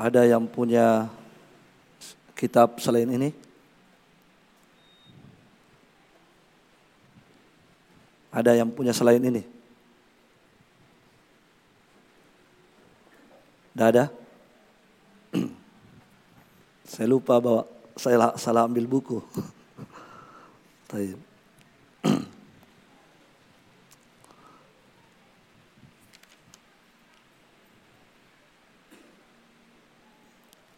Ada 0.00 0.24
yang 0.24 0.48
punya 0.48 1.12
kitab 2.32 2.80
selain 2.80 3.04
ini? 3.04 3.36
Ada 8.32 8.56
yang 8.56 8.72
punya 8.72 8.96
selain 8.96 9.20
ini? 9.20 9.44
Tidak 13.76 13.88
ada? 13.92 14.08
saya 16.96 17.04
lupa 17.04 17.36
bahwa 17.36 17.68
saya 17.92 18.32
salah 18.40 18.64
ambil 18.64 18.88
buku. 18.88 19.20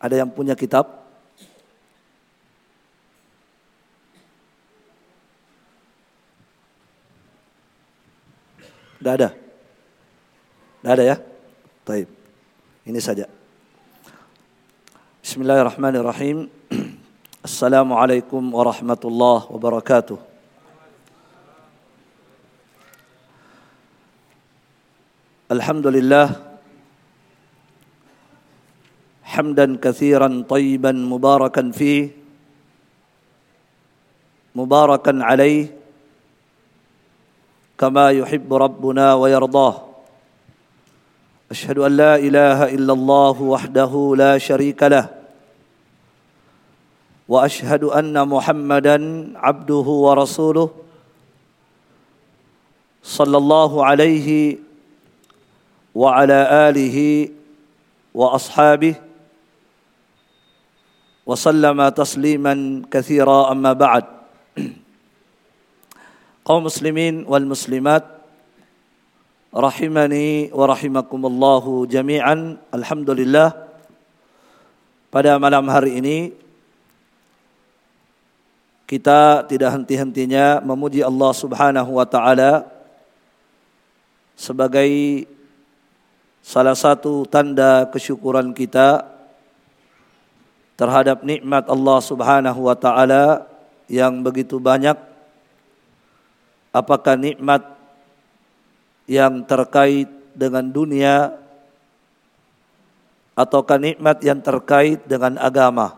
Ada 0.02 0.26
yang 0.26 0.34
punya 0.34 0.58
kitab? 0.58 0.98
Tidak 8.98 9.14
ada? 9.14 9.30
Tidak 10.82 10.90
ada 10.90 11.04
ya? 11.06 11.16
Taib. 11.86 12.10
Ini 12.82 12.98
saja. 12.98 13.30
Bismillahirrahmanirrahim. 15.22 16.50
Assalamualaikum 17.46 18.42
warahmatullahi 18.42 19.46
wabarakatuh. 19.54 20.18
Alhamdulillah 25.46 26.51
حمدا 29.32 29.66
كثيرا 29.84 30.44
طيبا 30.48 30.92
مباركا 30.92 31.70
فيه 31.70 32.10
مباركا 34.54 35.12
عليه 35.28 35.66
كما 37.78 38.10
يحب 38.10 38.54
ربنا 38.54 39.14
ويرضاه. 39.14 39.76
أشهد 41.50 41.78
أن 41.78 41.92
لا 41.96 42.16
إله 42.16 42.58
إلا 42.76 42.92
الله 42.92 43.36
وحده 43.42 43.92
لا 44.16 44.38
شريك 44.38 44.82
له 44.82 45.08
وأشهد 47.28 47.84
أن 47.84 48.28
محمدا 48.28 48.96
عبده 49.36 49.86
ورسوله 50.04 50.68
صلى 53.02 53.36
الله 53.36 53.72
عليه 53.84 54.28
وعلى 55.94 56.68
آله 56.68 57.28
وأصحابه 58.14 58.94
وسلم 61.31 61.89
تسليما 61.89 62.53
كثيرا 62.91 63.51
أما 63.51 63.73
بعد 63.73 64.05
قوم 66.47 66.63
مسلمين 66.63 67.27
والمسلمات 67.27 68.17
rahimani 69.57 70.53
wa 70.53 70.69
rahimakumullahu 70.69 71.89
jami'an 71.89 72.61
alhamdulillah 72.69 73.57
pada 75.09 75.41
malam 75.41 75.65
hari 75.65 75.97
ini 75.97 76.17
kita 78.85 79.49
tidak 79.49 79.73
henti-hentinya 79.73 80.61
memuji 80.61 81.01
Allah 81.01 81.31
Subhanahu 81.33 81.89
wa 81.89 82.05
taala 82.05 82.69
sebagai 84.37 85.25
salah 86.45 86.77
satu 86.77 87.25
tanda 87.25 87.89
kesyukuran 87.89 88.53
kita 88.53 89.09
terhadap 90.82 91.22
nikmat 91.22 91.70
Allah 91.70 92.02
Subhanahu 92.02 92.66
wa 92.66 92.74
taala 92.74 93.46
yang 93.86 94.18
begitu 94.18 94.58
banyak? 94.58 94.98
Apakah 96.74 97.14
nikmat 97.14 97.62
yang 99.06 99.46
terkait 99.46 100.10
dengan 100.34 100.66
dunia 100.66 101.38
ataukah 103.38 103.78
nikmat 103.78 104.18
yang 104.26 104.42
terkait 104.42 104.98
dengan 105.06 105.38
agama? 105.38 105.94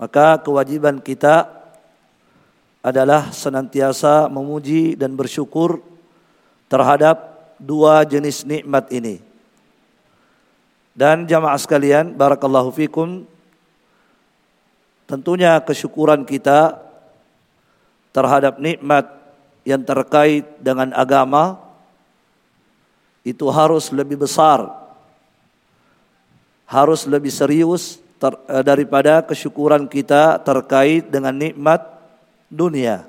Maka 0.00 0.40
kewajiban 0.40 0.96
kita 0.96 1.52
adalah 2.80 3.28
senantiasa 3.28 4.32
memuji 4.32 4.96
dan 4.96 5.12
bersyukur 5.12 5.84
terhadap 6.72 7.28
dua 7.60 8.08
jenis 8.08 8.48
nikmat 8.48 8.88
ini 8.88 9.27
dan 10.98 11.30
jamaah 11.30 11.54
sekalian, 11.54 12.18
barakallahu 12.18 12.74
fikum. 12.74 13.22
Tentunya 15.06 15.54
kesyukuran 15.62 16.26
kita 16.26 16.74
terhadap 18.10 18.58
nikmat 18.58 19.06
yang 19.62 19.86
terkait 19.86 20.42
dengan 20.58 20.90
agama 20.90 21.62
itu 23.22 23.46
harus 23.46 23.94
lebih 23.94 24.26
besar. 24.26 24.66
Harus 26.66 27.06
lebih 27.06 27.30
serius 27.30 28.02
ter, 28.18 28.34
eh, 28.50 28.66
daripada 28.66 29.22
kesyukuran 29.22 29.86
kita 29.86 30.42
terkait 30.42 31.06
dengan 31.06 31.30
nikmat 31.30 31.78
dunia. 32.50 33.06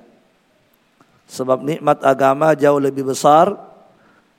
Sebab 1.25 1.65
nikmat 1.65 2.05
agama 2.05 2.53
jauh 2.53 2.77
lebih 2.77 3.09
besar 3.09 3.57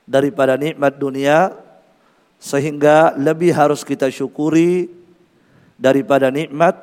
daripada 0.07 0.55
nikmat 0.55 0.95
dunia 0.95 1.51
sehingga 2.41 3.13
lebih 3.13 3.53
harus 3.53 3.85
kita 3.85 4.09
syukuri 4.09 4.89
daripada 5.77 6.33
nikmat 6.33 6.73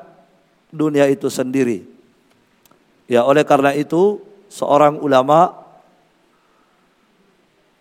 dunia 0.70 1.10
itu 1.10 1.26
sendiri. 1.26 1.82
Ya, 3.10 3.26
oleh 3.26 3.42
karena 3.42 3.74
itu 3.74 4.22
seorang 4.46 5.02
ulama 5.02 5.66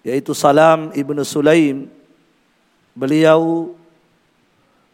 yaitu 0.02 0.34
Salam 0.34 0.90
Ibnu 0.96 1.22
Sulaim 1.22 1.86
beliau 2.98 3.76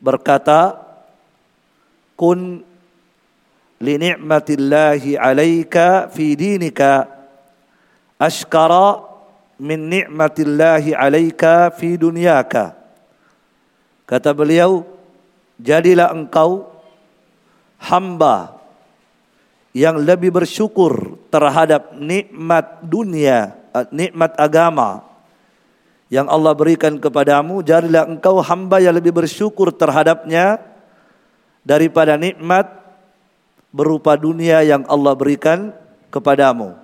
berkata 0.03 0.75
kun 2.19 2.65
li 3.79 3.95
ni'matillahi 3.95 5.15
'alaika 5.15 6.11
fi 6.11 6.35
dinika 6.35 7.07
ashkara 8.19 9.12
min 9.57 9.89
ni'matillahi 9.89 10.95
alaika 10.97 11.73
fi 11.73 11.97
dunyaka. 11.97 12.73
Kata 14.03 14.35
beliau, 14.35 14.83
jadilah 15.57 16.11
engkau 16.11 16.67
hamba 17.79 18.59
yang 19.73 19.97
lebih 19.97 20.29
bersyukur 20.29 21.17
terhadap 21.33 21.95
nikmat 21.97 22.83
dunia, 22.85 23.57
eh, 23.73 23.87
nikmat 23.89 24.37
agama 24.37 25.01
yang 26.13 26.29
Allah 26.29 26.53
berikan 26.53 27.01
kepadamu, 27.01 27.65
jadilah 27.65 28.05
engkau 28.05 28.37
hamba 28.37 28.77
yang 28.77 28.93
lebih 28.93 29.09
bersyukur 29.09 29.73
terhadapnya 29.73 30.61
daripada 31.65 32.13
nikmat 32.19 32.69
berupa 33.73 34.13
dunia 34.13 34.61
yang 34.61 34.85
Allah 34.85 35.17
berikan 35.17 35.73
kepadamu. 36.13 36.82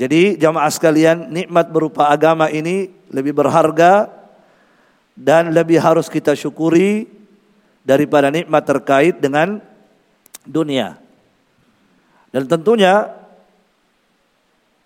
Jadi 0.00 0.40
jamaah 0.40 0.72
sekalian, 0.72 1.28
nikmat 1.28 1.68
berupa 1.68 2.08
agama 2.08 2.48
ini 2.48 2.88
lebih 3.12 3.36
berharga 3.36 4.08
dan 5.12 5.52
lebih 5.52 5.76
harus 5.76 6.08
kita 6.08 6.32
syukuri 6.32 7.04
daripada 7.84 8.32
nikmat 8.32 8.64
terkait 8.64 9.20
dengan 9.20 9.60
dunia. 10.48 10.96
Dan 12.32 12.48
tentunya 12.48 13.12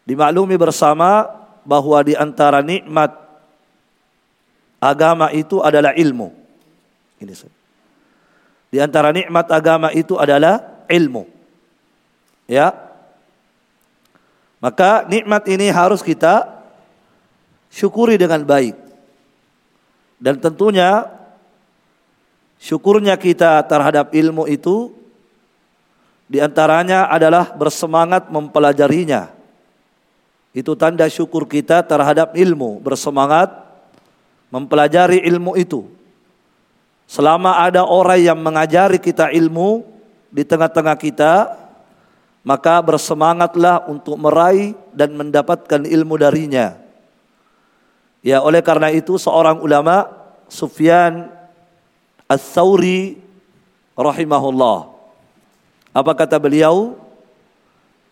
dimaklumi 0.02 0.58
bersama 0.58 1.30
bahwa 1.62 2.02
di 2.02 2.18
antara 2.18 2.58
nikmat 2.58 3.14
agama 4.82 5.30
itu 5.30 5.62
adalah 5.62 5.94
ilmu. 5.94 6.34
Ini 7.22 7.30
Di 8.74 8.82
antara 8.82 9.14
nikmat 9.14 9.46
agama 9.54 9.94
itu 9.94 10.18
adalah 10.18 10.84
ilmu. 10.90 11.22
Ya, 12.50 12.83
maka 14.64 15.04
nikmat 15.04 15.44
ini 15.52 15.68
harus 15.68 16.00
kita 16.00 16.48
syukuri 17.68 18.16
dengan 18.16 18.40
baik. 18.40 18.72
Dan 20.16 20.40
tentunya 20.40 21.04
syukurnya 22.56 23.20
kita 23.20 23.60
terhadap 23.68 24.16
ilmu 24.16 24.48
itu 24.48 24.88
di 26.24 26.40
antaranya 26.40 27.12
adalah 27.12 27.52
bersemangat 27.52 28.32
mempelajarinya. 28.32 29.28
Itu 30.56 30.72
tanda 30.80 31.04
syukur 31.12 31.44
kita 31.44 31.84
terhadap 31.84 32.32
ilmu, 32.32 32.80
bersemangat 32.80 33.52
mempelajari 34.48 35.20
ilmu 35.28 35.60
itu. 35.60 35.84
Selama 37.04 37.60
ada 37.60 37.84
orang 37.84 38.16
yang 38.16 38.40
mengajari 38.40 38.96
kita 38.96 39.28
ilmu 39.28 39.84
di 40.32 40.40
tengah-tengah 40.40 40.96
kita, 40.96 41.32
maka 42.44 42.84
bersemangatlah 42.84 43.88
untuk 43.88 44.20
meraih 44.20 44.76
dan 44.92 45.16
mendapatkan 45.16 45.88
ilmu 45.88 46.20
darinya. 46.20 46.76
Ya, 48.20 48.44
oleh 48.44 48.60
karena 48.60 48.92
itu 48.92 49.16
seorang 49.16 49.64
ulama 49.64 50.12
Sufyan 50.52 51.32
Ats-Tsauri 52.28 53.16
rahimahullah. 53.96 54.92
Apa 55.96 56.12
kata 56.12 56.36
beliau? 56.36 57.00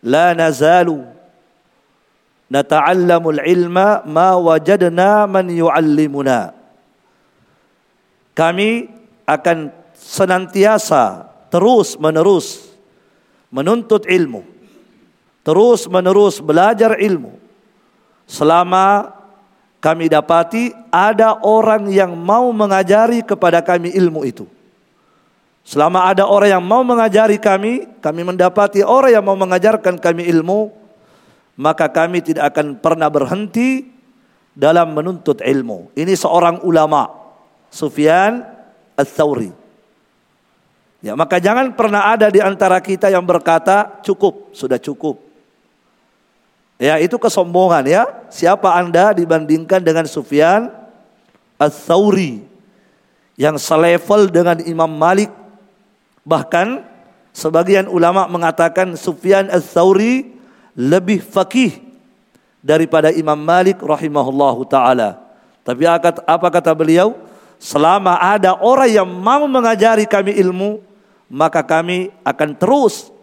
La 0.01 0.33
nazalu 0.33 1.05
nata'allamul 2.49 3.41
ilma 3.45 4.01
ma 4.03 4.33
wajadna 4.37 5.29
man 5.29 5.45
yu'allimuna. 5.49 6.57
Kami 8.33 8.89
akan 9.29 9.69
senantiasa 9.93 11.29
terus 11.53 11.95
menerus 12.01 12.72
menuntut 13.53 14.09
ilmu. 14.09 14.41
Terus 15.45 15.85
menerus 15.85 16.41
belajar 16.41 16.97
ilmu. 16.97 17.37
Selama 18.25 19.13
kami 19.77 20.09
dapati 20.09 20.73
ada 20.89 21.37
orang 21.45 21.91
yang 21.93 22.17
mau 22.17 22.49
mengajari 22.49 23.21
kepada 23.21 23.61
kami 23.61 23.93
ilmu 23.93 24.25
itu. 24.25 24.49
Selama 25.63 26.09
ada 26.09 26.27
orang 26.27 26.59
yang 26.59 26.65
mau 26.65 26.83
mengajari 26.83 27.39
kami, 27.39 27.87
kami 28.03 28.21
mendapati 28.27 28.83
orang 28.83 29.15
yang 29.15 29.23
mau 29.23 29.37
mengajarkan 29.39 29.95
kami 29.95 30.27
ilmu, 30.27 30.75
maka 31.55 31.87
kami 31.87 32.19
tidak 32.19 32.51
akan 32.51 32.79
pernah 32.83 33.07
berhenti 33.07 33.87
dalam 34.51 34.91
menuntut 34.91 35.39
ilmu. 35.39 35.95
Ini 35.95 36.19
seorang 36.19 36.67
ulama, 36.67 37.07
Sufyan 37.71 38.43
Ats-Tsauri. 38.99 39.62
Ya, 41.03 41.19
maka 41.19 41.35
jangan 41.37 41.75
pernah 41.75 42.15
ada 42.15 42.31
di 42.31 42.39
antara 42.39 42.79
kita 42.79 43.11
yang 43.11 43.27
berkata 43.27 43.99
cukup, 44.07 44.55
sudah 44.55 44.79
cukup. 44.79 45.19
Ya, 46.79 46.95
itu 46.97 47.19
kesombongan 47.19 47.83
ya. 47.83 48.03
Siapa 48.31 48.71
Anda 48.71 49.11
dibandingkan 49.11 49.83
dengan 49.83 50.07
Sufyan 50.07 50.71
Ats-Tsauri 51.59 52.47
yang 53.35 53.59
selevel 53.59 54.31
dengan 54.31 54.63
Imam 54.63 54.87
Malik 54.87 55.43
Bahkan 56.23 56.87
sebagian 57.35 57.91
ulama 57.91 58.25
mengatakan 58.31 58.95
Sufyan 58.95 59.51
Ats-Tsauri 59.51 60.31
lebih 60.73 61.19
fakih 61.19 61.83
daripada 62.63 63.11
Imam 63.11 63.35
Malik 63.35 63.83
rahimahullahu 63.83 64.63
taala. 64.71 65.19
Tapi 65.67 65.83
apa 65.87 66.47
kata 66.47 66.71
beliau? 66.71 67.15
Selama 67.59 68.19
ada 68.19 68.59
orang 68.59 68.91
yang 68.91 69.07
mau 69.07 69.47
mengajari 69.47 70.03
kami 70.03 70.35
ilmu, 70.35 70.83
maka 71.31 71.63
kami 71.63 72.11
akan 72.23 72.55
terus 72.55 73.13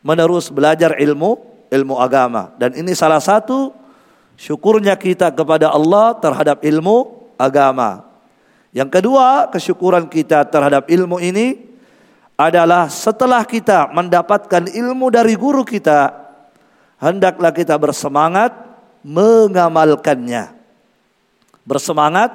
menerus 0.00 0.48
belajar 0.48 0.96
ilmu, 0.96 1.40
ilmu 1.68 1.94
agama. 2.00 2.52
Dan 2.56 2.76
ini 2.76 2.96
salah 2.96 3.20
satu 3.20 3.72
syukurnya 4.40 4.96
kita 4.96 5.32
kepada 5.32 5.68
Allah 5.72 6.16
terhadap 6.16 6.64
ilmu 6.64 7.28
agama. 7.36 8.08
Yang 8.70 9.00
kedua, 9.00 9.50
kesyukuran 9.50 10.06
kita 10.06 10.46
terhadap 10.46 10.86
ilmu 10.88 11.18
ini 11.18 11.70
adalah 12.40 12.88
setelah 12.88 13.44
kita 13.44 13.92
mendapatkan 13.92 14.70
ilmu 14.72 15.12
dari 15.12 15.36
guru 15.36 15.60
kita, 15.60 16.16
hendaklah 16.96 17.52
kita 17.52 17.76
bersemangat 17.76 18.56
mengamalkannya. 19.04 20.56
Bersemangat 21.68 22.32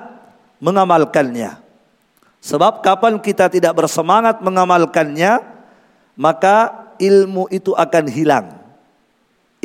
mengamalkannya. 0.62 1.65
Sebab 2.46 2.86
kapan 2.86 3.18
kita 3.18 3.50
tidak 3.50 3.74
bersemangat 3.74 4.38
mengamalkannya, 4.46 5.42
maka 6.14 6.86
ilmu 7.02 7.50
itu 7.50 7.74
akan 7.74 8.06
hilang. 8.06 8.54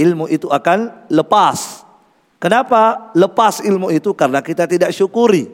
Ilmu 0.01 0.33
itu 0.33 0.49
akan 0.49 1.13
lepas. 1.13 1.85
Kenapa 2.41 3.13
lepas 3.13 3.61
ilmu 3.61 3.93
itu? 3.93 4.17
Karena 4.17 4.41
kita 4.41 4.65
tidak 4.65 4.97
syukuri. 4.97 5.45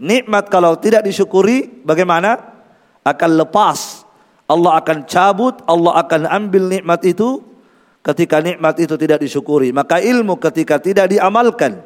Nikmat 0.00 0.48
kalau 0.48 0.80
tidak 0.80 1.04
disyukuri, 1.04 1.84
bagaimana? 1.84 2.50
akan 3.04 3.30
lepas. 3.44 4.04
Allah 4.50 4.82
akan 4.82 5.06
cabut, 5.06 5.62
Allah 5.62 6.02
akan 6.02 6.26
ambil 6.26 6.66
nikmat 6.66 7.06
itu 7.06 7.38
ketika 8.02 8.42
nikmat 8.42 8.74
itu 8.82 8.98
tidak 8.98 9.22
disyukuri. 9.22 9.70
Maka 9.70 10.02
ilmu 10.02 10.34
ketika 10.42 10.82
tidak 10.82 11.06
diamalkan, 11.14 11.78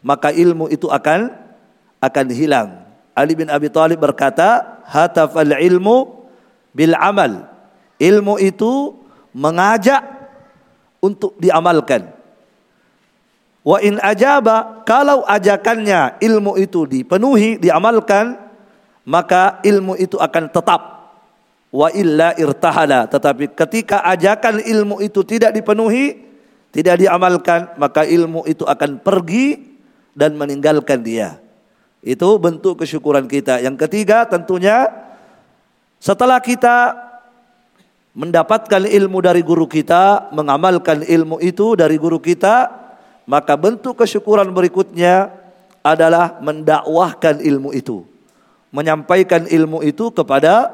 maka 0.00 0.32
ilmu 0.32 0.72
itu 0.72 0.88
akan 0.88 1.28
akan 2.00 2.26
hilang. 2.32 2.87
Ali 3.18 3.34
bin 3.34 3.50
Abi 3.50 3.66
Thalib 3.66 3.98
berkata, 3.98 4.78
"Hatafal 4.86 5.58
ilmu 5.58 6.22
bil 6.70 6.94
amal." 6.94 7.50
Ilmu 7.98 8.38
itu 8.38 8.94
mengajak 9.34 10.06
untuk 11.02 11.34
diamalkan. 11.42 12.14
Wa 13.66 13.82
in 13.82 13.98
ajaba, 13.98 14.86
kalau 14.86 15.26
ajakannya 15.26 16.22
ilmu 16.22 16.54
itu 16.62 16.86
dipenuhi, 16.86 17.58
diamalkan, 17.58 18.38
maka 19.02 19.58
ilmu 19.66 19.98
itu 19.98 20.14
akan 20.14 20.46
tetap 20.52 20.98
wa 21.68 21.88
illa 21.92 22.32
irtahala 22.36 23.04
tetapi 23.08 23.52
ketika 23.52 24.00
ajakan 24.08 24.60
ilmu 24.60 25.04
itu 25.04 25.20
tidak 25.24 25.52
dipenuhi 25.52 26.16
tidak 26.72 27.00
diamalkan 27.00 27.72
maka 27.76 28.08
ilmu 28.08 28.44
itu 28.48 28.64
akan 28.64 29.00
pergi 29.00 29.76
dan 30.16 30.36
meninggalkan 30.36 31.04
dia 31.04 31.36
itu 32.02 32.28
bentuk 32.38 32.82
kesyukuran 32.82 33.26
kita 33.26 33.58
yang 33.62 33.74
ketiga 33.74 34.24
tentunya 34.24 34.86
setelah 35.98 36.38
kita 36.38 36.94
mendapatkan 38.14 38.86
ilmu 38.86 39.18
dari 39.22 39.42
guru 39.42 39.66
kita 39.66 40.30
mengamalkan 40.30 41.02
ilmu 41.02 41.42
itu 41.42 41.74
dari 41.74 41.98
guru 41.98 42.22
kita 42.22 42.70
maka 43.28 43.58
bentuk 43.58 43.98
kesyukuran 43.98 44.50
berikutnya 44.54 45.30
adalah 45.82 46.38
mendakwahkan 46.42 47.42
ilmu 47.42 47.74
itu 47.74 48.06
menyampaikan 48.72 49.48
ilmu 49.48 49.80
itu 49.84 50.12
kepada 50.12 50.70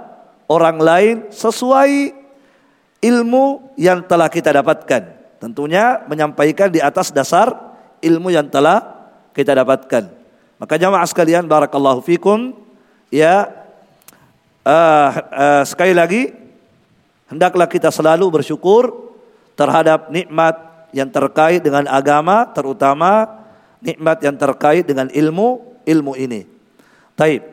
orang 0.51 0.77
lain 0.81 1.17
sesuai 1.31 2.25
ilmu 3.05 3.77
yang 3.77 4.01
telah 4.05 4.33
kita 4.33 4.51
dapatkan. 4.51 5.03
Tentunya 5.39 6.01
menyampaikan 6.09 6.73
di 6.73 6.81
atas 6.81 7.13
dasar 7.13 7.53
ilmu 8.01 8.33
yang 8.33 8.49
telah 8.49 8.81
kita 9.37 9.53
dapatkan. 9.53 10.24
Maka 10.65 10.81
jamaah 10.81 11.05
sekalian 11.05 11.45
barakallahu 11.45 12.01
fikum 12.01 12.57
ya 13.13 13.53
uh, 14.65 15.11
uh, 15.13 15.63
sekali 15.69 15.93
lagi 15.93 16.33
hendaklah 17.29 17.69
kita 17.69 17.93
selalu 17.93 18.41
bersyukur 18.41 19.13
terhadap 19.61 20.09
nikmat 20.09 20.57
yang 20.97 21.13
terkait 21.13 21.61
dengan 21.61 21.85
agama 21.85 22.49
terutama 22.49 23.45
nikmat 23.85 24.25
yang 24.25 24.41
terkait 24.41 24.89
dengan 24.89 25.13
ilmu 25.13 25.77
ilmu 25.85 26.17
ini. 26.17 26.49
Taib. 27.13 27.45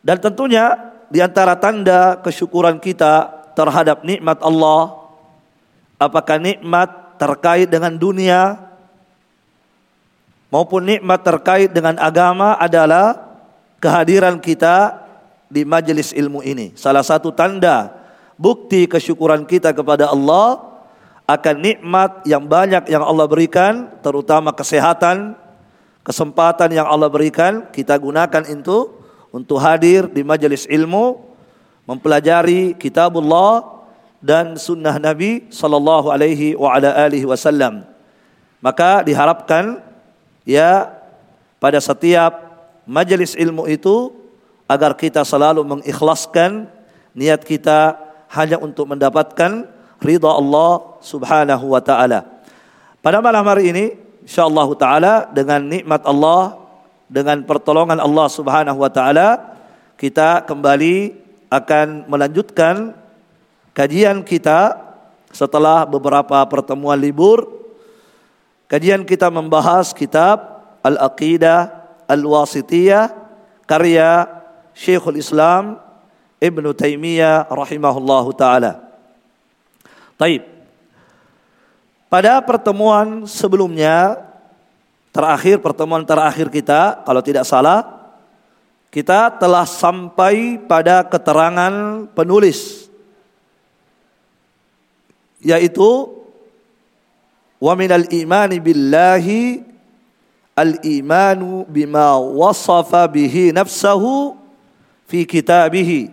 Dan 0.00 0.16
tentunya 0.16 0.96
di 1.12 1.20
antara 1.20 1.60
tanda 1.60 2.16
kesyukuran 2.24 2.80
kita 2.80 3.28
terhadap 3.52 4.00
nikmat 4.00 4.40
Allah 4.40 4.96
apakah 6.00 6.40
nikmat 6.40 7.20
terkait 7.20 7.68
dengan 7.68 7.92
dunia 7.92 8.69
maupun 10.50 10.84
nikmat 10.84 11.22
terkait 11.22 11.70
dengan 11.70 11.96
agama 11.96 12.58
adalah 12.58 13.30
kehadiran 13.80 14.36
kita 14.42 15.00
di 15.48 15.64
majelis 15.64 16.12
ilmu 16.12 16.44
ini. 16.44 16.74
Salah 16.76 17.02
satu 17.02 17.32
tanda 17.32 17.90
bukti 18.36 18.84
kesyukuran 18.90 19.46
kita 19.46 19.72
kepada 19.72 20.10
Allah 20.10 20.70
akan 21.30 21.56
nikmat 21.62 22.26
yang 22.26 22.44
banyak 22.44 22.90
yang 22.90 23.06
Allah 23.06 23.26
berikan, 23.30 23.86
terutama 24.02 24.50
kesehatan, 24.50 25.38
kesempatan 26.02 26.74
yang 26.74 26.90
Allah 26.90 27.06
berikan, 27.06 27.70
kita 27.70 27.94
gunakan 27.94 28.42
itu 28.50 28.90
untuk 29.30 29.62
hadir 29.62 30.10
di 30.10 30.26
majelis 30.26 30.66
ilmu, 30.66 31.22
mempelajari 31.86 32.74
kitabullah 32.74 33.62
dan 34.18 34.58
sunnah 34.58 34.98
Nabi 34.98 35.46
sallallahu 35.54 36.10
alaihi 36.10 37.24
wasallam. 37.24 37.86
Maka 38.58 39.06
diharapkan 39.06 39.89
ya 40.44 40.92
pada 41.60 41.78
setiap 41.78 42.32
majelis 42.88 43.36
ilmu 43.36 43.68
itu 43.68 44.14
agar 44.70 44.94
kita 44.94 45.26
selalu 45.26 45.66
mengikhlaskan 45.66 46.70
niat 47.12 47.42
kita 47.42 47.98
hanya 48.30 48.56
untuk 48.62 48.86
mendapatkan 48.86 49.66
ridha 49.98 50.30
Allah 50.30 51.00
Subhanahu 51.02 51.74
wa 51.74 51.82
taala. 51.82 52.26
Pada 53.02 53.18
malam 53.18 53.42
hari 53.44 53.74
ini 53.74 53.84
insyaallah 54.24 54.68
taala 54.78 55.14
dengan 55.32 55.60
nikmat 55.66 56.06
Allah 56.06 56.56
dengan 57.10 57.42
pertolongan 57.42 57.98
Allah 57.98 58.26
Subhanahu 58.30 58.78
wa 58.78 58.90
taala 58.92 59.58
kita 59.98 60.46
kembali 60.46 61.12
akan 61.50 62.06
melanjutkan 62.06 62.94
kajian 63.74 64.22
kita 64.22 64.78
setelah 65.34 65.84
beberapa 65.86 66.40
pertemuan 66.46 66.98
libur. 66.98 67.58
Kajian 68.70 69.02
kita 69.02 69.26
membahas 69.34 69.90
kitab 69.90 70.62
Al-Aqidah 70.86 71.74
Al-Wasitiyah 72.06 73.10
karya 73.66 74.30
Syekhul 74.70 75.18
Islam 75.18 75.82
Ibn 76.38 76.64
Taimiyah 76.70 77.50
rahimahullahu 77.50 78.30
taala. 78.38 78.78
Taib. 80.14 80.46
Pada 82.06 82.38
pertemuan 82.46 83.26
sebelumnya 83.26 84.30
Terakhir 85.10 85.58
pertemuan 85.58 86.06
terakhir 86.06 86.46
kita 86.46 87.02
kalau 87.02 87.18
tidak 87.18 87.42
salah 87.42 87.98
kita 88.94 89.34
telah 89.42 89.66
sampai 89.66 90.54
pada 90.70 91.02
keterangan 91.02 92.06
penulis 92.14 92.86
yaitu 95.42 96.19
wa 97.60 97.76
minal 97.76 98.08
imani 98.08 98.56
billahi 98.56 99.60
al 100.56 100.80
imanu 100.80 101.68
bima 101.68 102.16
wasafa 102.16 103.04
bihi 103.06 103.52
nafsahu 103.52 104.34
fi 105.04 105.28
kitabihi 105.28 106.08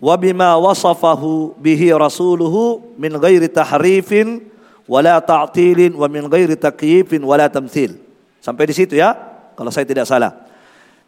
wa 0.00 0.14
bima 0.20 0.56
wasafahu 0.60 1.56
bihi 1.56 1.92
rasuluhu 1.96 2.94
min 3.00 3.16
ghairi 3.16 3.48
tahrifin 3.48 4.44
wala 4.84 5.20
ta'tilin 5.20 5.96
wa 5.96 6.08
min 6.08 6.28
ghairi 6.28 6.56
takyifin 6.56 7.22
wala 7.24 7.48
tamthil. 7.48 8.00
Sampai 8.40 8.68
di 8.68 8.74
situ 8.74 8.96
ya 8.96 9.16
kalau 9.56 9.68
saya 9.68 9.84
tidak 9.84 10.08
salah. 10.08 10.48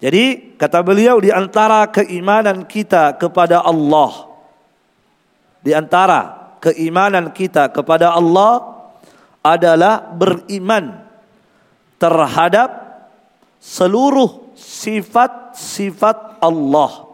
Jadi 0.02 0.54
kata 0.58 0.82
beliau 0.82 1.22
di 1.22 1.30
antara 1.30 1.88
keimanan 1.88 2.66
kita 2.66 3.14
kepada 3.16 3.62
Allah 3.62 4.32
di 5.62 5.70
antara 5.70 6.52
keimanan 6.58 7.30
kita 7.30 7.70
kepada 7.70 8.10
Allah 8.10 8.71
adalah 9.42 10.14
beriman 10.14 11.02
terhadap 11.98 12.70
seluruh 13.58 14.54
sifat-sifat 14.58 16.42
Allah 16.42 17.12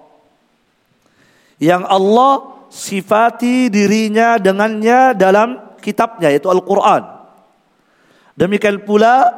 yang 1.58 1.82
Allah 1.84 2.64
sifati 2.70 3.68
dirinya 3.68 4.38
dengannya 4.38 5.16
dalam 5.16 5.76
kitabnya 5.82 6.30
yaitu 6.30 6.46
Al-Qur'an. 6.48 7.18
Demikian 8.38 8.78
pula 8.86 9.34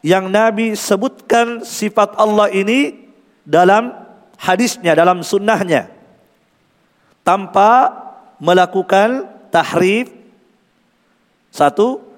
yang 0.00 0.32
Nabi 0.32 0.72
sebutkan 0.72 1.60
sifat 1.60 2.16
Allah 2.16 2.48
ini 2.48 3.04
dalam 3.44 3.92
hadisnya, 4.40 4.96
dalam 4.96 5.20
sunnahnya. 5.20 5.92
Tanpa 7.20 7.92
melakukan 8.40 9.28
tahrif. 9.52 10.08
Satu. 11.52 12.09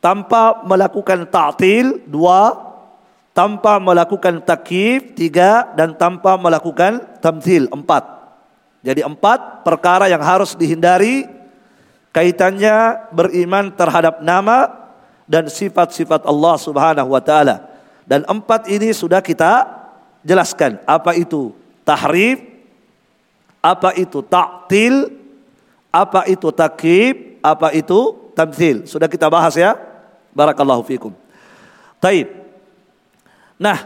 Tanpa 0.00 0.64
melakukan 0.64 1.28
ta'til. 1.28 2.02
Dua. 2.08 2.56
Tanpa 3.36 3.76
melakukan 3.76 4.40
takif. 4.42 5.12
Tiga. 5.14 5.70
Dan 5.76 5.94
tanpa 5.94 6.40
melakukan 6.40 7.20
tamthil. 7.20 7.68
Empat. 7.68 8.20
Jadi 8.80 9.04
empat 9.04 9.62
perkara 9.62 10.08
yang 10.08 10.24
harus 10.24 10.56
dihindari. 10.56 11.28
Kaitannya 12.10 13.06
beriman 13.14 13.70
terhadap 13.70 14.18
nama 14.18 14.80
dan 15.30 15.46
sifat-sifat 15.46 16.26
Allah 16.26 16.58
Subhanahu 16.58 17.14
wa 17.14 17.22
taala. 17.22 17.70
Dan 18.02 18.26
empat 18.26 18.66
ini 18.66 18.90
sudah 18.90 19.22
kita 19.22 19.62
jelaskan 20.26 20.82
apa 20.82 21.14
itu 21.14 21.54
tahrif, 21.86 22.42
apa 23.62 23.94
itu 23.94 24.18
ta'til, 24.26 25.14
apa 25.94 26.26
itu 26.26 26.48
takib, 26.50 27.38
apa 27.38 27.70
itu 27.70 27.98
tamthil. 28.34 28.90
Sudah 28.90 29.06
kita 29.06 29.30
bahas 29.30 29.54
ya. 29.54 29.78
Barakallahu 30.30 30.82
fikum. 30.86 31.12
Taib. 31.98 32.30
Nah, 33.60 33.84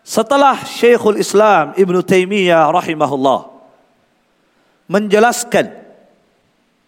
setelah 0.00 0.64
Syekhul 0.64 1.20
Islam 1.20 1.76
Ibn 1.76 1.94
Taimiyah 2.00 2.72
rahimahullah 2.72 3.52
menjelaskan 4.88 5.68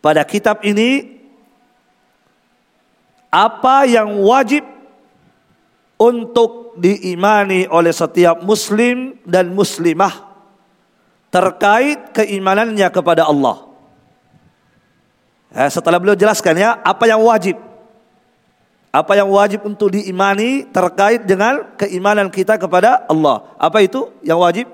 pada 0.00 0.25
kitab 0.25 0.65
ini 0.65 1.21
apa 3.29 3.85
yang 3.85 4.17
wajib 4.25 4.65
untuk 6.00 6.75
diimani 6.81 7.69
oleh 7.69 7.93
setiap 7.93 8.41
muslim 8.41 9.21
dan 9.29 9.53
muslimah 9.53 10.33
terkait 11.31 12.11
keimanannya 12.17 12.89
kepada 12.91 13.29
Allah. 13.29 13.69
Ya, 15.53 15.69
setelah 15.71 16.00
beliau 16.00 16.19
jelaskan 16.19 16.59
ya 16.59 16.81
apa 16.81 17.05
yang 17.07 17.23
wajib. 17.23 17.70
Apa 18.90 19.14
yang 19.14 19.30
wajib 19.30 19.62
untuk 19.62 19.94
diimani 19.94 20.66
terkait 20.66 21.23
dengan 21.23 21.62
keimanan 21.78 22.26
kita 22.26 22.59
kepada 22.59 23.06
Allah. 23.06 23.47
Apa 23.54 23.87
itu 23.87 24.11
yang 24.26 24.42
wajib? 24.42 24.66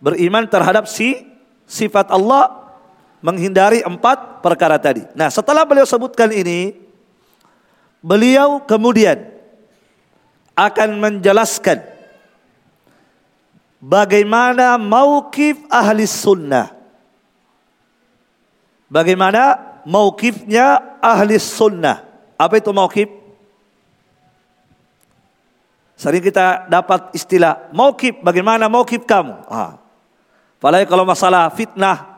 Beriman 0.00 0.48
terhadap 0.48 0.88
si 0.88 1.28
sifat 1.68 2.08
Allah 2.08 2.72
menghindari 3.20 3.84
empat 3.84 4.40
perkara 4.40 4.80
tadi. 4.80 5.04
Nah 5.12 5.28
setelah 5.28 5.68
beliau 5.68 5.84
sebutkan 5.84 6.32
ini, 6.32 6.72
Beliau 8.00 8.64
kemudian 8.64 9.28
akan 10.56 10.90
menjelaskan 10.96 11.84
bagaimana 13.76 14.80
maukif 14.80 15.60
ahli 15.68 16.08
sunnah. 16.08 16.72
Bagaimana 18.88 19.60
maukifnya 19.84 20.96
ahli 21.04 21.36
sunnah. 21.36 22.09
Apa 22.40 22.56
itu 22.56 22.72
maukif? 22.72 23.12
Sering 26.00 26.24
kita 26.24 26.64
dapat 26.72 27.12
istilah 27.12 27.68
maukif. 27.76 28.16
Bagaimana 28.24 28.72
maukif 28.72 29.04
kamu? 29.04 29.44
Ah. 29.52 29.76
Apalagi 30.56 30.88
kalau 30.88 31.04
masalah 31.04 31.52
fitnah, 31.52 32.16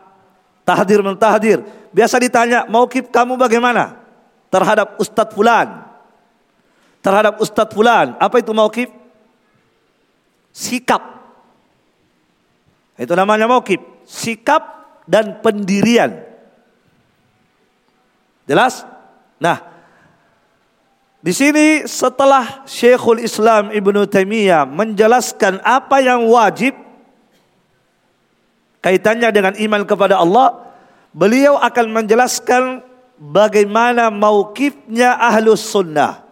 tahdir 0.63 1.03
mentahdir. 1.03 1.67
Biasa 1.91 2.23
ditanya 2.23 2.63
maukif 2.71 3.11
kamu 3.11 3.35
bagaimana? 3.35 4.03
terhadap 4.53 5.01
Ustadz 5.01 5.33
Fulan. 5.33 5.81
Terhadap 7.01 7.41
Ustadz 7.41 7.73
Fulan. 7.73 8.21
Apa 8.21 8.45
itu 8.45 8.53
mauqif? 8.53 8.93
Sikap. 10.53 11.01
Itu 13.01 13.17
namanya 13.17 13.49
mauqif. 13.49 13.81
Sikap 14.05 14.61
dan 15.09 15.41
pendirian. 15.41 16.21
Jelas? 18.45 18.85
Nah, 19.41 19.72
di 21.23 21.31
sini 21.31 21.87
setelah 21.87 22.67
Syekhul 22.67 23.23
Islam 23.23 23.71
Ibnu 23.71 24.11
Taimiyah 24.11 24.67
menjelaskan 24.67 25.63
apa 25.63 26.03
yang 26.03 26.27
wajib 26.27 26.75
kaitannya 28.83 29.31
dengan 29.31 29.55
iman 29.55 29.87
kepada 29.87 30.19
Allah, 30.19 30.75
beliau 31.15 31.55
akan 31.63 32.03
menjelaskan 32.03 32.83
bagaimana 33.23 34.11
maukifnya 34.11 35.15
ahlus 35.15 35.63
sunnah 35.63 36.27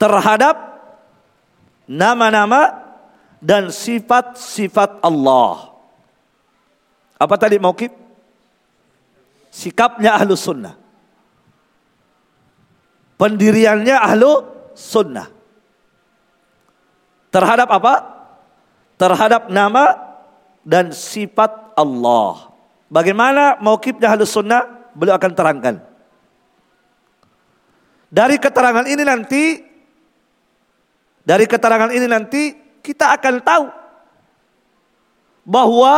terhadap 0.00 0.56
nama-nama 1.84 2.80
dan 3.44 3.68
sifat-sifat 3.68 5.04
Allah. 5.04 5.76
Apa 7.20 7.36
tadi 7.36 7.60
maukif? 7.60 7.92
Sikapnya 9.52 10.16
ahlus 10.16 10.40
sunnah. 10.40 10.85
Pendiriannya 13.16 13.96
ahlu 13.96 14.44
sunnah. 14.76 15.28
Terhadap 17.32 17.68
apa? 17.72 17.94
Terhadap 18.96 19.48
nama 19.52 19.96
dan 20.64 20.92
sifat 20.92 21.76
Allah. 21.76 22.52
Bagaimana 22.88 23.60
maukifnya 23.60 24.12
ahlus 24.12 24.32
sunnah? 24.32 24.76
beliau 24.96 25.20
akan 25.20 25.32
terangkan. 25.36 25.76
Dari 28.08 28.40
keterangan 28.40 28.86
ini 28.88 29.02
nanti, 29.04 29.60
dari 31.20 31.44
keterangan 31.44 31.92
ini 31.92 32.06
nanti 32.08 32.42
kita 32.80 33.12
akan 33.20 33.34
tahu 33.44 33.66
bahwa 35.44 35.94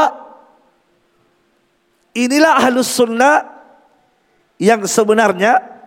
inilah 2.16 2.58
halus 2.58 2.90
sunnah 2.90 3.46
yang 4.58 4.82
sebenarnya, 4.82 5.77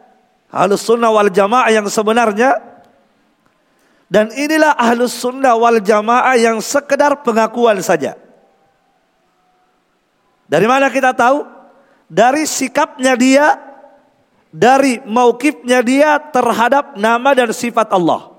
halus 0.52 0.84
sunnah 0.84 1.10
wal 1.10 1.32
jamaah 1.32 1.72
yang 1.72 1.88
sebenarnya, 1.88 2.60
dan 4.12 4.30
inilah 4.36 4.76
ahlus 4.76 5.16
sunnah 5.16 5.56
wal 5.56 5.80
jamaah 5.80 6.36
yang 6.36 6.60
sekedar 6.60 7.24
pengakuan 7.24 7.80
saja. 7.80 8.20
Dari 10.52 10.68
mana 10.68 10.92
kita 10.92 11.16
tahu? 11.16 11.62
dari 12.12 12.44
sikapnya 12.44 13.16
dia, 13.16 13.56
dari 14.52 15.00
maukifnya 15.08 15.80
dia 15.80 16.20
terhadap 16.20 17.00
nama 17.00 17.32
dan 17.32 17.56
sifat 17.56 17.88
Allah. 17.96 18.36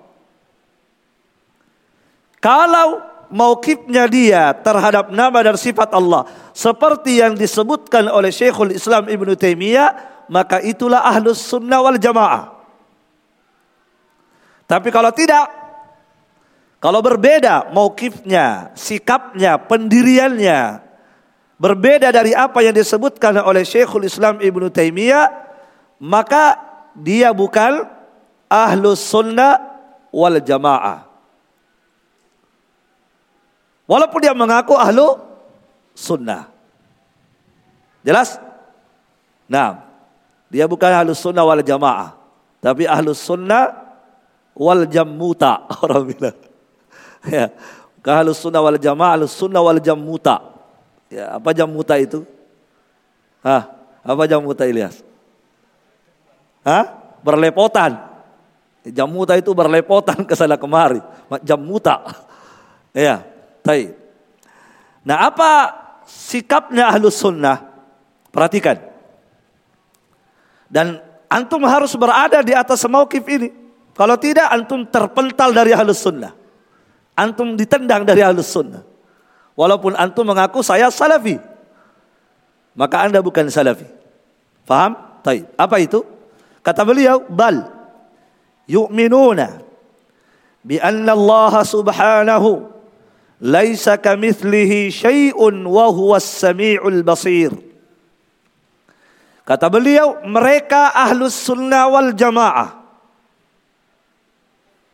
Kalau 2.37 3.01
maukifnya 3.33 4.05
dia 4.13 4.53
terhadap 4.61 5.09
nama 5.09 5.39
dan 5.41 5.57
sifat 5.57 5.89
Allah 5.97 6.29
seperti 6.53 7.25
yang 7.25 7.33
disebutkan 7.33 8.13
oleh 8.13 8.29
Syekhul 8.29 8.77
Islam 8.77 9.09
Ibn 9.09 9.33
Taimiyah, 9.33 10.12
maka 10.31 10.63
itulah 10.63 11.03
ahlus 11.03 11.43
sunnah 11.43 11.81
wal 11.83 11.99
jamaah. 11.99 12.53
Tapi 14.67 14.89
kalau 14.89 15.13
tidak, 15.13 15.47
kalau 16.83 17.05
berbeda 17.05 17.71
maukifnya, 17.75 18.73
sikapnya, 18.75 19.61
pendiriannya, 19.61 20.81
berbeda 21.61 22.09
dari 22.11 22.33
apa 22.33 22.63
yang 22.65 22.75
disebutkan 22.75 23.43
oleh 23.43 23.63
Syekhul 23.63 24.09
Islam 24.09 24.41
Ibnu 24.41 24.73
Taimiyah, 24.73 25.29
maka 26.03 26.59
dia 26.97 27.31
bukan 27.31 27.85
ahlus 28.49 29.03
sunnah 29.03 29.61
wal 30.09 30.41
jamaah. 30.41 31.13
Walaupun 33.93 34.25
dia 34.25 34.33
mengaku 34.33 34.73
ahlu 34.73 35.21
sunnah. 35.93 36.49
Jelas? 38.01 38.41
Nah, 39.45 39.92
dia 40.53 40.69
bukan 40.69 40.93
ahlu 40.93 41.17
sunnah 41.17 41.49
wal 41.49 41.65
jamaah. 41.65 42.13
Tapi 42.61 42.85
ahlu 42.85 43.17
sunnah 43.17 43.73
wal 44.53 44.85
jammuta. 44.85 45.65
Orang 45.83 46.13
bilang. 46.13 46.37
Ya. 47.25 47.49
Bukan 47.97 48.13
ahlu 48.13 48.37
sunnah 48.37 48.61
wal 48.61 48.77
jamaah, 48.77 49.17
ahlu 49.17 49.25
sunnah 49.25 49.65
wal 49.65 49.81
jammuta. 49.81 50.45
Ya, 51.09 51.41
apa 51.41 51.57
jammuta 51.57 51.97
itu? 51.97 52.29
Hah? 53.41 53.73
Apa 54.05 54.29
jammuta 54.29 54.69
Ilyas? 54.69 55.01
Hah? 56.69 57.01
Berlepotan. 57.25 57.97
Jammuta 58.85 59.41
itu 59.41 59.57
berlepotan 59.57 60.21
ke 60.29 60.37
sana 60.37 60.61
kemari. 60.61 61.01
Jammuta. 61.41 61.97
Ya, 62.93 63.25
taib. 63.65 63.97
Nah, 65.01 65.33
apa 65.33 65.73
sikapnya 66.05 66.93
ahlus 66.93 67.25
sunnah? 67.25 67.73
Perhatikan. 68.29 68.92
Dan 70.73 70.97
antum 71.29 71.61
harus 71.69 71.93
berada 72.01 72.41
di 72.41 72.57
atas 72.57 72.81
mauqif 72.89 73.21
ini. 73.29 73.53
Kalau 73.93 74.17
tidak, 74.17 74.49
antum 74.49 74.89
terpental 74.89 75.53
dari 75.53 75.77
ahlus 75.77 76.01
sunnah. 76.01 76.33
Antum 77.13 77.53
ditendang 77.61 78.09
dari 78.09 78.25
ahlus 78.25 78.49
sunnah. 78.49 78.81
Walaupun 79.53 79.93
antum 80.01 80.25
mengaku 80.25 80.65
saya 80.65 80.89
salafi. 80.89 81.37
Maka 82.73 83.05
anda 83.05 83.21
bukan 83.21 83.53
salafi. 83.53 83.85
Faham? 84.65 84.97
Taib. 85.21 85.45
Apa 85.61 85.77
itu? 85.77 86.01
Kata 86.65 86.89
beliau, 86.89 87.21
bal 87.29 87.69
yu'minuna 88.71 89.61
bi 90.63 90.79
anna 90.79 91.13
Allah 91.13 91.67
subhanahu 91.67 92.71
laisa 93.43 93.99
kamithlihi 93.99 94.89
syai'un 94.89 95.67
wa 95.67 95.91
huwas 95.91 96.25
samiul 96.25 97.03
basir. 97.03 97.51
Kata 99.43 99.67
beliau, 99.67 100.23
mereka 100.23 100.95
ahlus 100.95 101.35
sunnah 101.35 101.91
wal 101.91 102.15
jamaah 102.15 102.83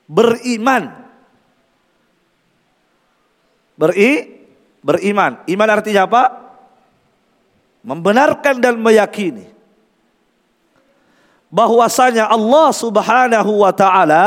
beriman. 0.09 0.89
Beri, 3.79 4.43
beriman. 4.83 5.45
Iman 5.47 5.69
artinya 5.71 6.09
apa? 6.09 6.25
Membenarkan 7.85 8.59
dan 8.59 8.75
meyakini 8.81 9.47
bahwasanya 11.49 12.29
Allah 12.29 12.69
Subhanahu 12.75 13.65
wa 13.65 13.73
taala 13.73 14.27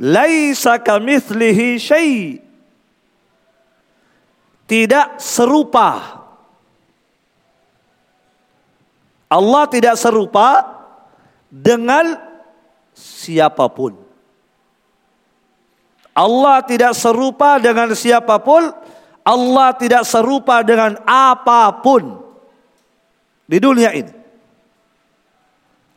laisa 0.00 0.82
kamitslihi 0.82 1.78
syai 1.78 2.42
tidak 4.66 5.20
serupa 5.22 6.21
Allah 9.32 9.64
tidak 9.72 9.96
serupa 9.96 10.60
dengan 11.48 12.20
siapa 12.92 13.64
pun 13.72 13.96
Allah 16.12 16.60
tidak 16.60 16.92
serupa 16.92 17.56
dengan 17.56 17.88
siapa 17.96 18.36
pun 18.36 18.68
Allah 19.24 19.72
tidak 19.72 20.04
serupa 20.04 20.60
dengan 20.60 21.00
apa 21.08 21.72
pun 21.80 22.20
di 23.48 23.58
dunia 23.62 23.94
ini. 23.96 24.12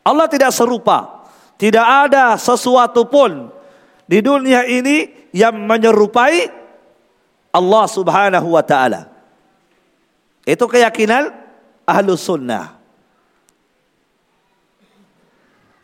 Allah 0.06 0.26
tidak 0.30 0.54
serupa. 0.54 1.26
Tidak 1.56 1.82
ada 1.82 2.36
sesuatu 2.36 3.08
pun 3.08 3.48
di 4.04 4.20
dunia 4.20 4.68
ini 4.68 5.28
yang 5.32 5.56
menyerupai 5.56 6.52
Allah 7.50 7.84
Subhanahu 7.88 8.52
wa 8.52 8.60
taala. 8.60 9.08
Itu 10.44 10.68
keyakinan 10.68 11.32
ahlu 11.88 12.12
sunnah. 12.14 12.75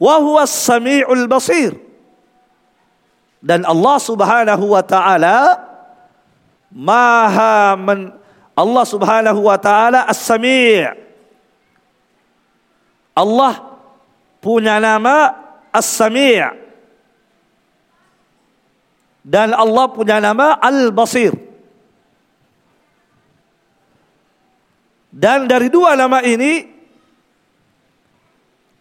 Wa 0.03 0.19
huwa 0.19 0.43
samiul 0.51 1.31
basir. 1.31 1.79
Dan 3.39 3.63
Allah 3.63 3.97
Subhanahu 4.03 4.75
wa 4.75 4.83
taala 4.83 5.39
Maha 6.75 7.79
men 7.79 8.11
Allah 8.59 8.85
Subhanahu 8.87 9.47
wa 9.47 9.59
taala 9.59 10.09
As-Sami' 10.11 10.89
Allah 13.13 13.55
punya 14.41 14.81
nama 14.81 15.37
As-Sami' 15.71 16.63
dan 19.23 19.55
Allah 19.55 19.87
punya 19.87 20.19
nama 20.19 20.59
Al-Basir. 20.59 21.31
Dan 25.13 25.47
dari 25.47 25.71
dua 25.71 25.95
nama 25.95 26.25
ini 26.25 26.72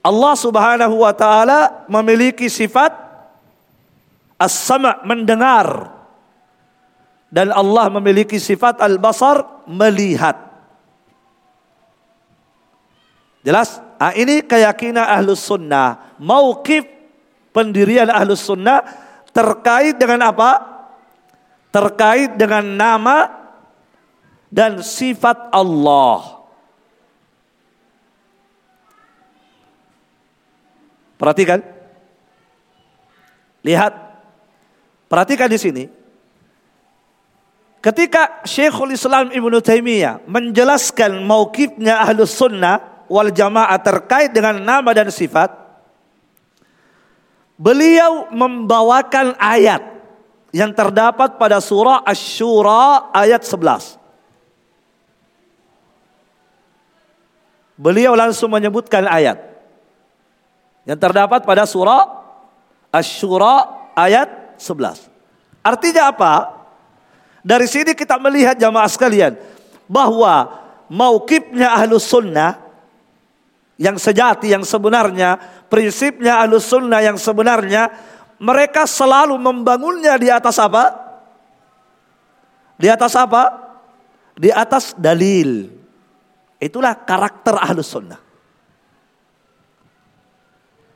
Allah 0.02 0.34
Subhanahu 0.34 1.06
wa 1.06 1.14
taala 1.14 1.86
memiliki 1.86 2.50
sifat 2.50 2.90
As-Sama' 4.42 5.06
mendengar 5.06 5.94
dan 7.30 7.54
Allah 7.54 7.88
memiliki 7.94 8.42
sifat 8.42 8.82
Al-Basar 8.82 9.64
melihat. 9.70 10.36
Jelas? 13.46 13.78
Ah, 14.02 14.18
ini 14.18 14.42
keyakinan 14.42 15.06
ahlus 15.06 15.46
sunnah. 15.46 16.18
Mauqif 16.18 16.86
pendirian 17.54 18.10
ahlus 18.10 18.42
sunnah 18.42 18.82
terkait 19.30 19.96
dengan 20.02 20.34
apa? 20.34 20.60
Terkait 21.70 22.34
dengan 22.34 22.66
nama 22.66 23.30
dan 24.50 24.82
sifat 24.82 25.54
Allah. 25.54 26.41
Perhatikan. 31.22 31.62
Lihat. 33.62 33.94
Perhatikan 35.06 35.46
di 35.46 35.60
sini. 35.62 35.84
Ketika 37.78 38.42
Syekhul 38.42 38.98
Islam 38.98 39.30
Ibn 39.30 39.54
Taimiyah 39.62 40.26
menjelaskan 40.26 41.22
mauqifnya 41.22 42.02
ahlus 42.02 42.34
sunnah 42.34 43.06
wal 43.06 43.30
jamaah 43.30 43.78
terkait 43.78 44.34
dengan 44.34 44.58
nama 44.58 44.90
dan 44.98 45.14
sifat, 45.14 45.54
beliau 47.54 48.30
membawakan 48.34 49.38
ayat 49.38 49.82
yang 50.50 50.74
terdapat 50.74 51.38
pada 51.38 51.62
surah 51.62 52.02
Asy-Syura 52.02 53.14
ayat 53.14 53.46
11. 53.46 53.98
Beliau 57.78 58.14
langsung 58.14 58.54
menyebutkan 58.54 59.10
ayat 59.10 59.51
yang 60.86 60.98
terdapat 60.98 61.46
pada 61.46 61.64
surah 61.66 62.22
Asy-Syura 62.92 63.88
ayat 63.96 64.58
11. 64.60 65.08
Artinya 65.62 66.12
apa? 66.12 66.34
Dari 67.42 67.66
sini 67.66 67.98
kita 67.98 68.22
melihat 68.22 68.58
jamaah 68.58 68.90
sekalian 68.90 69.34
bahwa 69.90 70.62
maukibnya 70.92 71.74
ahlus 71.74 72.06
sunnah 72.06 72.60
yang 73.82 73.98
sejati, 73.98 74.54
yang 74.54 74.62
sebenarnya, 74.62 75.42
prinsipnya 75.66 76.38
ahlus 76.38 76.70
sunnah 76.70 77.02
yang 77.02 77.18
sebenarnya, 77.18 77.90
mereka 78.38 78.86
selalu 78.86 79.38
membangunnya 79.42 80.18
di 80.22 80.30
atas 80.30 80.62
apa? 80.62 80.94
Di 82.78 82.90
atas 82.90 83.14
apa? 83.18 83.74
Di 84.38 84.54
atas 84.54 84.94
dalil. 84.98 85.70
Itulah 86.62 86.94
karakter 86.94 87.58
ahlus 87.58 87.90
sunnah. 87.90 88.31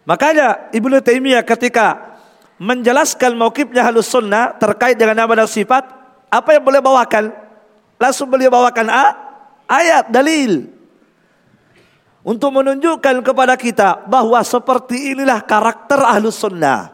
Makanya 0.05 0.69
Ibnu 0.69 1.01
Taimiyah 1.01 1.41
ketika 1.41 2.17
menjelaskan 2.61 3.35
maukibnya 3.35 3.83
halus 3.83 4.07
sunnah 4.07 4.55
terkait 4.55 4.95
dengan 4.95 5.25
nama 5.25 5.43
dan 5.43 5.49
sifat, 5.49 5.83
apa 6.29 6.49
yang 6.55 6.63
boleh 6.63 6.79
bawakan? 6.79 7.33
Langsung 7.97 8.29
beliau 8.29 8.53
bawakan 8.53 8.87
a, 8.91 9.05
ayat, 9.65 10.07
dalil 10.13 10.69
untuk 12.25 12.49
menunjukkan 12.49 13.21
kepada 13.21 13.53
kita 13.53 14.09
bahwa 14.09 14.41
seperti 14.41 15.13
inilah 15.13 15.45
karakter 15.45 16.01
ahlus 16.01 16.41
sunnah. 16.41 16.89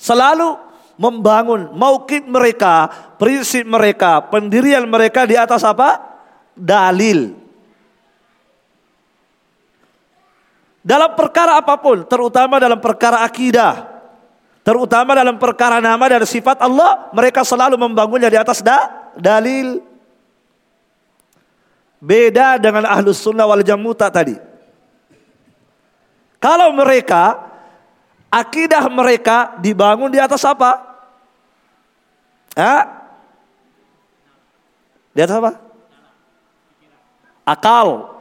Selalu 0.00 0.56
membangun 0.96 1.76
maukid 1.76 2.24
mereka, 2.24 2.88
prinsip 3.20 3.68
mereka, 3.68 4.24
pendirian 4.32 4.88
mereka 4.88 5.28
di 5.28 5.36
atas 5.36 5.60
apa? 5.60 6.00
Dalil. 6.56 7.43
Dalam 10.84 11.16
perkara 11.16 11.56
apa 11.56 11.80
pun, 11.80 12.04
terutama 12.04 12.60
dalam 12.60 12.76
perkara 12.76 13.24
akidah, 13.24 13.88
terutama 14.60 15.16
dalam 15.16 15.40
perkara 15.40 15.80
nama 15.80 16.04
dan 16.04 16.28
sifat 16.28 16.60
Allah, 16.60 17.08
mereka 17.16 17.40
selalu 17.40 17.80
membangunnya 17.80 18.28
di 18.28 18.36
atas 18.36 18.60
da, 18.60 19.08
dalil. 19.16 19.80
Beda 22.04 22.60
dengan 22.60 22.84
ahlus 22.84 23.16
sunnah 23.16 23.48
wal 23.48 23.64
jamuta 23.64 24.12
tadi. 24.12 24.36
Kalau 26.36 26.68
mereka, 26.76 27.48
akidah 28.28 28.84
mereka 28.92 29.56
dibangun 29.64 30.12
di 30.12 30.20
atas 30.20 30.44
apa? 30.44 30.84
Ah? 32.52 33.08
Di 35.16 35.24
atas 35.24 35.40
apa? 35.40 35.52
Akal. 37.48 38.13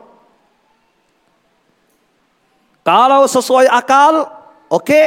Kalau 2.83 3.23
sesuai 3.31 3.71
akal, 3.71 4.27
oke. 4.67 4.83
Okay. 4.83 5.05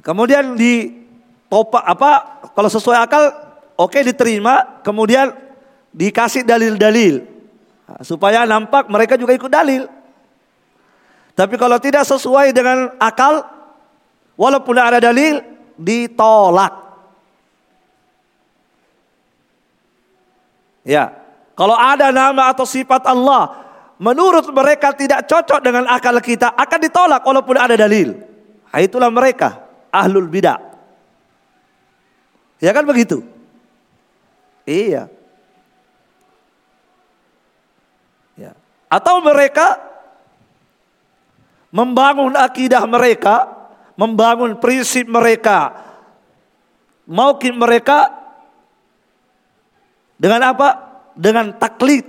Kemudian 0.00 0.56
di 0.56 1.04
topa 1.52 1.84
apa? 1.84 2.42
Kalau 2.56 2.72
sesuai 2.72 2.96
akal, 2.96 3.28
oke 3.76 3.92
okay, 3.92 4.02
diterima. 4.08 4.80
Kemudian 4.80 5.36
dikasih 5.92 6.48
dalil-dalil 6.48 7.28
supaya 8.00 8.48
nampak 8.48 8.88
mereka 8.88 9.20
juga 9.20 9.36
ikut 9.36 9.52
dalil. 9.52 9.84
Tapi 11.36 11.54
kalau 11.60 11.76
tidak 11.76 12.08
sesuai 12.08 12.56
dengan 12.56 12.96
akal, 12.96 13.44
walaupun 14.36 14.80
ada 14.80 14.96
dalil, 14.96 15.44
ditolak. 15.76 16.72
Ya, 20.82 21.21
kalau 21.52 21.76
ada 21.76 22.08
nama 22.08 22.48
atau 22.52 22.64
sifat 22.64 23.04
Allah 23.04 23.60
menurut 24.00 24.48
mereka 24.50 24.90
tidak 24.96 25.28
cocok 25.28 25.60
dengan 25.60 25.84
akal 25.86 26.16
kita 26.18 26.50
akan 26.56 26.80
ditolak 26.80 27.22
walaupun 27.22 27.56
ada 27.60 27.76
dalil. 27.76 28.18
Nah, 28.72 28.80
itulah 28.80 29.12
mereka 29.12 29.62
ahlul 29.92 30.26
bidah. 30.26 30.58
Ya 32.62 32.72
kan 32.72 32.88
begitu? 32.88 33.20
Iya. 34.64 35.10
Ya. 38.38 38.56
Atau 38.88 39.20
mereka 39.20 39.76
membangun 41.74 42.36
akidah 42.36 42.84
mereka, 42.84 43.50
membangun 43.98 44.56
prinsip 44.60 45.08
mereka, 45.08 45.74
maukin 47.08 47.56
mereka 47.56 48.12
dengan 50.20 50.54
apa? 50.54 50.91
Dengan 51.12 51.52
taklid. 51.56 52.04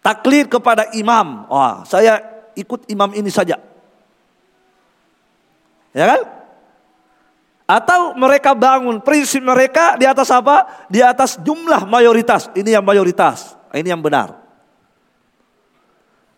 Taklid 0.00 0.48
kepada 0.48 0.88
imam. 0.96 1.44
Wah, 1.48 1.84
saya 1.84 2.20
ikut 2.56 2.88
imam 2.88 3.12
ini 3.12 3.28
saja. 3.28 3.60
Ya 5.92 6.06
kan? 6.06 6.20
Atau 7.70 8.18
mereka 8.18 8.50
bangun 8.50 8.98
prinsip 8.98 9.38
mereka 9.44 9.94
di 9.94 10.08
atas 10.08 10.26
apa? 10.34 10.86
Di 10.90 11.04
atas 11.04 11.38
jumlah 11.38 11.86
mayoritas. 11.86 12.50
Ini 12.56 12.80
yang 12.80 12.84
mayoritas. 12.84 13.54
Ini 13.70 13.94
yang 13.94 14.02
benar. 14.02 14.34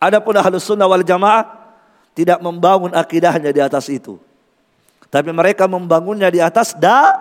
Adapun 0.03 0.35
ahlus 0.37 0.67
sunnah 0.67 0.91
wal 0.91 1.07
jamaah 1.07 1.47
tidak 2.13 2.43
membangun 2.43 2.93
akidahnya 2.93 3.55
di 3.55 3.63
atas 3.63 3.89
itu. 3.89 4.21
Tapi 5.09 5.31
mereka 5.33 5.65
membangunnya 5.65 6.29
di 6.29 6.43
atas 6.43 6.77
da, 6.77 7.17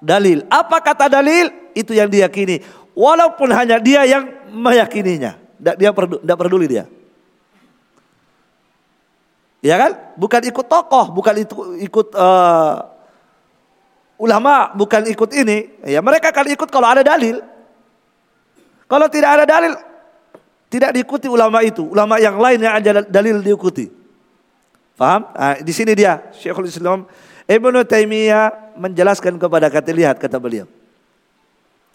dalil. 0.00 0.46
Apa 0.48 0.80
kata 0.80 1.10
dalil? 1.10 1.60
itu 1.74 1.94
yang 1.94 2.10
diyakini. 2.10 2.62
Walaupun 2.94 3.48
hanya 3.54 3.78
dia 3.78 4.02
yang 4.04 4.28
meyakininya. 4.50 5.38
Dia 5.60 5.92
tidak 5.92 6.38
peduli 6.38 6.66
dia. 6.66 6.84
Ya 9.60 9.76
kan? 9.76 9.92
Bukan 10.16 10.40
ikut 10.48 10.66
tokoh, 10.66 11.12
bukan 11.12 11.34
itu 11.44 11.54
ikut 11.84 12.16
uh, 12.16 12.80
ulama, 14.16 14.72
bukan 14.72 15.04
ikut 15.08 15.30
ini. 15.36 15.68
Ya 15.84 16.00
mereka 16.00 16.32
akan 16.32 16.48
ikut 16.56 16.68
kalau 16.72 16.88
ada 16.88 17.04
dalil. 17.04 17.44
Kalau 18.88 19.06
tidak 19.06 19.30
ada 19.38 19.44
dalil, 19.46 19.76
tidak 20.72 20.90
diikuti 20.96 21.28
ulama 21.28 21.60
itu. 21.60 21.86
Ulama 21.86 22.16
yang 22.18 22.40
lain 22.40 22.58
yang 22.58 22.74
ada 22.80 23.04
dalil 23.04 23.44
diikuti. 23.44 23.86
Paham? 24.96 25.28
Nah, 25.32 25.56
di 25.60 25.72
sini 25.72 25.92
dia 25.96 26.20
Syekhul 26.36 26.68
Islam 26.68 27.08
Ibnu 27.48 27.80
Taimiyah 27.84 28.76
menjelaskan 28.76 29.36
kepada 29.36 29.68
kata 29.72 29.92
lihat 29.92 30.16
kata 30.20 30.36
beliau. 30.40 30.68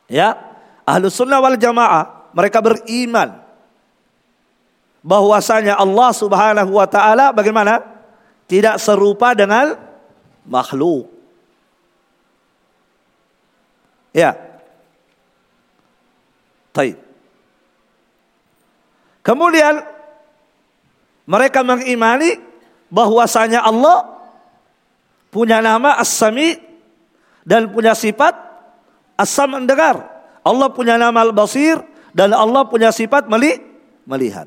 Ya, 0.06 0.38
ahlu 0.86 1.10
sunnah 1.10 1.42
wal 1.42 1.58
jamaah 1.58 2.32
mereka 2.32 2.62
beriman 2.62 3.42
bahwasanya 5.06 5.78
Allah 5.78 6.10
Subhanahu 6.14 6.72
wa 6.74 6.88
taala 6.90 7.30
bagaimana? 7.30 7.82
Tidak 8.46 8.78
serupa 8.78 9.34
dengan 9.34 9.74
makhluk. 10.46 11.10
Ya. 14.14 14.38
Taib. 16.70 17.02
Kemudian 19.26 19.82
mereka 21.26 21.66
mengimani 21.66 22.38
bahwasanya 22.94 23.66
Allah 23.66 24.06
punya 25.34 25.58
nama 25.66 25.98
As-Sami 25.98 26.62
dan 27.42 27.74
punya 27.74 27.98
sifat 27.98 28.46
Asam 29.16 29.56
mendengar. 29.56 30.15
Allah 30.46 30.70
punya 30.70 31.02
nama 31.02 31.26
Al-Basir 31.26 31.82
dan 32.14 32.30
Allah 32.38 32.70
punya 32.70 32.94
sifat 32.94 33.26
meli 33.26 33.58
melihat. 34.06 34.46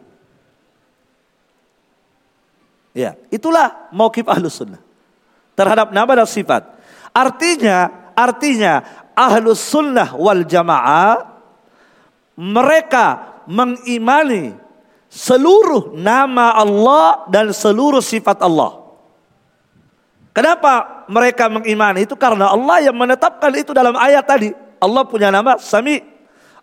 Ya, 2.95 3.19
itulah 3.35 3.91
mauqif 3.91 4.25
Ahlus 4.31 4.63
Sunnah 4.63 4.81
terhadap 5.59 5.91
nama 5.91 6.23
dan 6.23 6.29
sifat. 6.31 6.63
Artinya, 7.11 7.91
artinya 8.15 8.87
Ahlus 9.19 9.59
Sunnah 9.59 10.15
wal 10.15 10.47
Jamaah 10.47 11.27
mereka 12.39 13.39
mengimani 13.51 14.55
seluruh 15.11 15.99
nama 15.99 16.55
Allah 16.55 17.27
dan 17.27 17.51
seluruh 17.51 17.99
sifat 17.99 18.39
Allah. 18.39 18.79
Kenapa 20.31 21.03
mereka 21.11 21.51
mengimani 21.51 22.07
itu? 22.07 22.15
Karena 22.15 22.55
Allah 22.55 22.79
yang 22.87 22.95
menetapkan 22.95 23.51
itu 23.59 23.75
dalam 23.75 23.99
ayat 23.99 24.23
tadi. 24.23 24.68
Allah 24.79 25.03
punya 25.07 25.29
nama 25.29 25.59
Sami. 25.59 26.01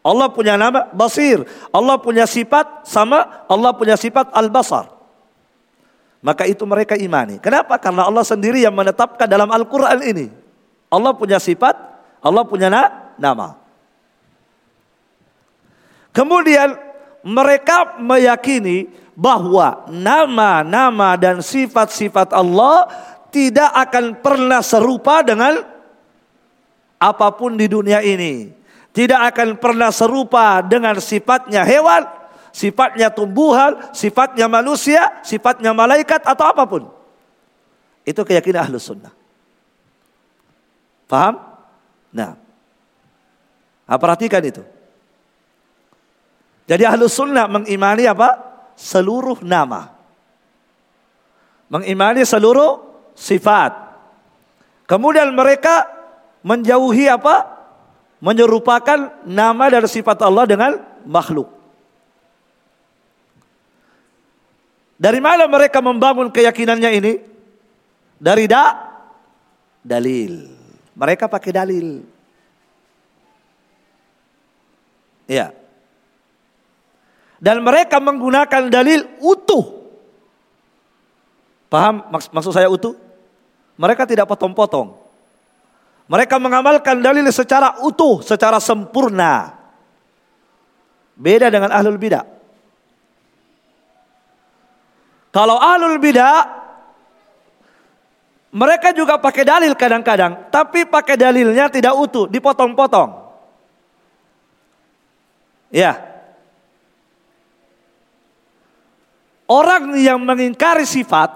Allah 0.06 0.30
punya 0.30 0.54
nama 0.54 0.86
Basir. 0.94 1.42
Allah 1.74 1.98
punya 1.98 2.30
sifat 2.30 2.86
sama. 2.86 3.46
Allah 3.50 3.74
punya 3.74 3.98
sifat 3.98 4.30
Al-Basar. 4.30 4.94
Maka 6.22 6.46
itu 6.46 6.62
mereka 6.66 6.94
imani. 6.94 7.42
Kenapa? 7.42 7.78
Karena 7.82 8.06
Allah 8.06 8.22
sendiri 8.22 8.62
yang 8.62 8.74
menetapkan 8.74 9.26
dalam 9.26 9.50
Al-Quran 9.50 10.02
ini. 10.06 10.30
Allah 10.94 11.14
punya 11.18 11.42
sifat. 11.42 11.74
Allah 12.22 12.46
punya 12.46 12.70
nama. 13.18 13.58
Kemudian 16.14 16.78
mereka 17.26 17.98
meyakini 17.98 18.90
bahwa 19.18 19.90
nama-nama 19.90 21.18
dan 21.18 21.42
sifat-sifat 21.42 22.30
Allah 22.32 22.88
tidak 23.34 23.68
akan 23.74 24.06
pernah 24.24 24.62
serupa 24.64 25.26
dengan 25.26 25.75
apa 27.00 27.28
pun 27.36 27.56
di 27.56 27.68
dunia 27.68 28.02
ini. 28.02 28.52
Tidak 28.96 29.20
akan 29.20 29.60
pernah 29.60 29.92
serupa 29.92 30.64
dengan 30.64 30.96
sifatnya 31.04 31.68
hewan, 31.68 32.08
sifatnya 32.56 33.12
tumbuhan, 33.12 33.92
sifatnya 33.92 34.48
manusia, 34.48 35.20
sifatnya 35.20 35.76
malaikat 35.76 36.24
atau 36.24 36.46
apa 36.48 36.64
pun. 36.64 36.88
Itu 38.08 38.24
keyakinan 38.24 38.72
ahlus 38.72 38.88
sunnah. 38.88 39.12
Paham? 41.12 41.36
Nah. 42.16 42.40
nah 43.84 43.98
perhatikan 44.00 44.40
itu. 44.48 44.64
Jadi 46.66 46.88
ahlus 46.88 47.20
sunnah 47.20 47.52
mengimani 47.52 48.08
apa? 48.08 48.40
Seluruh 48.80 49.44
nama. 49.44 49.92
Mengimani 51.68 52.24
seluruh 52.24 52.80
sifat. 53.12 53.74
Kemudian 54.86 55.34
mereka 55.34 55.95
menjauhi 56.46 57.10
apa? 57.10 57.58
Menyerupakan 58.22 59.26
nama 59.26 59.66
dan 59.74 59.90
sifat 59.90 60.22
Allah 60.22 60.46
dengan 60.46 60.78
makhluk. 61.04 61.50
Dari 64.96 65.20
mana 65.20 65.50
mereka 65.50 65.84
membangun 65.84 66.32
keyakinannya 66.32 66.90
ini? 66.96 67.14
Dari 68.16 68.46
da 68.48 68.96
dalil. 69.84 70.48
Mereka 70.96 71.28
pakai 71.28 71.52
dalil. 71.52 71.88
Ya. 75.28 75.52
Dan 77.44 77.60
mereka 77.60 78.00
menggunakan 78.00 78.72
dalil 78.72 79.04
utuh. 79.20 79.84
Paham 81.68 82.08
maksud 82.32 82.56
saya 82.56 82.72
utuh? 82.72 82.96
Mereka 83.76 84.08
tidak 84.08 84.32
potong-potong. 84.32 85.05
Mereka 86.06 86.38
mengamalkan 86.38 87.02
dalil 87.02 87.26
secara 87.34 87.82
utuh, 87.82 88.22
secara 88.22 88.62
sempurna. 88.62 89.58
Beda 91.18 91.50
dengan 91.50 91.74
ahlul 91.74 91.98
bidah. 91.98 92.26
Kalau 95.34 95.58
ahlul 95.58 95.98
bidah 95.98 96.66
mereka 98.56 98.96
juga 98.96 99.20
pakai 99.20 99.44
dalil 99.44 99.76
kadang-kadang, 99.76 100.48
tapi 100.48 100.88
pakai 100.88 101.20
dalilnya 101.20 101.68
tidak 101.68 101.92
utuh, 101.92 102.24
dipotong-potong. 102.32 103.12
Ya. 105.76 106.00
Orang 109.44 110.00
yang 110.00 110.24
mengingkari 110.24 110.88
sifat, 110.88 111.36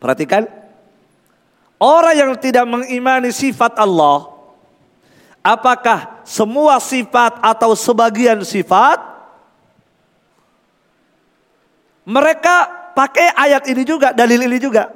perhatikan, 0.00 0.48
Orang 1.84 2.16
yang 2.16 2.32
tidak 2.40 2.64
mengimani 2.64 3.28
sifat 3.28 3.76
Allah, 3.76 4.32
apakah 5.44 6.24
semua 6.24 6.80
sifat 6.80 7.36
atau 7.44 7.76
sebagian 7.76 8.40
sifat? 8.40 9.04
Mereka 12.08 12.56
pakai 12.96 13.36
ayat 13.36 13.68
ini 13.68 13.84
juga, 13.84 14.16
dalil 14.16 14.48
ini 14.48 14.56
juga. 14.56 14.88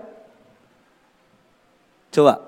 Coba. 2.09 2.41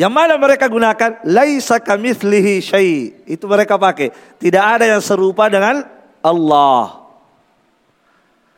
Yang 0.00 0.12
mana 0.12 0.40
mereka 0.40 0.72
gunakan? 0.72 1.20
Laisa 1.20 1.76
kamitslihi 1.80 2.64
syai. 2.64 3.12
Itu 3.28 3.44
mereka 3.44 3.76
pakai. 3.76 4.12
Tidak 4.40 4.64
ada 4.64 4.88
yang 4.88 5.04
serupa 5.04 5.52
dengan 5.52 5.84
Allah. 6.24 7.00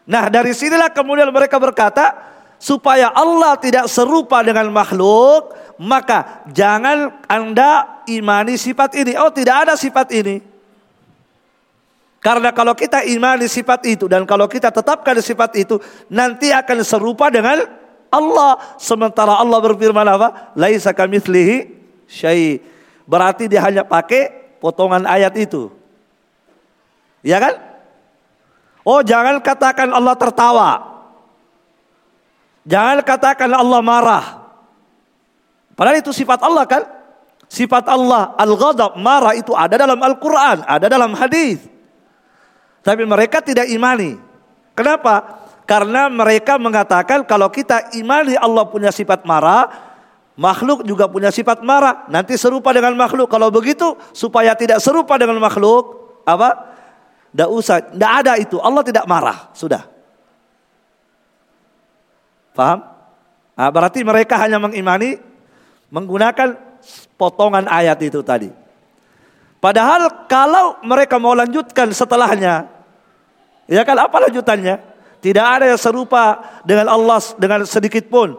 Nah, 0.06 0.30
dari 0.30 0.54
sinilah 0.54 0.90
kemudian 0.90 1.30
mereka 1.30 1.58
berkata, 1.58 2.38
supaya 2.58 3.14
Allah 3.14 3.54
tidak 3.56 3.86
serupa 3.86 4.42
dengan 4.42 4.68
makhluk, 4.74 5.54
maka 5.78 6.42
jangan 6.50 7.22
Anda 7.30 8.02
imani 8.10 8.58
sifat 8.58 8.98
ini. 8.98 9.14
Oh, 9.14 9.30
tidak 9.30 9.66
ada 9.66 9.74
sifat 9.78 10.10
ini. 10.12 10.42
Karena 12.18 12.50
kalau 12.50 12.74
kita 12.74 13.06
imani 13.06 13.46
sifat 13.46 13.86
itu 13.86 14.10
dan 14.10 14.26
kalau 14.26 14.50
kita 14.50 14.74
tetapkan 14.74 15.14
sifat 15.22 15.54
itu, 15.54 15.78
nanti 16.10 16.50
akan 16.50 16.82
serupa 16.82 17.30
dengan 17.30 17.62
Allah. 18.10 18.58
Sementara 18.76 19.38
Allah 19.38 19.62
berfirman 19.62 20.04
apa? 20.04 20.52
Laisa 20.58 20.90
kamitslihi 20.90 21.70
syai. 22.10 22.58
Berarti 23.06 23.46
dia 23.46 23.62
hanya 23.62 23.86
pakai 23.86 24.58
potongan 24.58 25.06
ayat 25.06 25.32
itu. 25.38 25.70
Ya 27.22 27.38
kan? 27.38 27.54
Oh, 28.82 29.00
jangan 29.00 29.38
katakan 29.38 29.94
Allah 29.94 30.18
tertawa. 30.18 30.97
Jangan 32.68 33.00
katakan 33.00 33.48
Allah 33.48 33.81
marah. 33.81 34.24
Padahal 35.72 36.04
itu 36.04 36.12
sifat 36.12 36.44
Allah 36.44 36.68
kan? 36.68 36.85
Sifat 37.48 37.88
Allah 37.88 38.37
al-ghadab, 38.37 39.00
marah 39.00 39.33
itu 39.33 39.57
ada 39.57 39.72
dalam 39.72 39.96
Al-Qur'an, 39.96 40.68
ada 40.68 40.85
dalam 40.85 41.16
hadis. 41.16 41.64
Tapi 42.85 43.09
mereka 43.09 43.40
tidak 43.40 43.72
imani. 43.72 44.20
Kenapa? 44.76 45.40
Karena 45.64 46.12
mereka 46.12 46.61
mengatakan 46.61 47.24
kalau 47.24 47.48
kita 47.48 47.96
imani 47.96 48.37
Allah 48.37 48.68
punya 48.68 48.92
sifat 48.92 49.24
marah, 49.24 49.72
makhluk 50.37 50.85
juga 50.85 51.09
punya 51.09 51.33
sifat 51.33 51.64
marah. 51.64 52.04
Nanti 52.12 52.37
serupa 52.37 52.68
dengan 52.76 52.92
makhluk. 52.92 53.33
Kalau 53.33 53.48
begitu 53.48 53.96
supaya 54.12 54.52
tidak 54.52 54.85
serupa 54.85 55.16
dengan 55.16 55.40
makhluk, 55.40 56.20
apa? 56.28 56.68
Tidak 57.33 57.48
usah, 57.48 57.81
tidak 57.81 58.12
ada 58.12 58.33
itu. 58.37 58.61
Allah 58.61 58.85
tidak 58.85 59.09
marah, 59.09 59.48
sudah. 59.57 59.97
Paham? 62.58 62.82
Nah, 63.54 63.70
berarti 63.70 64.02
mereka 64.02 64.34
hanya 64.34 64.58
mengimani 64.58 65.14
menggunakan 65.94 66.58
potongan 67.14 67.70
ayat 67.70 68.02
itu 68.02 68.18
tadi. 68.26 68.50
Padahal 69.62 70.26
kalau 70.26 70.82
mereka 70.82 71.22
mau 71.22 71.38
lanjutkan 71.38 71.94
setelahnya, 71.94 72.66
ya 73.70 73.82
kan 73.86 73.94
apa 73.98 74.26
lanjutannya? 74.26 74.82
Tidak 75.18 75.42
ada 75.42 75.70
yang 75.70 75.78
serupa 75.78 76.38
dengan 76.62 76.90
Allah 76.90 77.18
dengan 77.38 77.62
sedikit 77.62 78.06
pun. 78.10 78.38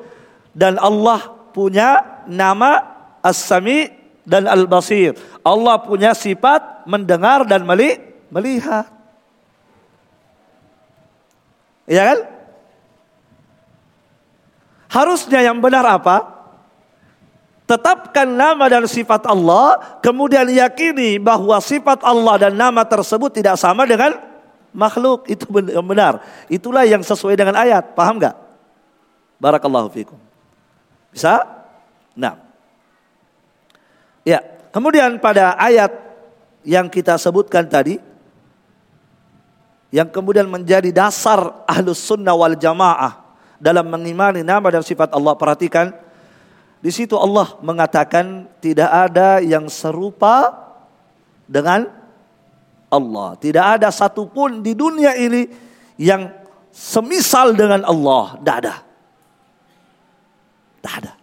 Dan 0.55 0.75
Allah 0.79 1.32
punya 1.55 2.23
nama 2.27 2.84
As-Sami 3.23 3.91
dan 4.23 4.47
Al-Basir. 4.47 5.15
Allah 5.43 5.79
punya 5.84 6.15
sifat 6.15 6.88
mendengar 6.88 7.43
dan 7.43 7.67
melihat. 8.32 8.88
Ya 11.84 12.15
kan? 12.15 12.38
Harusnya 14.89 15.45
yang 15.45 15.62
benar 15.62 15.86
apa? 15.86 16.41
Tetapkan 17.69 18.25
nama 18.25 18.65
dan 18.65 18.89
sifat 18.89 19.30
Allah, 19.30 20.02
kemudian 20.02 20.49
yakini 20.49 21.21
bahwa 21.21 21.54
sifat 21.62 22.02
Allah 22.02 22.49
dan 22.49 22.58
nama 22.58 22.82
tersebut 22.82 23.30
tidak 23.30 23.62
sama 23.62 23.86
dengan 23.86 24.17
makhluk. 24.73 25.30
Itu 25.30 25.45
benar. 25.86 26.25
Itulah 26.49 26.89
yang 26.89 27.06
sesuai 27.06 27.38
dengan 27.38 27.54
ayat. 27.54 27.93
Paham 27.93 28.17
nggak? 28.17 28.34
Barakallahu 29.38 29.93
fikum. 29.93 30.17
Bisa? 31.13 31.45
Nah. 32.17 32.41
Ya, 34.25 34.41
kemudian 34.73 35.21
pada 35.21 35.54
ayat 35.62 35.93
yang 36.65 36.89
kita 36.89 37.21
sebutkan 37.21 37.69
tadi, 37.69 38.02
yang 39.93 40.10
kemudian 40.10 40.49
menjadi 40.49 40.89
dasar 40.89 41.65
ahlus 41.69 42.02
sunnah 42.02 42.34
wal 42.34 42.58
jamaah 42.58 43.18
dalam 43.60 43.86
mengimani 43.91 44.41
nama 44.41 44.65
dan 44.72 44.82
sifat 44.82 45.12
Allah. 45.12 45.36
Perhatikan, 45.36 45.91
di 46.80 46.89
situ 46.89 47.19
Allah 47.19 47.60
mengatakan 47.60 48.48
tidak 48.63 48.88
ada 48.88 49.43
yang 49.43 49.67
serupa 49.67 50.56
dengan 51.43 51.91
Allah. 52.88 53.36
Tidak 53.38 53.65
ada 53.78 53.91
satupun 53.91 54.63
di 54.63 54.74
dunia 54.74 55.13
ini 55.19 55.45
yang 56.00 56.32
semisal 56.72 57.54
dengan 57.54 57.84
Allah. 57.84 58.39
Tidak 58.39 58.56
ada. 58.63 58.76
Tidak 60.80 60.93
ada. 61.04 61.13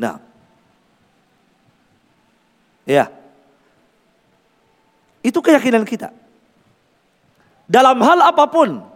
Nah. 0.00 0.16
Ya. 2.88 3.06
Itu 5.22 5.38
keyakinan 5.38 5.86
kita. 5.86 6.10
Dalam 7.70 8.02
hal 8.02 8.18
apa 8.26 8.50
pun 8.50 8.91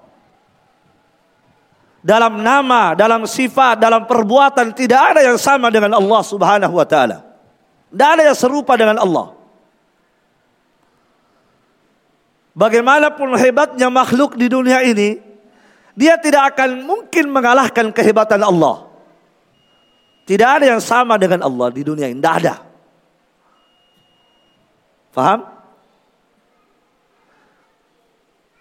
dalam 2.06 2.38
nama, 2.38 2.94
dalam 2.94 3.26
sifat, 3.26 3.82
dalam 3.82 4.06
perbuatan 4.06 4.70
tidak 4.70 5.18
ada 5.18 5.26
yang 5.26 5.34
sama 5.34 5.74
dengan 5.74 5.98
Allah 5.98 6.22
Subhanahu 6.22 6.78
wa 6.78 6.86
taala. 6.86 7.26
Tidak 7.90 8.08
ada 8.14 8.22
yang 8.30 8.38
serupa 8.38 8.78
dengan 8.78 9.02
Allah. 9.02 9.34
Bagaimanapun 12.54 13.34
hebatnya 13.34 13.90
makhluk 13.90 14.38
di 14.38 14.46
dunia 14.46 14.86
ini, 14.86 15.18
dia 15.98 16.14
tidak 16.14 16.54
akan 16.54 16.86
mungkin 16.86 17.26
mengalahkan 17.26 17.90
kehebatan 17.90 18.38
Allah. 18.38 18.86
Tidak 20.30 20.46
ada 20.46 20.78
yang 20.78 20.82
sama 20.82 21.18
dengan 21.18 21.42
Allah 21.42 21.74
di 21.74 21.82
dunia 21.82 22.06
ini, 22.06 22.22
tidak 22.22 22.34
ada. 22.38 22.54
Faham? 25.10 25.40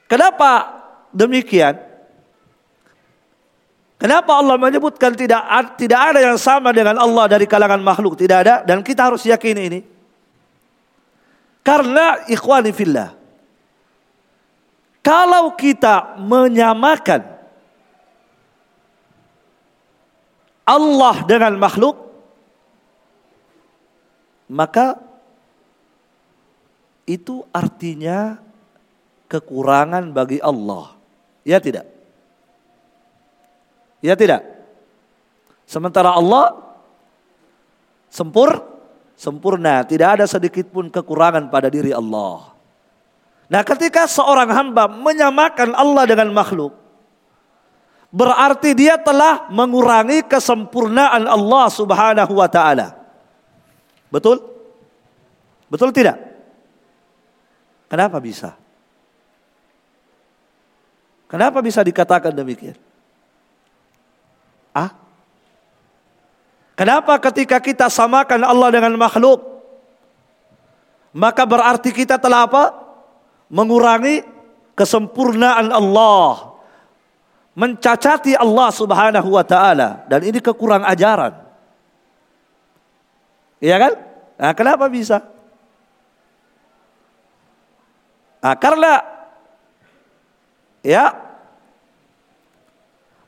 Kenapa 0.10 0.52
demikian? 1.14 1.85
Kenapa 4.06 4.38
Allah 4.38 4.54
menyebutkan 4.62 5.18
tidak 5.18 5.42
tidak 5.82 5.98
ada 5.98 6.22
yang 6.22 6.38
sama 6.38 6.70
dengan 6.70 6.94
Allah 7.02 7.26
dari 7.26 7.50
kalangan 7.50 7.82
makhluk? 7.82 8.14
Tidak 8.14 8.38
ada 8.38 8.62
dan 8.62 8.86
kita 8.86 9.10
harus 9.10 9.26
yakin 9.26 9.58
ini. 9.58 9.82
Karena 11.66 12.22
ikhwani 12.30 12.70
fillah. 12.70 13.18
Kalau 15.02 15.58
kita 15.58 16.22
menyamakan 16.22 17.26
Allah 20.70 21.16
dengan 21.26 21.58
makhluk 21.58 21.98
maka 24.54 25.02
itu 27.10 27.42
artinya 27.50 28.38
kekurangan 29.26 30.14
bagi 30.14 30.38
Allah. 30.46 30.94
Ya 31.42 31.58
tidak? 31.58 31.95
Ya 34.06 34.14
tidak? 34.14 34.46
Sementara 35.66 36.14
Allah 36.14 36.62
sempur, 38.14 38.62
sempurna, 39.18 39.82
tidak 39.82 40.22
ada 40.22 40.26
sedikit 40.30 40.70
pun 40.70 40.94
kekurangan 40.94 41.50
pada 41.50 41.74
diri 41.74 41.90
Allah. 41.90 42.54
Nah, 43.50 43.62
ketika 43.66 44.06
seorang 44.06 44.50
hamba 44.54 44.86
menyamakan 44.86 45.74
Allah 45.74 46.06
dengan 46.06 46.30
makhluk, 46.30 46.78
berarti 48.14 48.78
dia 48.78 49.02
telah 49.02 49.50
mengurangi 49.50 50.22
kesempurnaan 50.30 51.26
Allah 51.26 51.66
Subhanahu 51.74 52.34
wa 52.38 52.46
taala. 52.46 52.94
Betul? 54.14 54.38
Betul 55.66 55.90
tidak? 55.90 56.22
Kenapa 57.90 58.22
bisa? 58.22 58.54
Kenapa 61.26 61.58
bisa 61.66 61.82
dikatakan 61.82 62.30
demikian? 62.34 62.85
Kenapa 66.76 67.16
ketika 67.24 67.58
kita 67.64 67.88
samakan 67.88 68.44
Allah 68.44 68.70
dengan 68.72 68.94
makhluk? 69.00 69.42
Maka 71.16 71.48
berarti 71.48 71.96
kita 71.96 72.20
telah 72.20 72.44
apa? 72.44 72.76
Mengurangi 73.48 74.28
kesempurnaan 74.76 75.72
Allah. 75.72 76.60
Mencacati 77.56 78.36
Allah 78.36 78.68
subhanahu 78.76 79.30
wa 79.32 79.46
ta'ala. 79.48 80.04
Dan 80.12 80.28
ini 80.28 80.44
kekurang 80.44 80.84
ajaran. 80.84 81.40
Iya 83.64 83.76
kan? 83.80 83.94
Nah, 84.36 84.52
kenapa 84.52 84.92
bisa? 84.92 85.24
Nah, 88.44 88.56
karena 88.60 89.00
ya 90.84 91.26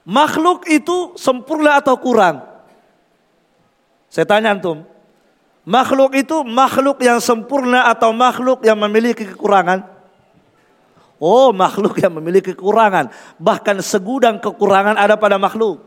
Makhluk 0.07 0.63
itu 0.71 1.19
sempurna 1.19 1.83
atau 1.83 1.99
kurang? 1.99 2.39
Saya 4.07 4.25
tanya 4.25 4.55
antum. 4.55 4.87
Makhluk 5.67 6.15
itu 6.15 6.47
makhluk 6.47 7.03
yang 7.03 7.19
sempurna 7.19 7.91
atau 7.91 8.15
makhluk 8.15 8.63
yang 8.63 8.79
memiliki 8.79 9.27
kekurangan? 9.35 9.83
Oh, 11.19 11.51
makhluk 11.51 11.99
yang 11.99 12.13
memiliki 12.15 12.55
kekurangan. 12.55 13.11
Bahkan 13.35 13.83
segudang 13.83 14.39
kekurangan 14.39 14.95
ada 14.95 15.19
pada 15.19 15.35
makhluk. 15.35 15.83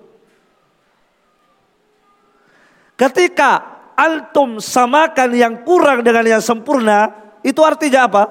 Ketika 2.99 3.65
antum 3.97 4.61
samakan 4.61 5.33
yang 5.33 5.55
kurang 5.65 6.05
dengan 6.05 6.29
yang 6.29 6.45
sempurna, 6.45 7.17
itu 7.41 7.65
artinya 7.65 8.05
apa? 8.05 8.23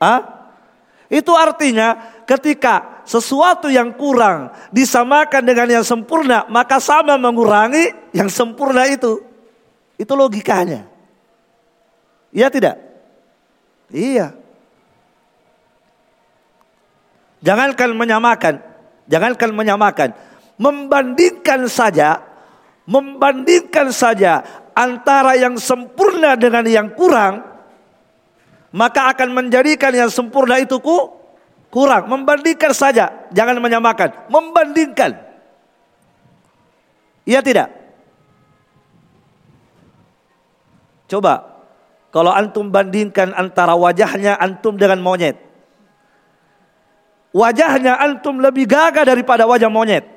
Hah? 0.00 0.20
Itu 1.12 1.36
artinya 1.36 2.00
ketika 2.24 2.95
sesuatu 3.06 3.70
yang 3.70 3.94
kurang 3.94 4.50
disamakan 4.74 5.46
dengan 5.46 5.80
yang 5.80 5.86
sempurna, 5.86 6.44
maka 6.50 6.82
sama 6.82 7.14
mengurangi 7.14 7.94
yang 8.10 8.26
sempurna 8.26 8.84
itu. 8.90 9.22
Itu 9.96 10.12
logikanya. 10.12 10.84
Iya 12.34 12.50
tidak? 12.52 12.76
Iya. 13.88 14.34
Jangankan 17.40 17.94
menyamakan, 17.94 18.54
jangankan 19.06 19.50
menyamakan, 19.54 20.10
membandingkan 20.58 21.70
saja, 21.70 22.20
membandingkan 22.84 23.94
saja 23.94 24.42
antara 24.74 25.38
yang 25.38 25.54
sempurna 25.56 26.34
dengan 26.34 26.66
yang 26.66 26.90
kurang, 26.92 27.40
maka 28.74 29.14
akan 29.14 29.32
menjadikan 29.32 29.94
yang 29.94 30.10
sempurna 30.12 30.60
itu 30.60 30.76
ku 30.82 31.15
kurang. 31.76 32.08
Membandingkan 32.08 32.72
saja, 32.72 33.28
jangan 33.36 33.60
menyamakan, 33.60 34.32
membandingkan. 34.32 35.12
Iya 37.28 37.44
tidak? 37.44 37.68
Coba 41.04 41.60
kalau 42.08 42.32
antum 42.32 42.72
bandingkan 42.72 43.36
antara 43.36 43.76
wajahnya 43.76 44.40
antum 44.40 44.80
dengan 44.80 45.04
monyet. 45.04 45.36
Wajahnya 47.36 48.00
antum 48.00 48.40
lebih 48.40 48.64
gagah 48.64 49.04
daripada 49.04 49.44
wajah 49.44 49.68
monyet. 49.68 50.08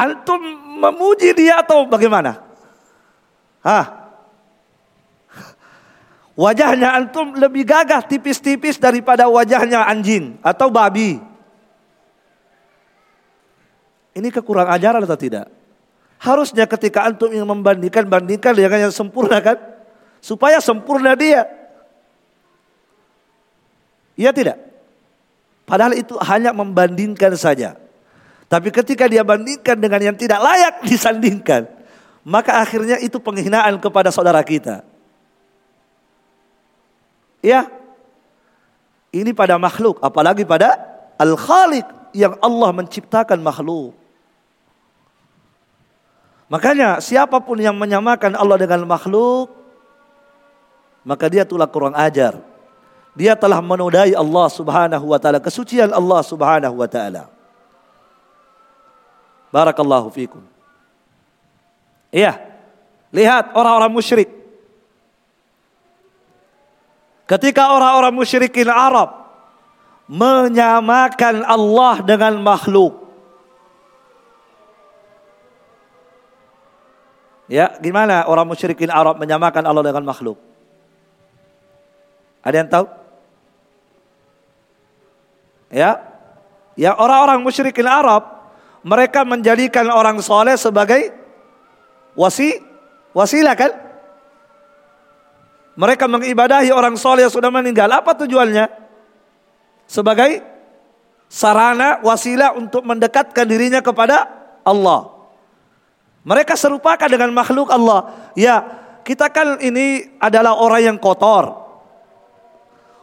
Antum 0.00 0.40
memuji 0.80 1.36
dia 1.36 1.60
atau 1.60 1.84
bagaimana? 1.84 2.40
Hah? 3.60 3.99
Wajahnya 6.38 6.94
antum 6.94 7.34
lebih 7.34 7.66
gagah 7.66 8.06
tipis-tipis 8.06 8.78
daripada 8.78 9.26
wajahnya 9.26 9.84
anjing 9.84 10.38
atau 10.40 10.70
babi. 10.70 11.18
Ini 14.14 14.28
kekurang 14.30 14.70
ajaran 14.70 15.02
atau 15.06 15.18
tidak? 15.18 15.50
Harusnya 16.20 16.68
ketika 16.68 17.08
antum 17.08 17.32
ingin 17.32 17.48
membandingkan, 17.48 18.04
bandingkan 18.04 18.52
dengan 18.52 18.90
yang 18.90 18.94
sempurna 18.94 19.40
kan? 19.40 19.56
Supaya 20.20 20.60
sempurna 20.60 21.16
dia. 21.16 21.48
Iya 24.20 24.30
tidak? 24.36 24.60
Padahal 25.64 25.96
itu 25.96 26.18
hanya 26.20 26.52
membandingkan 26.52 27.32
saja. 27.40 27.78
Tapi 28.50 28.68
ketika 28.74 29.06
dia 29.06 29.22
bandingkan 29.22 29.78
dengan 29.78 30.12
yang 30.12 30.16
tidak 30.18 30.42
layak 30.42 30.82
disandingkan. 30.84 31.70
Maka 32.20 32.60
akhirnya 32.60 33.00
itu 33.00 33.16
penghinaan 33.16 33.80
kepada 33.80 34.12
saudara 34.12 34.44
kita. 34.44 34.84
Ya. 37.40 37.68
Ini 39.10 39.34
pada 39.34 39.58
makhluk. 39.58 39.98
Apalagi 40.04 40.46
pada 40.46 40.78
Al-Khaliq 41.18 41.84
yang 42.14 42.38
Allah 42.40 42.70
menciptakan 42.72 43.42
makhluk. 43.42 43.92
Makanya 46.50 46.98
siapa 46.98 47.38
pun 47.38 47.62
yang 47.62 47.78
menyamakan 47.78 48.34
Allah 48.34 48.58
dengan 48.58 48.82
makhluk, 48.82 49.54
maka 51.06 51.30
dia 51.30 51.46
telah 51.46 51.70
kurang 51.70 51.94
ajar. 51.94 52.42
Dia 53.14 53.38
telah 53.38 53.62
menodai 53.62 54.14
Allah 54.14 54.46
Subhanahu 54.50 55.14
wa 55.14 55.18
taala, 55.18 55.38
kesucian 55.38 55.94
Allah 55.94 56.20
Subhanahu 56.26 56.74
wa 56.74 56.88
taala. 56.90 57.30
Barakallahu 59.54 60.10
fikum. 60.10 60.42
Iya. 62.10 62.38
Lihat 63.14 63.54
orang-orang 63.54 63.90
musyrik. 63.90 64.39
Ketika 67.30 67.70
orang-orang 67.70 68.10
musyrikin 68.10 68.66
Arab 68.66 69.20
menyamakan 70.10 71.46
Allah 71.46 72.02
dengan 72.02 72.34
makhluk. 72.42 73.06
Ya, 77.46 77.78
gimana 77.78 78.26
orang 78.26 78.50
musyrikin 78.50 78.90
Arab 78.90 79.22
menyamakan 79.22 79.62
Allah 79.62 79.86
dengan 79.86 80.02
makhluk? 80.02 80.42
Ada 82.42 82.56
yang 82.66 82.70
tahu? 82.70 82.86
Ya, 85.70 86.02
ya 86.74 86.98
orang-orang 86.98 87.46
musyrikin 87.46 87.86
Arab 87.86 88.26
mereka 88.82 89.22
menjadikan 89.22 89.86
orang 89.86 90.18
soleh 90.18 90.58
sebagai 90.58 91.14
wasi 92.18 92.58
wasilah 93.14 93.54
kan? 93.54 93.89
Mereka 95.80 96.04
mengibadahi 96.04 96.68
orang 96.76 97.00
soleh 97.00 97.24
yang 97.24 97.32
sudah 97.32 97.48
meninggal. 97.48 97.88
Apa 97.88 98.12
tujuannya? 98.12 98.68
Sebagai 99.88 100.44
sarana 101.24 102.04
wasilah 102.04 102.52
untuk 102.52 102.84
mendekatkan 102.84 103.48
dirinya 103.48 103.80
kepada 103.80 104.28
Allah. 104.60 105.08
Mereka 106.20 106.52
serupakan 106.52 107.08
dengan 107.08 107.32
makhluk 107.32 107.72
Allah. 107.72 108.12
Ya, 108.36 108.60
kita 109.08 109.32
kan 109.32 109.56
ini 109.64 110.20
adalah 110.20 110.60
orang 110.60 110.84
yang 110.84 110.96
kotor. 111.00 111.56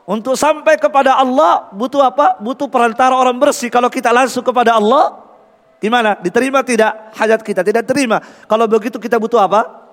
Untuk 0.05 0.37
sampai 0.37 0.77
kepada 0.77 1.17
Allah 1.17 1.73
butuh 1.73 2.05
apa? 2.05 2.37
Butuh 2.37 2.69
perantara 2.69 3.17
orang 3.17 3.41
bersih. 3.41 3.73
Kalau 3.73 3.89
kita 3.89 4.13
langsung 4.13 4.45
kepada 4.45 4.77
Allah, 4.77 5.17
gimana? 5.81 6.13
Diterima 6.21 6.61
tidak? 6.61 7.09
Hajat 7.17 7.41
kita 7.41 7.65
tidak 7.65 7.89
terima. 7.89 8.21
Kalau 8.45 8.69
begitu 8.69 9.01
kita 9.01 9.17
butuh 9.17 9.41
apa? 9.41 9.86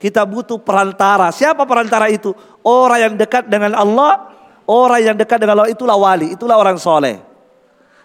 Kita 0.00 0.24
butuh 0.24 0.56
perantara. 0.56 1.28
Siapa 1.28 1.68
perantara 1.68 2.08
itu? 2.08 2.32
Orang 2.64 2.98
yang 2.98 3.14
dekat 3.20 3.44
dengan 3.46 3.76
Allah. 3.76 4.32
Orang 4.64 5.00
yang 5.04 5.16
dekat 5.18 5.36
dengan 5.36 5.60
Allah 5.60 5.70
itulah 5.70 5.94
wali. 6.00 6.32
Itulah 6.32 6.56
orang 6.56 6.80
soleh. 6.80 7.20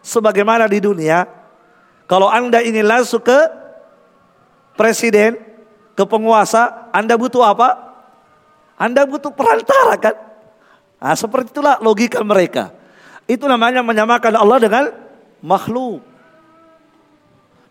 Sebagaimana 0.03 0.67
di 0.67 0.83
dunia. 0.83 1.23
Kalau 2.05 2.27
anda 2.27 2.59
ini 2.59 2.83
langsung 2.83 3.23
ke 3.23 3.39
presiden, 4.75 5.39
ke 5.95 6.03
penguasa, 6.03 6.91
Anda 6.91 7.15
butuh 7.15 7.41
apa? 7.41 7.69
Anda 8.75 9.07
butuh 9.07 9.31
perantara 9.31 9.95
kan? 9.95 10.15
Nah, 10.99 11.15
seperti 11.15 11.55
itulah 11.55 11.79
logika 11.79 12.19
mereka. 12.21 12.75
Itu 13.25 13.47
namanya 13.47 13.79
menyamakan 13.81 14.35
Allah 14.35 14.59
dengan 14.59 14.83
makhluk. 15.39 16.03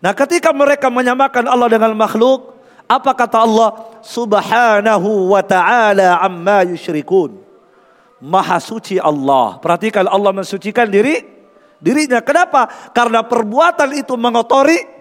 Nah 0.03 0.11
ketika 0.11 0.51
mereka 0.51 0.91
menyamakan 0.91 1.47
Allah 1.47 1.67
dengan 1.71 1.95
makhluk, 1.95 2.54
apa 2.85 3.11
kata 3.17 3.41
Allah? 3.41 3.69
Subhanahu 4.05 5.33
wa 5.33 5.41
ta'ala 5.41 6.21
amma 6.21 6.61
yushrikun. 6.69 7.41
Maha 8.21 8.61
suci 8.61 9.01
Allah. 9.01 9.57
Perhatikan 9.57 10.05
Allah 10.05 10.31
mensucikan 10.33 10.85
diri 10.85 11.25
dirinya. 11.81 12.21
Kenapa? 12.21 12.69
Karena 12.93 13.25
perbuatan 13.25 13.89
itu 13.97 14.13
mengotori 14.13 14.95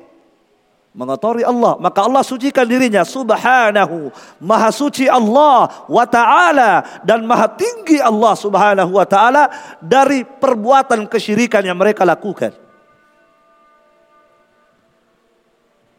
mengotori 0.95 1.43
Allah 1.43 1.74
maka 1.82 2.07
Allah 2.07 2.22
sucikan 2.22 2.62
dirinya 2.62 3.03
subhanahu 3.03 4.14
maha 4.39 4.70
suci 4.70 5.11
Allah 5.11 5.66
wa 5.91 6.07
taala 6.07 7.03
dan 7.03 7.26
maha 7.26 7.51
tinggi 7.51 7.99
Allah 7.99 8.39
subhanahu 8.39 8.95
wa 8.95 9.03
taala 9.03 9.51
dari 9.82 10.22
perbuatan 10.22 11.11
kesyirikan 11.11 11.66
yang 11.66 11.74
mereka 11.74 12.07
lakukan 12.07 12.55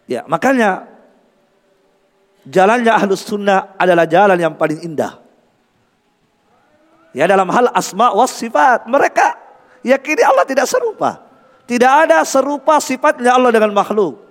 ya 0.07 0.23
makanya 0.31 0.94
jalannya 2.45 2.91
ahlus 2.93 3.25
sunnah 3.25 3.73
adalah 3.75 4.05
jalan 4.05 4.37
yang 4.37 4.53
paling 4.53 4.81
indah 4.85 5.17
ya 7.11 7.25
dalam 7.25 7.49
hal 7.49 7.69
asma 7.73 8.13
was 8.13 8.33
sifat 8.33 8.85
mereka 8.85 9.37
yakini 9.81 10.21
Allah 10.21 10.45
tidak 10.45 10.69
serupa 10.69 11.21
tidak 11.65 11.91
ada 12.05 12.21
serupa 12.23 12.77
sifatnya 12.77 13.33
Allah 13.33 13.49
dengan 13.49 13.73
makhluk 13.73 14.25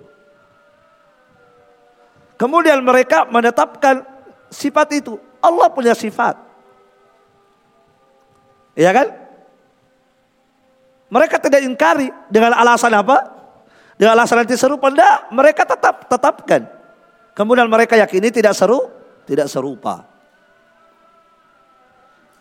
Kemudian 2.34 2.82
mereka 2.82 3.26
menetapkan 3.30 4.02
sifat 4.50 4.88
itu. 4.98 5.14
Allah 5.38 5.70
punya 5.70 5.94
sifat. 5.94 6.34
Iya 8.74 8.90
kan? 8.90 9.08
Mereka 11.14 11.38
tidak 11.38 11.62
ingkari 11.62 12.10
dengan 12.26 12.58
alasan 12.58 12.90
apa? 12.90 13.30
Dengan 13.94 14.18
alasan 14.18 14.42
nanti 14.42 14.58
serupa. 14.58 14.90
Tidak, 14.90 15.30
mereka 15.30 15.62
tetap 15.62 16.10
tetapkan. 16.10 16.66
Kemudian 17.35 17.66
mereka 17.66 17.99
yakini 17.99 18.30
tidak 18.30 18.55
seru, 18.55 18.87
tidak 19.26 19.51
serupa. 19.51 20.07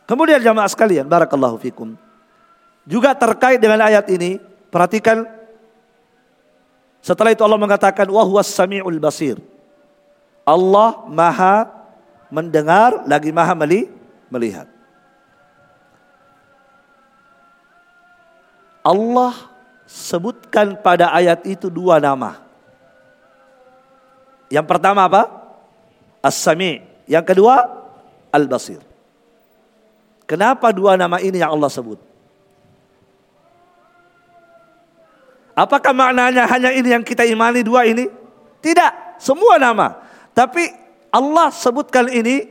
Kemudian 0.05 0.37
jamaah 0.37 0.69
sekalian, 0.69 1.09
barakallahu 1.09 1.57
fikum. 1.57 1.97
Juga 2.85 3.17
terkait 3.17 3.57
dengan 3.57 3.81
ayat 3.81 4.05
ini, 4.13 4.37
perhatikan 4.69 5.25
setelah 7.03 7.33
itu 7.33 7.43
Allah 7.43 7.59
mengatakan 7.59 8.07
wahwas 8.07 8.47
samiul 8.47 9.01
basir. 9.01 9.41
Allah 10.43 11.03
Maha 11.07 11.71
mendengar 12.31 13.03
lagi 13.07 13.31
Maha 13.31 13.55
melihat. 14.29 14.67
Allah 18.83 19.31
sebutkan 19.87 20.75
pada 20.75 21.07
ayat 21.15 21.47
itu 21.47 21.71
dua 21.71 22.03
nama. 22.03 22.42
Yang 24.53 24.65
pertama 24.69 25.09
apa? 25.09 25.25
As-Sami. 26.21 26.85
Yang 27.09 27.25
kedua 27.33 27.65
Al-Basir. 28.29 28.85
Kenapa 30.29 30.69
dua 30.69 30.93
nama 30.93 31.17
ini 31.17 31.41
yang 31.41 31.57
Allah 31.57 31.73
sebut? 31.73 31.97
Apakah 35.53 35.93
maknanya 35.93 36.45
hanya 36.49 36.69
ini 36.73 36.93
yang 36.93 37.05
kita 37.05 37.25
imani 37.25 37.65
dua 37.65 37.85
ini? 37.85 38.09
Tidak, 38.61 39.21
semua 39.21 39.57
nama. 39.57 40.01
Tapi 40.33 40.65
Allah 41.13 41.53
sebutkan 41.53 42.09
ini 42.09 42.49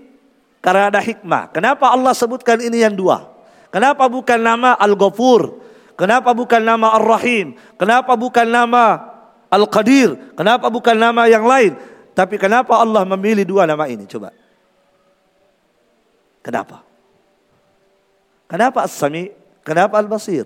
karena 0.63 0.91
ada 0.91 1.03
hikmah. 1.03 1.51
Kenapa 1.51 1.91
Allah 1.91 2.15
sebutkan 2.15 2.63
ini 2.63 2.83
yang 2.83 2.95
dua? 2.95 3.27
Kenapa 3.75 4.07
bukan 4.07 4.39
nama 4.39 4.79
Al-Ghafur? 4.79 5.59
Kenapa 5.99 6.31
bukan 6.31 6.63
nama 6.63 6.95
Ar-Rahim? 6.95 7.59
Kenapa 7.75 8.15
bukan 8.15 8.47
nama 8.47 8.85
Al-Qadir? 9.51 10.39
Kenapa 10.39 10.71
bukan 10.71 10.95
nama 10.95 11.27
yang 11.27 11.43
lain? 11.43 11.75
Tapi 12.13 12.37
kenapa 12.37 12.77
Allah 12.77 13.09
memilih 13.09 13.49
dua 13.49 13.65
nama 13.65 13.89
ini? 13.89 14.05
Coba. 14.05 14.33
Kenapa? 16.45 16.85
Kenapa 18.51 18.85
As-Sami? 18.85 19.33
Kenapa 19.65 19.97
Al-Basir? 19.97 20.45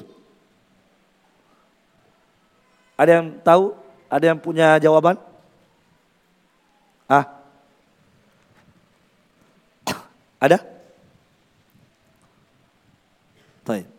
Ada 2.94 3.18
yang 3.18 3.26
tahu? 3.42 3.74
Ada 4.06 4.24
yang 4.30 4.38
punya 4.38 4.78
jawaban? 4.78 5.18
Ah? 7.10 7.26
Ada? 10.38 10.62
Baik. 13.66 13.96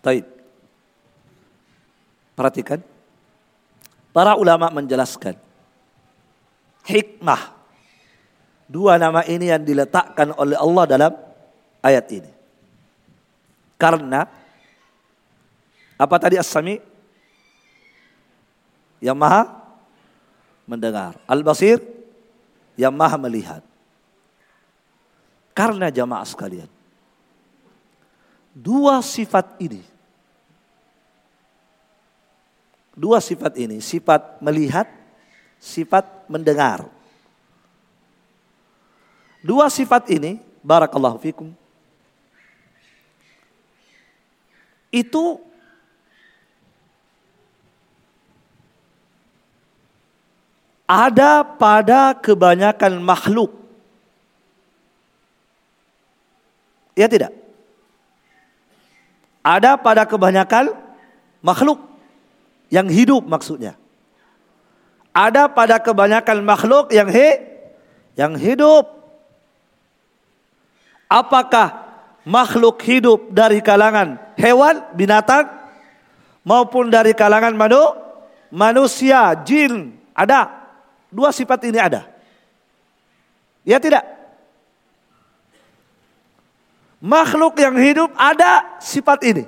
Baik. 0.00 0.24
Perhatikan. 2.34 2.80
Para 4.10 4.34
ulama 4.34 4.72
menjelaskan 4.74 5.38
hikmah 6.82 7.60
Dua 8.70 9.02
nama 9.02 9.26
ini 9.26 9.50
yang 9.50 9.66
diletakkan 9.66 10.30
oleh 10.38 10.54
Allah 10.54 10.84
dalam 10.86 11.12
ayat 11.82 12.06
ini. 12.14 12.30
Karena 13.74 14.22
apa 15.98 16.16
tadi 16.22 16.38
As-Sami? 16.38 16.78
Yang 19.02 19.18
maha 19.18 19.42
mendengar. 20.70 21.18
Al-Basir 21.26 21.82
yang 22.78 22.94
maha 22.94 23.18
melihat. 23.18 23.58
Karena 25.50 25.90
jamaah 25.90 26.22
sekalian. 26.22 26.70
Dua 28.60 29.00
sifat 29.00 29.56
ini. 29.56 29.80
Dua 32.92 33.16
sifat 33.24 33.56
ini. 33.56 33.80
Sifat 33.80 34.36
melihat, 34.44 34.84
sifat 35.56 36.28
mendengar 36.28 36.84
Dua 39.40 39.72
sifat 39.72 40.12
ini, 40.12 40.36
barakallahu 40.60 41.16
fikum, 41.16 41.48
itu 44.92 45.40
ada 50.84 51.40
pada 51.40 52.12
kebanyakan 52.12 53.00
makhluk. 53.00 53.56
Ya 56.92 57.08
tidak? 57.08 57.32
Ada 59.40 59.80
pada 59.80 60.04
kebanyakan 60.04 60.76
makhluk 61.40 61.80
yang 62.68 62.86
hidup 62.86 63.24
maksudnya. 63.24 63.74
Ada 65.10 65.50
pada 65.50 65.80
kebanyakan 65.80 66.44
makhluk 66.44 66.92
yang 66.94 67.08
he, 67.10 67.40
yang 68.14 68.36
hidup. 68.36 68.86
Apakah 71.10 71.90
makhluk 72.22 72.78
hidup 72.86 73.32
dari 73.34 73.58
kalangan 73.58 74.20
hewan, 74.38 74.84
binatang 74.94 75.50
maupun 76.46 76.92
dari 76.92 77.16
kalangan 77.16 77.56
manu, 77.56 77.82
manusia, 78.52 79.34
jin, 79.42 79.96
ada. 80.14 80.52
Dua 81.10 81.34
sifat 81.34 81.66
ini 81.66 81.80
ada. 81.80 82.06
Ya 83.66 83.82
tidak? 83.82 84.19
Makhluk 87.00 87.56
yang 87.56 87.76
hidup 87.80 88.12
ada 88.12 88.76
sifat 88.76 89.24
ini. 89.24 89.44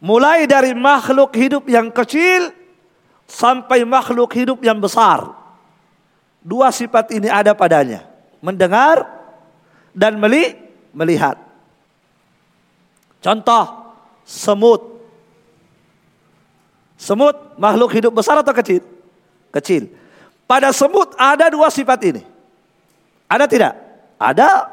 Mulai 0.00 0.48
dari 0.48 0.76
makhluk 0.76 1.32
hidup 1.36 1.64
yang 1.68 1.88
kecil 1.92 2.52
sampai 3.28 3.84
makhluk 3.88 4.32
hidup 4.32 4.60
yang 4.60 4.76
besar. 4.80 5.32
Dua 6.40 6.72
sifat 6.72 7.12
ini 7.12 7.28
ada 7.28 7.52
padanya. 7.52 8.04
Mendengar 8.40 9.04
dan 9.92 10.16
meli 10.16 10.56
melihat. 10.92 11.36
Contoh, 13.20 13.92
semut. 14.24 14.80
Semut 16.96 17.36
makhluk 17.60 17.92
hidup 17.92 18.12
besar 18.12 18.40
atau 18.40 18.52
kecil? 18.56 18.84
Kecil. 19.52 19.92
Pada 20.48 20.72
semut 20.72 21.12
ada 21.20 21.48
dua 21.52 21.68
sifat 21.68 22.00
ini. 22.08 22.29
Ada 23.30 23.46
tidak? 23.46 23.72
Ada. 24.18 24.66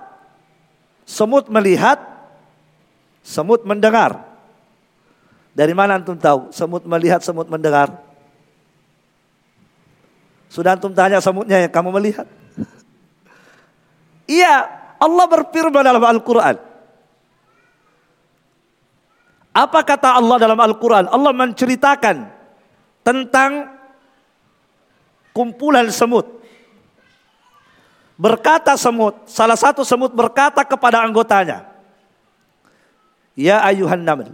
Semut 1.05 1.45
melihat, 1.47 2.01
semut 3.22 3.62
mendengar. 3.64 4.26
Dari 5.53 5.72
mana 5.78 6.01
antum 6.01 6.18
tahu? 6.18 6.49
Semut 6.49 6.84
melihat, 6.89 7.22
semut 7.22 7.47
mendengar. 7.47 7.93
Sudah 10.49 10.74
antum 10.74 10.91
tanya 10.91 11.22
semutnya 11.22 11.62
yang 11.62 11.72
kamu 11.72 11.93
melihat. 11.93 12.28
Iya, 14.28 14.68
Allah 14.99 15.26
berfirman 15.32 15.88
dalam 15.88 16.03
Al-Quran. 16.03 16.60
Apa 19.55 19.80
kata 19.82 20.20
Allah 20.20 20.38
dalam 20.38 20.60
Al-Quran? 20.60 21.10
Allah 21.10 21.32
menceritakan 21.34 22.30
tentang 23.01 23.72
kumpulan 25.32 25.88
semut. 25.89 26.28
Berkata 28.18 28.74
semut, 28.74 29.13
salah 29.30 29.53
satu 29.53 29.86
semut 29.86 30.09
berkata 30.09 30.65
kepada 30.65 31.05
anggotanya, 31.05 31.70
Ya 33.38 33.61
ayuhan 33.61 34.01
naml, 34.01 34.34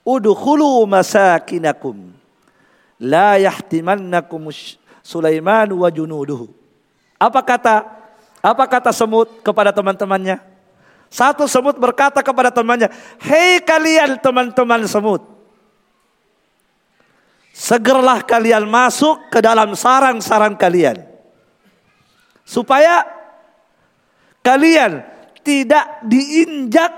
udkhulu 0.00 0.88
masakinakum 0.88 2.16
la 2.96 3.36
yahtimannakum 3.36 4.48
Sulaiman 5.04 5.68
wa 5.68 5.92
junuduhu. 5.92 6.48
Apa 7.20 7.44
kata 7.44 7.92
apa 8.40 8.64
kata 8.64 8.88
semut 8.96 9.28
kepada 9.44 9.68
teman-temannya? 9.68 10.40
Satu 11.12 11.44
semut 11.44 11.76
berkata 11.76 12.24
kepada 12.24 12.48
temannya, 12.48 12.88
"Hei 13.20 13.60
kalian 13.60 14.16
teman-teman 14.16 14.88
semut, 14.88 15.20
segeralah 17.52 18.24
kalian 18.24 18.64
masuk 18.64 19.28
ke 19.28 19.44
dalam 19.44 19.76
sarang-sarang 19.76 20.56
kalian 20.56 21.13
supaya 22.44 23.02
kalian 24.44 25.02
tidak 25.40 26.04
diinjak 26.06 26.92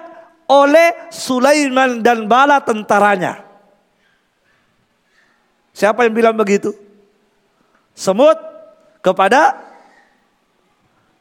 oleh 0.50 1.08
Sulaiman 1.08 2.02
dan 2.04 2.28
bala 2.28 2.60
tentaranya." 2.60 3.46
Siapa 5.76 6.08
yang 6.08 6.16
bilang 6.16 6.36
begitu? 6.36 6.72
Semut 7.92 8.36
kepada 9.04 9.60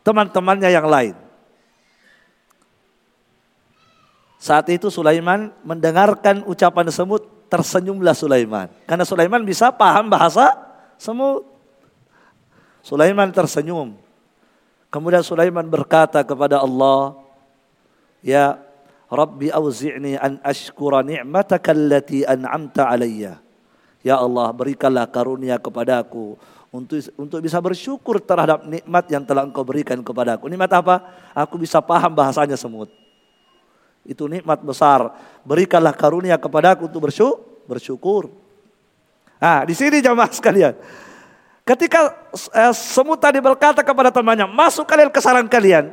teman-temannya 0.06 0.70
yang 0.72 0.88
lain. 0.88 1.16
Saat 4.40 4.70
itu 4.70 4.94
Sulaiman 4.94 5.50
mendengarkan 5.66 6.46
ucapan 6.46 6.88
semut, 6.94 7.26
tersenyumlah 7.50 8.14
Sulaiman. 8.14 8.70
Karena 8.86 9.02
Sulaiman 9.02 9.42
bisa 9.42 9.74
paham 9.74 10.06
bahasa 10.06 10.54
semut. 11.02 11.44
Sulaiman 12.86 13.34
tersenyum. 13.34 13.98
Kemudian 14.96 15.28
Sulaiman 15.28 15.68
berkata 15.68 16.24
kepada 16.24 16.64
Allah, 16.64 17.20
"Ya 18.24 18.64
Rabbi 19.12 19.54
auzi'ni 19.54 20.18
an 20.18 20.42
ashkura 20.42 21.06
ni'mataka 21.06 21.72
allati 21.72 22.26
an'amta 22.26 22.90
alayya. 22.90 23.38
Ya 24.02 24.18
Allah, 24.18 24.50
berikanlah 24.54 25.10
karunia 25.10 25.58
kepadaku 25.58 26.38
untuk 26.70 27.02
untuk 27.18 27.40
bisa 27.42 27.58
bersyukur 27.62 28.22
terhadap 28.22 28.66
nikmat 28.66 29.06
yang 29.10 29.24
telah 29.26 29.46
Engkau 29.46 29.66
berikan 29.66 30.02
kepadaku. 30.02 30.50
Nikmat 30.50 30.72
apa? 30.78 30.96
Aku 31.34 31.58
bisa 31.58 31.82
paham 31.82 32.14
bahasanya 32.14 32.58
semut. 32.58 32.90
Itu 34.06 34.30
nikmat 34.30 34.62
besar. 34.62 35.10
Berikanlah 35.42 35.94
karunia 35.94 36.38
kepadaku 36.38 36.86
untuk 36.86 37.10
bersyukur. 37.66 38.30
Ah, 39.42 39.66
di 39.66 39.74
sini 39.74 40.02
jamaah 40.02 40.30
sekalian. 40.30 40.74
Ketika 41.66 42.14
eh, 42.54 42.74
semut 42.78 43.18
tadi 43.18 43.42
berkata 43.42 43.82
kepada 43.82 44.14
temannya, 44.14 44.46
masuk 44.46 44.86
kalian 44.86 45.10
ke 45.10 45.18
sarang 45.18 45.50
kalian. 45.50 45.90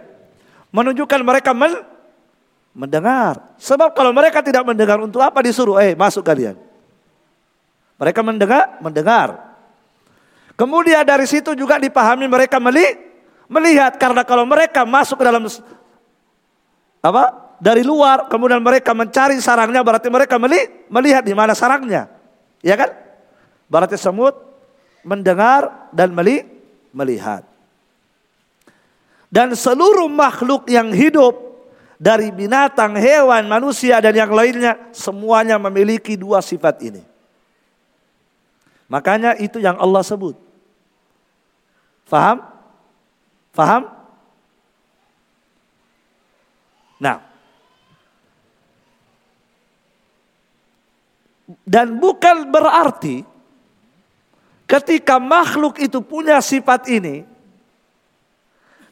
Menunjukkan 0.68 1.20
mereka 1.24 1.56
men 1.56 1.80
mendengar. 2.76 3.40
Sebab 3.56 3.96
kalau 3.96 4.12
mereka 4.12 4.44
tidak 4.44 4.68
mendengar 4.68 5.00
untuk 5.00 5.24
apa 5.24 5.40
disuruh? 5.40 5.80
Eh 5.80 5.96
masuk 5.96 6.20
kalian. 6.20 6.60
Mereka 7.96 8.20
mendengar, 8.20 8.76
mendengar. 8.84 9.28
Kemudian 10.60 11.08
dari 11.08 11.24
situ 11.24 11.56
juga 11.56 11.80
dipahami 11.80 12.28
mereka 12.28 12.60
meli, 12.60 12.92
melihat 13.48 13.96
karena 13.96 14.28
kalau 14.28 14.44
mereka 14.44 14.84
masuk 14.84 15.16
ke 15.16 15.24
dalam 15.24 15.48
apa? 17.00 17.24
Dari 17.62 17.80
luar 17.80 18.28
kemudian 18.28 18.60
mereka 18.60 18.92
mencari 18.92 19.40
sarangnya 19.40 19.80
berarti 19.80 20.12
mereka 20.12 20.36
meli, 20.36 20.68
melihat 20.92 21.24
di 21.24 21.32
mana 21.32 21.56
sarangnya. 21.56 22.12
Ya 22.60 22.76
kan? 22.76 22.92
Berarti 23.72 23.96
semut 23.96 24.51
mendengar 25.02 25.90
dan 25.90 26.14
meli, 26.14 26.46
melihat. 26.94 27.46
Dan 29.32 29.54
seluruh 29.56 30.12
makhluk 30.12 30.68
yang 30.68 30.92
hidup 30.92 31.52
dari 32.02 32.34
binatang, 32.34 32.98
hewan, 32.98 33.46
manusia 33.46 34.02
dan 34.02 34.12
yang 34.12 34.34
lainnya 34.34 34.74
semuanya 34.90 35.56
memiliki 35.56 36.18
dua 36.18 36.42
sifat 36.42 36.82
ini. 36.82 37.02
Makanya 38.90 39.38
itu 39.40 39.56
yang 39.56 39.78
Allah 39.80 40.04
sebut. 40.04 40.36
Faham? 42.04 42.44
Faham? 43.56 43.88
Nah. 47.00 47.24
Dan 51.64 51.96
bukan 51.96 52.52
berarti 52.52 53.31
ketika 54.72 55.20
makhluk 55.20 55.76
itu 55.76 56.00
punya 56.00 56.40
sifat 56.40 56.88
ini, 56.88 57.28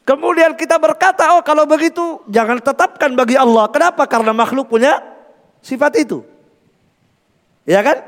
kemudian 0.04 0.52
kita 0.52 0.76
berkata, 0.76 1.40
oh 1.40 1.40
kalau 1.40 1.64
begitu 1.64 2.20
jangan 2.28 2.60
tetapkan 2.60 3.16
bagi 3.16 3.40
Allah. 3.40 3.64
Kenapa? 3.72 4.04
Karena 4.04 4.36
makhluk 4.36 4.68
punya 4.68 5.00
sifat 5.64 5.96
itu. 5.96 6.20
Ya 7.64 7.80
kan? 7.80 8.04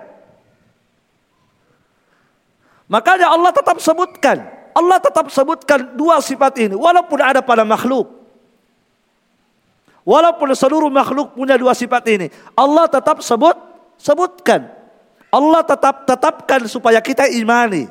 Makanya 2.93 3.33
Allah 3.33 3.57
tetap 3.57 3.81
sebutkan. 3.81 4.45
Allah 4.77 5.01
tetap 5.01 5.33
sebutkan 5.33 5.97
dua 5.97 6.21
sifat 6.21 6.53
ini. 6.61 6.77
Walaupun 6.77 7.25
ada 7.25 7.41
pada 7.41 7.65
makhluk. 7.65 8.21
Walaupun 10.05 10.53
seluruh 10.53 10.93
makhluk 10.93 11.33
punya 11.33 11.57
dua 11.57 11.73
sifat 11.73 12.05
ini. 12.13 12.27
Allah 12.53 12.85
tetap 12.91 13.25
sebut, 13.25 13.57
sebutkan. 13.97 14.82
Allah 15.33 15.65
tetap 15.65 16.05
tetapkan 16.05 16.61
supaya 16.69 17.01
kita 17.01 17.25
imani. 17.25 17.89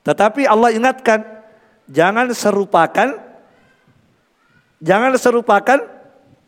Tetapi 0.00 0.48
Allah 0.48 0.72
ingatkan. 0.72 1.20
Jangan 1.86 2.32
serupakan. 2.32 3.12
Jangan 4.80 5.12
serupakan 5.20 5.78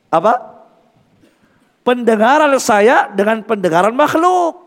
apa? 0.09 0.35
Pendengaran 1.85 2.57
saya 2.57 3.13
dengan 3.13 3.45
pendengaran 3.45 3.93
makhluk. 3.93 4.65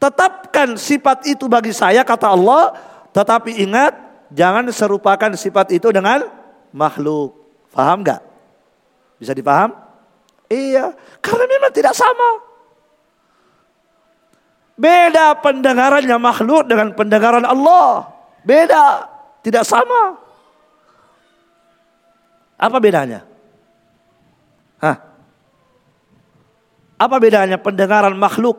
Tetapkan 0.00 0.80
sifat 0.80 1.28
itu 1.28 1.44
bagi 1.44 1.76
saya 1.76 2.00
kata 2.00 2.32
Allah. 2.32 2.72
Tetapi 3.12 3.60
ingat 3.60 3.92
jangan 4.32 4.64
serupakan 4.72 5.30
sifat 5.36 5.70
itu 5.76 5.92
dengan 5.92 6.24
makhluk. 6.72 7.36
Paham 7.70 8.00
gak? 8.00 8.24
Bisa 9.20 9.36
dipaham? 9.36 9.76
Iya, 10.50 10.92
karena 11.24 11.44
memang 11.48 11.72
tidak 11.72 11.96
sama. 11.96 12.43
Beda 14.74 15.38
pendengarannya 15.38 16.18
makhluk 16.18 16.66
dengan 16.66 16.90
pendengaran 16.98 17.46
Allah. 17.46 18.10
Beda, 18.42 19.06
tidak 19.46 19.62
sama. 19.62 20.18
Apa 22.58 22.82
bedanya? 22.82 23.22
Hah? 24.82 24.98
Apa 26.98 27.16
bedanya 27.22 27.54
pendengaran 27.58 28.18
makhluk 28.18 28.58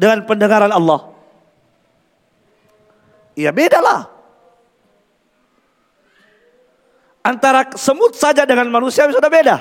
dengan 0.00 0.24
pendengaran 0.24 0.72
Allah? 0.72 1.12
Ya 3.36 3.52
bedalah. 3.52 4.08
Antara 7.24 7.68
semut 7.76 8.16
saja 8.16 8.44
dengan 8.48 8.68
manusia 8.68 9.08
sudah 9.08 9.32
beda. 9.32 9.56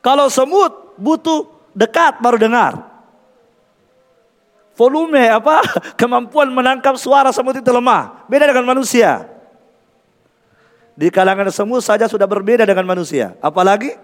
Kalau 0.00 0.26
semut 0.32 0.96
butuh 0.98 1.46
dekat 1.76 2.18
baru 2.18 2.38
dengar. 2.40 2.89
Volume 4.78 5.30
apa? 5.30 5.60
Kemampuan 6.00 6.48
menangkap 6.50 6.96
suara 6.96 7.30
semut 7.30 7.56
itu 7.56 7.70
lemah. 7.70 8.26
Beda 8.30 8.48
dengan 8.48 8.66
manusia. 8.66 9.26
Di 10.96 11.08
kalangan 11.08 11.48
semut 11.48 11.80
saja 11.80 12.04
sudah 12.10 12.28
berbeda 12.28 12.68
dengan 12.68 12.84
manusia. 12.84 13.38
Apalagi 13.40 13.96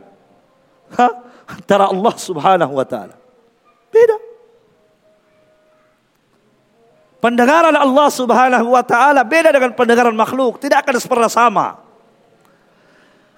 antara 1.45 1.91
Allah 1.91 2.15
subhanahu 2.17 2.73
wa 2.73 2.87
ta'ala. 2.87 3.17
Beda. 3.91 4.27
Pendengaran 7.17 7.75
Allah 7.75 8.07
Subhanahu 8.07 8.71
wa 8.71 8.87
taala 8.87 9.27
beda 9.27 9.51
dengan 9.51 9.75
pendengaran 9.75 10.15
makhluk, 10.15 10.63
tidak 10.63 10.87
akan 10.87 10.95
pernah 11.11 11.27
sama. 11.27 11.67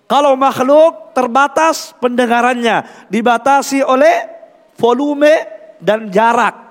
Kalau 0.05 0.37
makhluk 0.37 1.17
terbatas 1.17 1.97
pendengarannya, 1.97 3.09
dibatasi 3.09 3.81
oleh 3.81 4.29
volume 4.77 5.33
dan 5.81 6.13
jarak. 6.13 6.68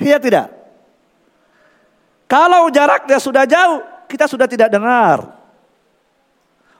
Iya 0.00 0.16
tidak? 0.16 0.48
Kalau 2.24 2.72
jaraknya 2.72 3.18
sudah 3.20 3.44
jauh, 3.44 3.84
kita 4.08 4.24
sudah 4.24 4.48
tidak 4.48 4.72
dengar. 4.72 5.28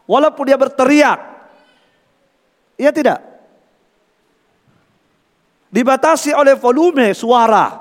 Walaupun 0.08 0.44
dia 0.48 0.58
berteriak. 0.58 1.20
Iya 2.80 2.90
tidak? 2.90 3.18
Dibatasi 5.70 6.34
oleh 6.34 6.58
volume 6.58 7.14
suara. 7.14 7.78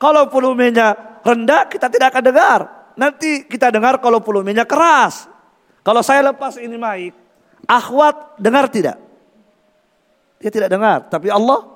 Kalau 0.00 0.26
volumenya 0.26 1.20
rendah 1.22 1.70
kita 1.70 1.86
tidak 1.86 2.10
akan 2.16 2.24
dengar. 2.26 2.60
Nanti 2.98 3.46
kita 3.46 3.70
dengar 3.70 4.02
kalau 4.02 4.18
volumenya 4.18 4.66
keras. 4.66 5.30
Kalau 5.86 6.02
saya 6.02 6.34
lepas 6.34 6.58
ini 6.58 6.74
mic, 6.74 7.14
akhwat 7.66 8.38
dengar 8.38 8.66
tidak? 8.70 8.98
Dia 10.42 10.50
tidak 10.50 10.70
dengar, 10.70 11.06
tapi 11.06 11.30
Allah 11.30 11.71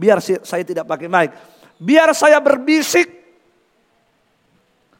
biar 0.00 0.24
saya 0.24 0.64
tidak 0.64 0.88
pakai 0.88 1.12
mic. 1.12 1.36
Biar 1.76 2.08
saya 2.16 2.40
berbisik, 2.40 3.08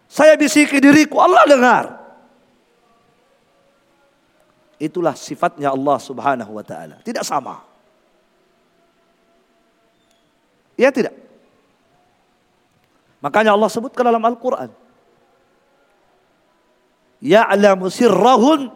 saya 0.04 0.36
bisiki 0.36 0.76
diriku, 0.76 1.16
Allah 1.24 1.44
dengar. 1.48 1.84
Itulah 4.80 5.12
sifatnya 5.16 5.72
Allah 5.72 5.96
subhanahu 6.00 6.56
wa 6.56 6.64
ta'ala. 6.64 7.00
Tidak 7.04 7.20
sama. 7.20 7.60
Ya 10.80 10.88
tidak? 10.88 11.12
Makanya 13.20 13.52
Allah 13.52 13.68
sebutkan 13.68 14.08
dalam 14.08 14.24
Al-Quran. 14.24 14.72
Ya'lamu 17.20 17.92
sirrahun 17.92 18.72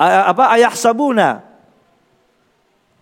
apa 0.00 0.56
ayah 0.56 0.72
sabuna 0.72 1.44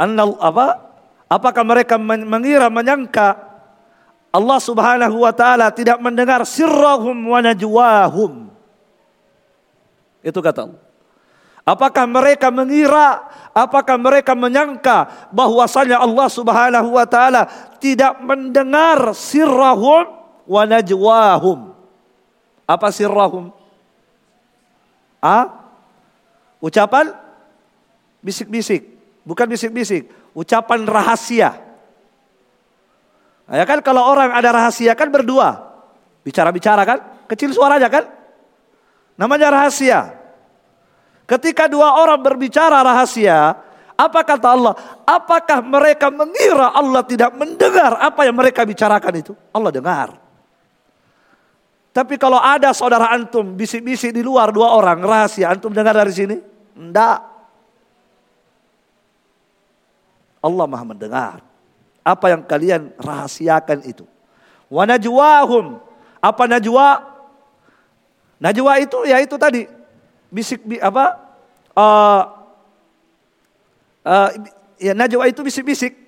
anna 0.01 0.25
apa 0.43 0.86
apakah 1.27 1.63
mereka 1.67 1.99
mengira 2.01 2.71
menyangka 2.71 3.39
Allah 4.31 4.59
Subhanahu 4.61 5.23
wa 5.23 5.33
taala 5.33 5.71
tidak 5.71 5.99
mendengar 6.03 6.43
sirrahum 6.47 7.15
wa 7.15 7.39
najwahum 7.43 8.51
itu 10.23 10.41
kata 10.43 10.67
Allah 10.67 10.87
Apakah 11.67 12.07
mereka 12.07 12.47
mengira, 12.55 13.27
apakah 13.51 13.99
mereka 13.99 14.39
menyangka 14.39 15.11
bahwasanya 15.35 15.99
Allah 15.99 16.31
Subhanahu 16.31 16.95
wa 16.95 17.03
taala 17.11 17.51
tidak 17.83 18.23
mendengar 18.23 19.11
sirrahum 19.19 20.07
wa 20.47 20.63
najwahum? 20.63 21.75
Apa 22.71 22.95
sirrahum? 22.95 23.51
A? 25.19 25.51
Ucapan 26.63 27.11
bisik-bisik, 28.23 28.87
bukan 29.27 29.51
bisik-bisik, 29.51 30.07
ucapan 30.37 30.85
rahasia. 30.85 31.57
Nah, 33.49 33.57
ya 33.57 33.65
kan 33.65 33.81
kalau 33.81 34.05
orang 34.05 34.37
ada 34.37 34.53
rahasia 34.53 34.93
kan 34.93 35.09
berdua. 35.09 35.65
Bicara-bicara 36.21 36.83
kan, 36.85 36.99
kecil 37.31 37.57
suaranya 37.57 37.89
kan? 37.89 38.05
Namanya 39.17 39.49
rahasia. 39.49 40.13
Ketika 41.25 41.67
dua 41.67 42.03
orang 42.05 42.21
berbicara 42.21 42.85
rahasia, 42.85 43.57
apa 43.97 44.21
kata 44.23 44.47
Allah? 44.53 44.75
Apakah 45.09 45.65
mereka 45.65 46.13
mengira 46.13 46.75
Allah 46.75 47.01
tidak 47.07 47.33
mendengar 47.33 47.97
apa 47.97 48.29
yang 48.29 48.37
mereka 48.37 48.63
bicarakan 48.69 49.15
itu? 49.17 49.33
Allah 49.55 49.73
dengar. 49.73 50.09
Tapi 51.97 52.21
kalau 52.21 52.37
ada 52.37 52.77
saudara 52.77 53.09
antum 53.09 53.57
bisik-bisik 53.57 54.13
di 54.13 54.21
luar 54.21 54.53
dua 54.53 54.77
orang 54.77 55.01
rahasia, 55.01 55.49
antum 55.49 55.73
dengar 55.73 55.97
dari 55.97 56.13
sini? 56.13 56.37
Enggak. 56.77 57.36
Allah 60.47 60.65
maha 60.71 60.85
mendengar. 60.87 61.43
Apa 62.07 62.31
yang 62.31 62.47
kalian 62.47 62.95
rahasiakan 63.03 63.83
itu. 63.83 64.07
Wa 64.71 64.87
najwahum. 64.87 65.83
Apa 66.23 66.47
najwa? 66.47 67.03
Najwa 68.39 68.73
itu 68.79 68.99
ya 69.11 69.19
itu 69.19 69.35
tadi 69.35 69.67
bisik 70.31 70.63
apa? 70.79 71.19
Uh, 71.77 72.23
uh, 74.07 74.29
ya 74.79 74.95
najwa 74.95 75.27
itu 75.27 75.43
bisik-bisik. 75.43 76.07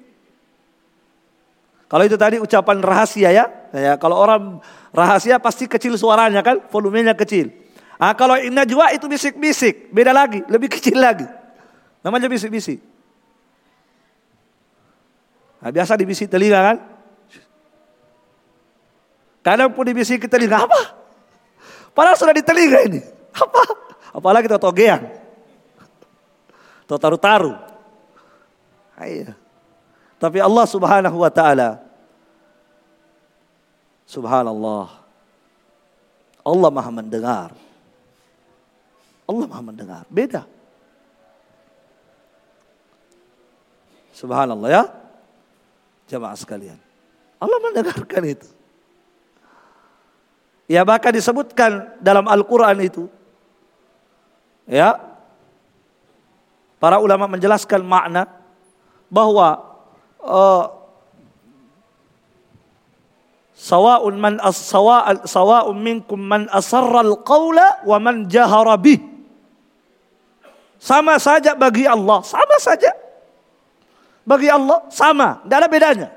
Kalau 1.88 2.04
itu 2.04 2.20
tadi 2.20 2.36
ucapan 2.36 2.84
rahasia 2.84 3.32
ya, 3.32 3.48
ya 3.72 3.96
kalau 3.96 4.20
orang 4.20 4.60
rahasia 4.92 5.40
pasti 5.40 5.64
kecil 5.64 5.96
suaranya 5.96 6.44
kan, 6.44 6.60
volumenya 6.68 7.16
kecil. 7.16 7.48
Ah 7.96 8.12
kalau 8.12 8.36
najwa 8.36 8.92
itu 8.92 9.08
bisik-bisik, 9.08 9.88
beda 9.88 10.12
lagi, 10.12 10.44
lebih 10.52 10.68
kecil 10.68 11.00
lagi. 11.00 11.24
Namanya 12.04 12.28
bisik-bisik. 12.28 12.97
Nah, 15.58 15.70
biasa 15.74 15.98
dibisik 15.98 16.30
telinga 16.30 16.60
kan? 16.62 16.78
Kadang 19.42 19.74
pun 19.74 19.86
dibisik 19.86 20.22
telinga 20.30 20.66
apa? 20.66 20.80
Padahal 21.96 22.14
sudah 22.14 22.34
di 22.36 22.44
telinga 22.46 22.78
ini. 22.86 23.00
Apa? 23.34 23.62
Apalagi 24.14 24.46
totogean. 24.46 25.02
Totaru-taru. 26.86 27.58
Iya. 28.98 29.34
Tapi 30.18 30.38
Allah 30.42 30.66
subhanahu 30.66 31.16
wa 31.18 31.30
ta'ala. 31.30 31.82
Subhanallah. 34.06 34.88
Allah 36.42 36.70
maha 36.72 36.90
mendengar. 36.90 37.50
Allah 39.28 39.46
maha 39.46 39.62
mendengar. 39.62 40.02
Beda. 40.08 40.48
Subhanallah 44.16 44.70
ya. 44.70 44.84
Jamaah 46.08 46.36
sekalian. 46.40 46.80
Allah 47.38 47.58
mendengarkan 47.62 48.24
itu. 48.24 48.48
Ya 50.68 50.84
bahkan 50.84 51.12
disebutkan 51.12 51.96
dalam 52.00 52.24
Al-Quran 52.28 52.76
itu. 52.84 53.04
Ya. 54.68 55.00
Para 56.80 57.00
ulama 57.00 57.28
menjelaskan 57.28 57.84
makna 57.84 58.28
bahwa 59.08 59.64
uh, 60.20 60.64
sawa'un 63.56 64.14
man 64.14 64.38
as 64.44 64.60
sawa'un 65.26 65.74
minkum 65.74 66.20
man 66.20 66.46
asarra 66.54 67.02
al-qawla 67.02 67.82
wa 67.82 67.96
man 67.98 68.28
jahara 68.30 68.76
bih. 68.78 69.00
Sama 70.78 71.18
saja 71.18 71.58
bagi 71.58 71.90
Allah, 71.90 72.22
sama 72.22 72.54
saja. 72.62 73.07
Bagi 74.28 74.52
Allah 74.52 74.84
sama, 74.92 75.40
tidak 75.40 75.56
ada 75.56 75.68
bedanya. 75.72 76.08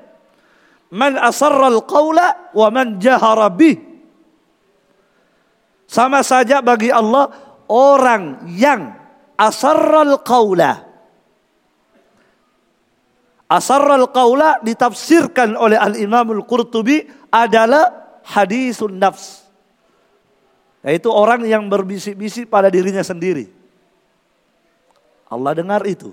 Man 0.92 1.16
asarra 1.16 1.72
al-qawla 1.72 2.52
wa 2.52 2.68
man 2.68 3.00
jahara 3.00 3.48
bih. 3.48 3.80
Sama 5.88 6.20
saja 6.20 6.60
bagi 6.60 6.92
Allah 6.92 7.32
orang 7.72 8.44
yang 8.52 8.92
asarral 9.40 10.20
qawla. 10.20 10.84
Asarral 13.48 14.08
qawla 14.12 14.60
ditafsirkan 14.60 15.56
oleh 15.56 15.76
Al-Imamul 15.76 16.44
Qurtubi 16.44 17.04
adalah 17.32 18.20
hadisun 18.24 18.96
nafs. 19.00 19.44
Yaitu 20.84 21.08
orang 21.08 21.44
yang 21.48 21.68
berbisik-bisik 21.68 22.52
pada 22.52 22.68
dirinya 22.68 23.04
sendiri. 23.04 23.48
Allah 25.28 25.52
dengar 25.56 25.80
itu. 25.88 26.12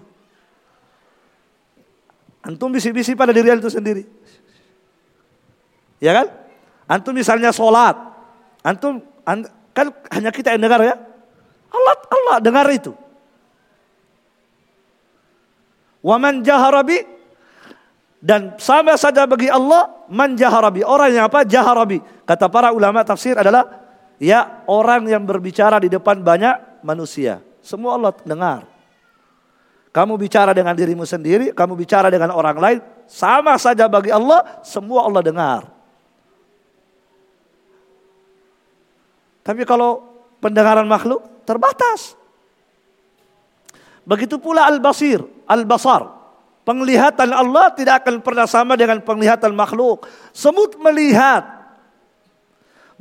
Antum 2.40 2.72
bisik-bisik 2.72 3.20
pada 3.20 3.36
diri 3.36 3.52
itu 3.52 3.68
sendiri. 3.68 4.04
Ya 6.00 6.16
kan? 6.16 6.28
Antum 6.88 7.12
misalnya 7.12 7.52
sholat. 7.52 8.00
Antum, 8.64 9.04
kan 9.76 9.88
hanya 10.16 10.32
kita 10.32 10.56
yang 10.56 10.64
dengar 10.64 10.82
ya. 10.82 10.96
Allah 11.70 11.96
Allah 12.10 12.38
dengar 12.40 12.66
itu. 12.72 12.96
Waman 16.00 16.48
jaharabi 16.48 17.04
dan 18.20 18.56
sama 18.60 19.00
saja 19.00 19.24
bagi 19.28 19.48
Allah 19.48 19.92
man 20.12 20.36
jaharabi 20.36 20.84
orang 20.84 21.16
yang 21.16 21.26
apa 21.32 21.48
jaharabi 21.48 22.04
kata 22.28 22.52
para 22.52 22.76
ulama 22.76 23.04
tafsir 23.04 23.36
adalah 23.36 23.68
ya 24.20 24.64
orang 24.68 25.08
yang 25.08 25.24
berbicara 25.24 25.80
di 25.80 25.88
depan 25.88 26.20
banyak 26.20 26.84
manusia 26.84 27.40
semua 27.64 27.96
Allah 27.96 28.12
dengar 28.28 28.68
kamu 29.90 30.14
bicara 30.18 30.54
dengan 30.54 30.74
dirimu 30.78 31.06
sendiri 31.06 31.52
kamu 31.54 31.74
bicara 31.74 32.08
dengan 32.14 32.34
orang 32.34 32.58
lain 32.58 32.80
sama 33.10 33.58
saja 33.58 33.90
bagi 33.90 34.14
Allah 34.14 34.62
semua 34.62 35.06
Allah 35.06 35.22
dengar 35.26 35.62
tapi 39.50 39.66
kalau 39.66 40.06
pendengaran 40.38 40.86
makhluk 40.86 41.26
terbatas. 41.42 42.14
Begitu 44.06 44.38
pula 44.38 44.70
al-basir, 44.70 45.22
al-basar. 45.50 46.22
Penglihatan 46.62 47.34
Allah 47.34 47.74
tidak 47.74 48.06
akan 48.06 48.22
pernah 48.22 48.46
sama 48.46 48.78
dengan 48.78 49.02
penglihatan 49.02 49.54
makhluk. 49.58 50.06
Semut 50.30 50.78
melihat, 50.78 51.42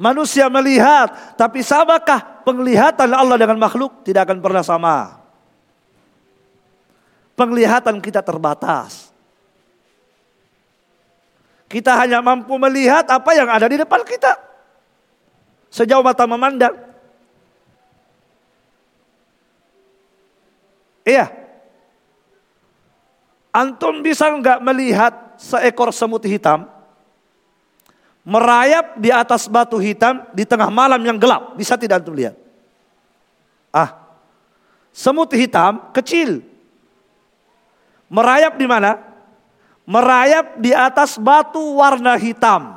manusia 0.00 0.48
melihat, 0.48 1.36
tapi 1.36 1.60
samakah 1.60 2.44
penglihatan 2.48 3.12
Allah 3.12 3.36
dengan 3.36 3.60
makhluk? 3.60 4.04
Tidak 4.04 4.24
akan 4.24 4.40
pernah 4.40 4.64
sama. 4.64 5.17
Penglihatan 7.38 8.02
kita 8.02 8.18
terbatas. 8.18 9.14
Kita 11.70 11.94
hanya 11.94 12.18
mampu 12.18 12.58
melihat 12.58 13.06
apa 13.06 13.30
yang 13.38 13.46
ada 13.46 13.70
di 13.70 13.78
depan 13.78 14.02
kita. 14.02 14.34
Sejauh 15.70 16.02
mata 16.02 16.26
memandang. 16.26 16.74
Iya. 21.06 21.30
Antum 23.54 24.02
bisa 24.02 24.26
nggak 24.26 24.58
melihat 24.64 25.12
seekor 25.38 25.94
semut 25.94 26.26
hitam 26.26 26.66
merayap 28.28 29.00
di 29.00 29.08
atas 29.08 29.48
batu 29.48 29.80
hitam 29.80 30.20
di 30.36 30.44
tengah 30.44 30.68
malam 30.68 31.00
yang 31.00 31.16
gelap? 31.16 31.56
Bisa 31.56 31.80
tidak 31.80 32.04
antum 32.04 32.12
lihat? 32.12 32.36
Ah, 33.72 33.96
semut 34.92 35.32
hitam 35.32 35.88
kecil 35.96 36.44
merayap 38.12 38.56
di 38.56 38.66
mana? 38.68 39.00
Merayap 39.88 40.60
di 40.60 40.76
atas 40.76 41.16
batu 41.16 41.80
warna 41.80 42.20
hitam. 42.20 42.76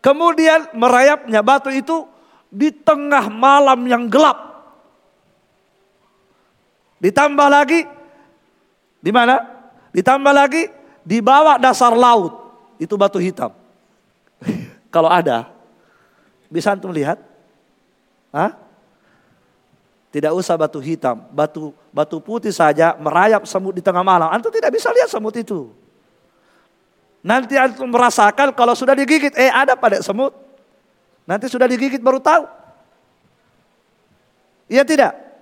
Kemudian 0.00 0.72
merayapnya 0.72 1.44
batu 1.44 1.68
itu 1.68 2.08
di 2.48 2.72
tengah 2.72 3.28
malam 3.28 3.84
yang 3.84 4.08
gelap. 4.08 4.52
Ditambah 7.02 7.48
lagi 7.50 7.84
di 9.02 9.10
mana? 9.10 9.42
Ditambah 9.92 10.32
lagi 10.32 10.70
di 11.02 11.18
bawah 11.18 11.58
dasar 11.58 11.92
laut 11.92 12.32
itu 12.78 12.94
batu 12.94 13.18
hitam. 13.18 13.50
Kalau 14.94 15.10
ada, 15.10 15.50
bisa 16.46 16.72
antum 16.72 16.94
lihat? 16.94 17.18
Hah? 18.30 18.61
Tidak 20.12 20.28
usah 20.28 20.60
batu 20.60 20.76
hitam, 20.76 21.24
batu 21.32 21.72
batu 21.88 22.20
putih 22.20 22.52
saja 22.52 22.92
merayap 23.00 23.48
semut 23.48 23.72
di 23.72 23.80
tengah 23.80 24.04
malam. 24.04 24.28
Antum 24.28 24.52
tidak 24.52 24.68
bisa 24.76 24.92
lihat 24.92 25.08
semut 25.08 25.32
itu. 25.40 25.72
Nanti 27.24 27.56
antum 27.56 27.88
merasakan 27.88 28.52
kalau 28.52 28.76
sudah 28.76 28.92
digigit, 28.92 29.32
eh 29.32 29.48
ada 29.48 29.72
pada 29.72 30.04
semut. 30.04 30.36
Nanti 31.24 31.48
sudah 31.48 31.64
digigit 31.64 32.02
baru 32.04 32.20
tahu. 32.20 32.44
Iya 34.68 34.84
tidak? 34.84 35.32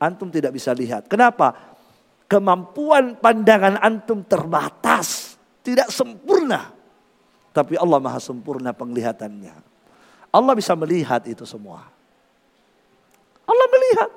antum 0.00 0.32
tidak 0.32 0.56
bisa 0.56 0.72
lihat. 0.72 1.04
Kenapa? 1.06 1.76
Kemampuan 2.24 3.20
pandangan 3.20 3.76
antum 3.84 4.24
terbatas, 4.24 5.36
tidak 5.60 5.92
sempurna. 5.92 6.72
Tapi 7.52 7.76
Allah 7.76 8.00
Maha 8.00 8.18
sempurna 8.22 8.72
penglihatannya. 8.72 9.54
Allah 10.30 10.54
bisa 10.56 10.72
melihat 10.78 11.20
itu 11.28 11.44
semua. 11.44 11.84
Allah 13.50 13.66
melihat. 13.74 14.10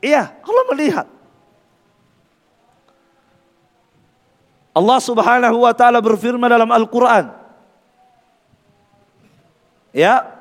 Iya, 0.00 0.22
Allah 0.32 0.64
melihat. 0.72 1.06
Allah 4.76 4.98
Subhanahu 5.00 5.56
wa 5.64 5.72
taala 5.76 6.00
berfirman 6.00 6.48
dalam 6.48 6.68
Al-Qur'an. 6.68 7.32
Ya, 9.96 10.36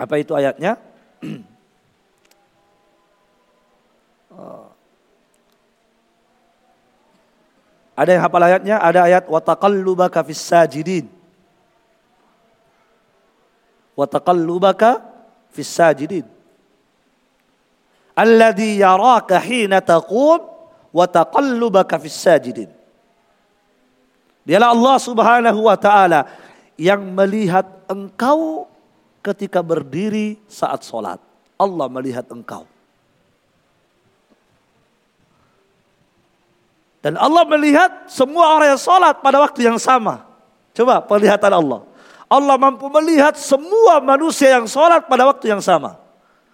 Apa 0.00 0.16
itu 0.16 0.32
ayatnya? 0.32 0.80
Ada 7.92 8.16
yang 8.16 8.22
hafal 8.24 8.44
ayatnya? 8.48 8.76
Ada 8.80 9.00
ayat 9.04 9.24
wa 9.28 9.44
taqallubaka 9.44 10.24
fis 10.24 10.40
sajidin. 10.40 11.19
Wa 14.00 14.08
taqallubaka 14.08 15.04
fis 15.52 15.68
sajidin. 15.68 16.24
Alladhi 18.16 18.80
yaraka 18.80 19.36
hina 19.36 19.84
taqum 19.84 20.40
wa 20.88 21.04
taqallubaka 21.04 22.00
fis 22.00 22.16
sajidin. 22.16 22.72
Dialah 24.48 24.72
Allah 24.72 24.96
Subhanahu 24.96 25.68
wa 25.68 25.76
taala 25.76 26.32
yang 26.80 27.12
melihat 27.12 27.68
engkau 27.92 28.64
ketika 29.20 29.60
berdiri 29.60 30.40
saat 30.48 30.80
sholat. 30.80 31.20
Allah 31.60 31.86
melihat 31.92 32.24
engkau. 32.32 32.64
Dan 37.04 37.20
Allah 37.20 37.44
melihat 37.44 38.08
semua 38.08 38.56
orang 38.56 38.76
yang 38.76 38.80
sholat 38.80 39.20
pada 39.20 39.44
waktu 39.44 39.68
yang 39.68 39.76
sama. 39.76 40.24
Coba 40.72 41.04
penglihatan 41.04 41.52
Allah. 41.52 41.89
Allah 42.30 42.54
mampu 42.54 42.86
melihat 42.86 43.34
semua 43.34 43.98
manusia 43.98 44.54
yang 44.54 44.70
sholat 44.70 45.10
pada 45.10 45.26
waktu 45.26 45.50
yang 45.50 45.58
sama. 45.58 45.98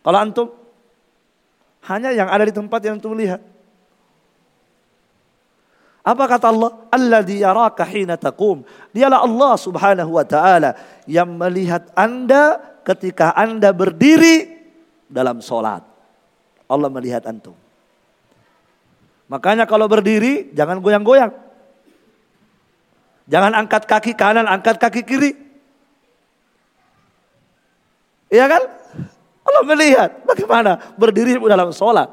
Kalau 0.00 0.16
antum, 0.16 0.48
hanya 1.84 2.16
yang 2.16 2.32
ada 2.32 2.48
di 2.48 2.54
tempat 2.56 2.80
yang 2.80 2.96
antum 2.96 3.12
lihat. 3.12 3.44
Apa 6.00 6.24
kata 6.24 6.48
Allah? 6.48 6.70
Alladhi 6.88 7.44
yaraka 7.44 7.84
hina 7.84 8.16
taqum. 8.16 8.64
Dialah 8.96 9.20
Allah 9.20 9.52
subhanahu 9.60 10.16
wa 10.16 10.24
ta'ala 10.24 10.80
yang 11.04 11.28
melihat 11.36 11.92
anda 11.92 12.56
ketika 12.86 13.36
anda 13.36 13.74
berdiri 13.76 14.48
dalam 15.12 15.44
sholat. 15.44 15.84
Allah 16.70 16.88
melihat 16.88 17.26
antum. 17.28 17.58
Makanya 19.26 19.66
kalau 19.66 19.90
berdiri 19.90 20.54
jangan 20.54 20.78
goyang-goyang. 20.80 21.34
Jangan 23.26 23.52
angkat 23.58 23.90
kaki 23.90 24.14
kanan, 24.14 24.46
angkat 24.46 24.78
kaki 24.78 25.02
kiri. 25.02 25.45
Iya 28.30 28.46
kan? 28.50 28.62
Allah 29.46 29.62
melihat 29.62 30.10
bagaimana 30.26 30.72
berdiri 30.98 31.38
dalam 31.38 31.70
sholat. 31.70 32.10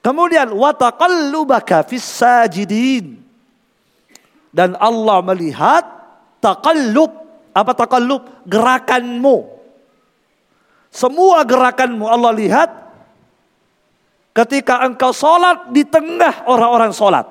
Kemudian 0.00 0.48
wataqallubaka 0.56 1.84
fis 1.84 2.04
sajidin. 2.04 3.20
Dan 4.50 4.74
Allah 4.80 5.20
melihat 5.20 5.84
taqallub. 6.40 7.12
Apa 7.52 7.76
taqallub? 7.76 8.24
Gerakanmu. 8.48 9.60
Semua 10.90 11.44
gerakanmu 11.46 12.02
Allah 12.08 12.32
lihat 12.34 12.80
Ketika 14.30 14.86
engkau 14.86 15.10
sholat 15.10 15.74
di 15.74 15.82
tengah 15.82 16.46
orang-orang 16.46 16.94
sholat. 16.94 17.26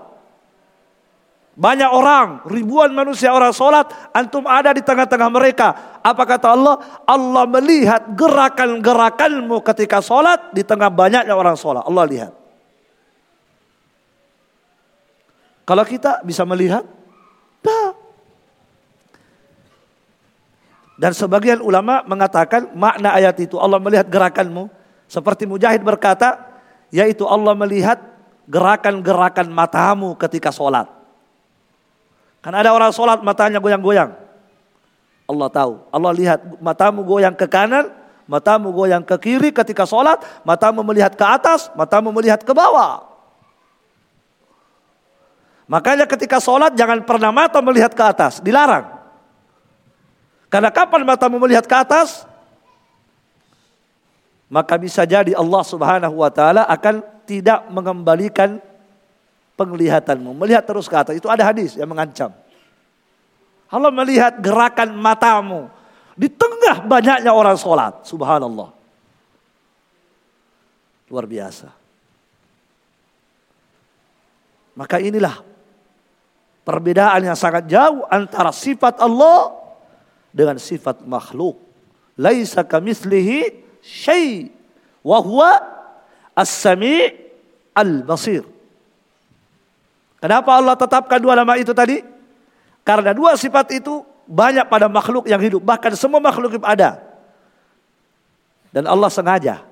Banyak 1.60 1.92
orang, 1.92 2.48
ribuan 2.48 2.88
manusia 2.96 3.36
orang 3.36 3.52
sholat, 3.52 3.92
antum 4.16 4.48
ada 4.48 4.72
di 4.72 4.80
tengah-tengah 4.80 5.28
mereka. 5.28 6.00
Apa 6.00 6.24
kata 6.24 6.56
Allah? 6.56 6.80
Allah 7.04 7.44
melihat 7.52 8.16
gerakan-gerakanmu 8.16 9.60
ketika 9.68 10.00
sholat 10.00 10.56
di 10.56 10.64
tengah 10.64 10.88
banyaknya 10.88 11.36
orang 11.36 11.60
sholat. 11.60 11.84
Allah 11.84 12.08
lihat. 12.08 12.32
Kalau 15.68 15.84
kita 15.84 16.24
bisa 16.24 16.48
melihat. 16.48 16.88
Dan 20.96 21.12
sebagian 21.12 21.60
ulama 21.60 22.08
mengatakan 22.08 22.72
makna 22.72 23.20
ayat 23.20 23.36
itu 23.36 23.60
Allah 23.60 23.84
melihat 23.84 24.08
gerakanmu. 24.08 24.72
Seperti 25.12 25.44
Mujahid 25.44 25.84
berkata, 25.84 26.40
yaitu 26.88 27.28
Allah 27.28 27.52
melihat 27.52 28.00
gerakan-gerakan 28.48 29.52
matamu 29.52 30.16
ketika 30.16 30.56
sholat. 30.56 30.99
Kan 32.40 32.56
ada 32.56 32.72
orang 32.72 32.92
sholat 32.96 33.20
matanya 33.20 33.60
goyang-goyang. 33.60 34.16
Allah 35.30 35.50
tahu. 35.52 35.74
Allah 35.94 36.12
lihat 36.16 36.40
matamu 36.58 37.06
goyang 37.06 37.36
ke 37.36 37.46
kanan, 37.46 37.92
matamu 38.26 38.74
goyang 38.74 39.04
ke 39.06 39.14
kiri 39.20 39.54
ketika 39.54 39.86
sholat, 39.86 40.24
matamu 40.42 40.82
melihat 40.82 41.14
ke 41.14 41.22
atas, 41.22 41.70
matamu 41.78 42.10
melihat 42.16 42.42
ke 42.42 42.50
bawah. 42.50 43.06
Makanya 45.70 46.10
ketika 46.10 46.42
sholat 46.42 46.74
jangan 46.74 47.06
pernah 47.06 47.30
mata 47.30 47.62
melihat 47.62 47.94
ke 47.94 48.02
atas, 48.02 48.42
dilarang. 48.42 48.90
Karena 50.50 50.74
kapan 50.74 51.06
matamu 51.06 51.38
melihat 51.38 51.70
ke 51.70 51.76
atas, 51.78 52.26
maka 54.50 54.82
bisa 54.82 55.06
jadi 55.06 55.38
Allah 55.38 55.62
Subhanahu 55.62 56.26
wa 56.26 56.34
taala 56.34 56.66
akan 56.66 57.06
tidak 57.30 57.70
mengembalikan 57.70 58.58
penglihatanmu. 59.60 60.32
Melihat 60.40 60.64
terus 60.64 60.88
ke 60.88 60.96
atas. 60.96 61.20
Itu 61.20 61.28
ada 61.28 61.44
hadis 61.44 61.76
yang 61.76 61.92
mengancam. 61.92 62.32
Allah 63.68 63.92
melihat 63.92 64.40
gerakan 64.40 64.96
matamu 64.96 65.68
di 66.16 66.32
tengah 66.32 66.88
banyaknya 66.88 67.36
orang 67.36 67.60
sholat. 67.60 68.08
Subhanallah. 68.08 68.72
Luar 71.12 71.26
biasa. 71.28 71.70
Maka 74.80 75.04
inilah 75.04 75.44
perbedaan 76.64 77.20
yang 77.28 77.36
sangat 77.36 77.68
jauh 77.68 78.08
antara 78.08 78.56
sifat 78.56 78.96
Allah 79.04 79.52
dengan 80.32 80.56
sifat 80.56 81.04
makhluk. 81.04 81.60
Laisa 82.16 82.64
kamislihi 82.64 83.60
syai 83.84 84.48
wa 85.04 85.20
huwa 85.20 85.52
as-sami' 86.36 87.16
al-basir. 87.76 88.59
Kenapa 90.20 90.52
Allah 90.52 90.76
tetapkan 90.76 91.20
dua 91.20 91.36
nama 91.36 91.56
itu 91.56 91.72
tadi? 91.72 92.04
Karena 92.84 93.16
dua 93.16 93.40
sifat 93.40 93.72
itu 93.76 94.04
banyak 94.28 94.68
pada 94.68 94.92
makhluk 94.92 95.26
yang 95.26 95.40
hidup, 95.40 95.64
bahkan 95.64 95.96
semua 95.96 96.20
makhluk 96.20 96.60
hidup 96.60 96.68
ada. 96.68 97.00
Dan 98.70 98.86
Allah 98.86 99.10
sengaja. 99.10 99.66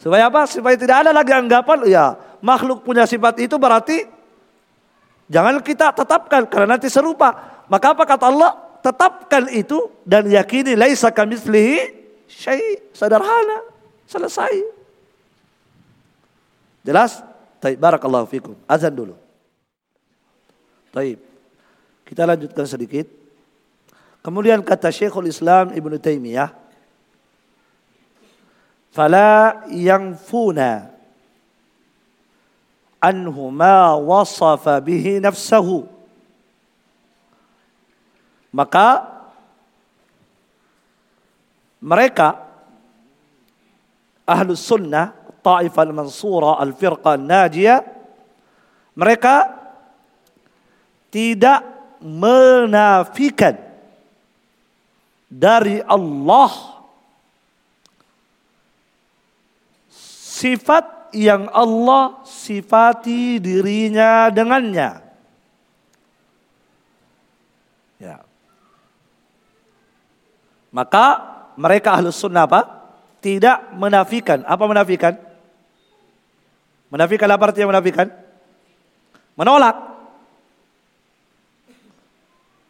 Supaya 0.00 0.30
apa? 0.30 0.46
Supaya 0.48 0.78
tidak 0.78 1.04
ada 1.04 1.10
lagi 1.12 1.34
anggapan, 1.34 1.84
ya 1.90 2.16
makhluk 2.40 2.86
punya 2.86 3.04
sifat 3.04 3.42
itu 3.42 3.58
berarti 3.58 4.06
jangan 5.26 5.58
kita 5.60 5.92
tetapkan 5.92 6.46
karena 6.46 6.78
nanti 6.78 6.86
serupa. 6.86 7.60
Maka 7.66 7.92
apa 7.92 8.04
kata 8.06 8.30
Allah? 8.30 8.52
Tetapkan 8.86 9.50
itu 9.50 9.90
dan 10.06 10.30
yakini 10.30 10.78
laisa 10.78 11.10
kamitslihi 11.10 12.06
syai 12.30 12.86
sederhana 12.94 13.62
selesai 14.06 14.54
jelas 16.86 17.25
Taib 17.60 17.80
barakallahu 17.80 18.28
fikum. 18.28 18.54
Azan 18.68 18.92
dulu. 18.92 19.16
Taib. 20.92 21.20
Kita 22.06 22.22
lanjutkan 22.22 22.64
sedikit. 22.68 23.08
Kemudian 24.22 24.62
kata 24.62 24.90
Syekhul 24.90 25.30
Islam 25.30 25.70
Ibnu 25.70 25.98
Taimiyah 26.02 26.50
fala 28.96 29.62
funa 30.24 30.88
anhu 32.96 33.52
ma 33.52 33.92
wasafa 33.94 34.80
bihi 34.80 35.20
nafsahu. 35.20 35.84
Maka 38.50 39.04
mereka 41.76 42.40
ahlus 44.24 44.64
sunnah 44.64 45.12
ta'ifah 45.46 45.82
al-mansura 45.86 46.58
al-firqa 46.58 47.14
najiyah 47.14 47.78
mereka 48.98 49.54
tidak 51.14 51.62
menafikan 52.02 53.54
dari 55.30 55.78
Allah 55.86 56.50
sifat 60.36 61.14
yang 61.16 61.48
Allah 61.48 62.20
sifati 62.28 63.40
dirinya 63.40 64.28
dengannya. 64.28 65.00
Ya. 67.96 68.20
Maka 70.68 71.06
mereka 71.56 71.96
ahlus 71.96 72.20
sunnah 72.20 72.44
apa? 72.44 72.68
Tidak 73.24 73.72
menafikan. 73.80 74.44
Apa 74.44 74.68
menafikan? 74.68 75.16
Menafikan 76.90 77.30
apa 77.30 77.50
artinya 77.50 77.74
menafikan? 77.76 78.08
Menolak. 79.34 79.76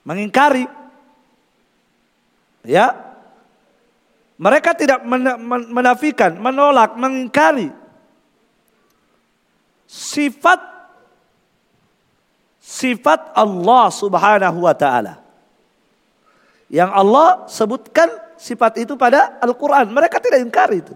Mengingkari. 0.07 0.64
Ya. 2.67 3.07
Mereka 4.37 4.77
tidak 4.77 5.01
menafikan, 5.73 6.37
menolak, 6.37 6.93
mengingkari. 7.01 7.73
Sifat 9.89 10.61
sifat 12.61 13.33
Allah 13.33 13.89
Subhanahu 13.89 14.59
wa 14.67 14.75
taala. 14.77 15.23
Yang 16.67 16.91
Allah 16.93 17.29
sebutkan 17.47 18.11
sifat 18.35 18.83
itu 18.83 18.99
pada 18.99 19.39
Al-Quran. 19.41 19.89
Mereka 19.95 20.19
tidak 20.19 20.43
ingkar 20.43 20.69
itu. 20.75 20.93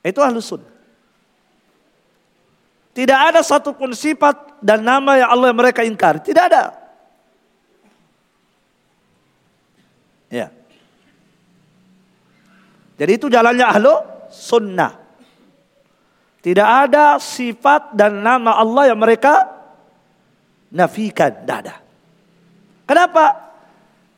Itu 0.00 0.24
ahlus 0.24 0.48
sunnah. 0.48 0.80
Tidak 2.90 3.18
ada 3.32 3.40
satupun 3.40 3.94
sifat 3.94 4.58
dan 4.58 4.82
nama 4.82 5.14
yang 5.16 5.30
Allah 5.30 5.54
mereka 5.54 5.86
ingkar. 5.86 6.18
Tidak 6.20 6.44
ada. 6.50 6.74
Ya. 10.30 10.50
Jadi 13.00 13.12
itu 13.16 13.26
jalannya 13.32 13.66
ahlu 13.66 13.94
sunnah. 14.28 15.00
Tidak 16.40 16.68
ada 16.88 17.16
sifat 17.20 17.96
dan 17.96 18.20
nama 18.20 18.56
Allah 18.56 18.92
yang 18.92 19.00
mereka 19.00 19.48
nafikan. 20.72 21.32
Tidak 21.32 21.56
ada. 21.66 21.80
Kenapa? 22.84 23.54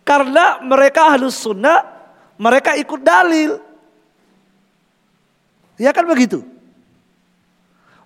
Karena 0.02 0.58
mereka 0.64 1.14
ahlu 1.14 1.30
sunnah, 1.30 1.86
mereka 2.34 2.74
ikut 2.74 3.00
dalil. 3.04 3.71
Ya 5.80 5.92
kan 5.92 6.04
begitu. 6.04 6.44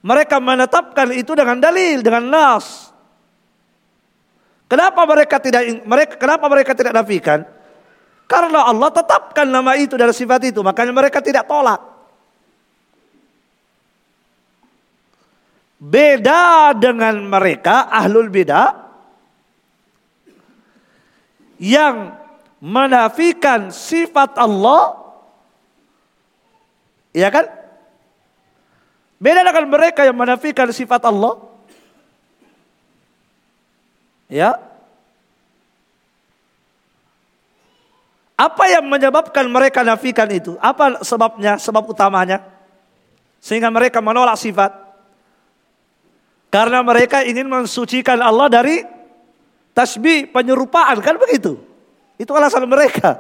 Mereka 0.07 0.39
menetapkan 0.39 1.11
itu 1.11 1.35
dengan 1.35 1.59
dalil, 1.59 1.99
dengan 1.99 2.23
nas. 2.31 2.95
Kenapa 4.67 5.03
mereka 5.07 5.39
tidak 5.39 5.63
mereka 5.87 6.15
kenapa 6.19 6.45
mereka 6.51 6.73
tidak 6.75 6.95
nafikan? 6.95 7.47
Karena 8.27 8.67
Allah 8.67 8.91
tetapkan 8.91 9.47
nama 9.47 9.79
itu 9.79 9.95
dari 9.95 10.11
sifat 10.11 10.51
itu, 10.51 10.59
makanya 10.63 10.91
mereka 10.91 11.23
tidak 11.23 11.47
tolak. 11.47 11.79
Beda 15.79 16.75
dengan 16.75 17.23
mereka 17.23 17.87
ahlul 17.87 18.27
bidah 18.27 18.75
yang 21.63 22.19
menafikan 22.59 23.71
sifat 23.71 24.35
Allah 24.35 25.06
ya 27.17 27.33
kan? 27.33 27.49
Beda 29.17 29.41
dengan 29.41 29.65
mereka 29.73 30.05
yang 30.05 30.13
menafikan 30.13 30.69
sifat 30.69 31.09
Allah. 31.09 31.41
Ya, 34.29 34.61
Apa 38.37 38.69
yang 38.69 38.85
menyebabkan 38.85 39.49
mereka 39.49 39.81
nafikan 39.81 40.29
itu? 40.29 40.61
Apa 40.61 41.01
sebabnya, 41.01 41.57
sebab 41.57 41.89
utamanya? 41.89 42.45
Sehingga 43.41 43.73
mereka 43.73 44.05
menolak 44.05 44.37
sifat. 44.37 44.77
Karena 46.53 46.85
mereka 46.85 47.25
ingin 47.25 47.49
mensucikan 47.49 48.21
Allah 48.21 48.53
dari 48.53 48.85
tasbih, 49.73 50.29
penyerupaan. 50.29 51.01
Kan 51.01 51.17
begitu? 51.17 51.57
Itu 52.21 52.37
alasan 52.37 52.69
mereka. 52.69 53.17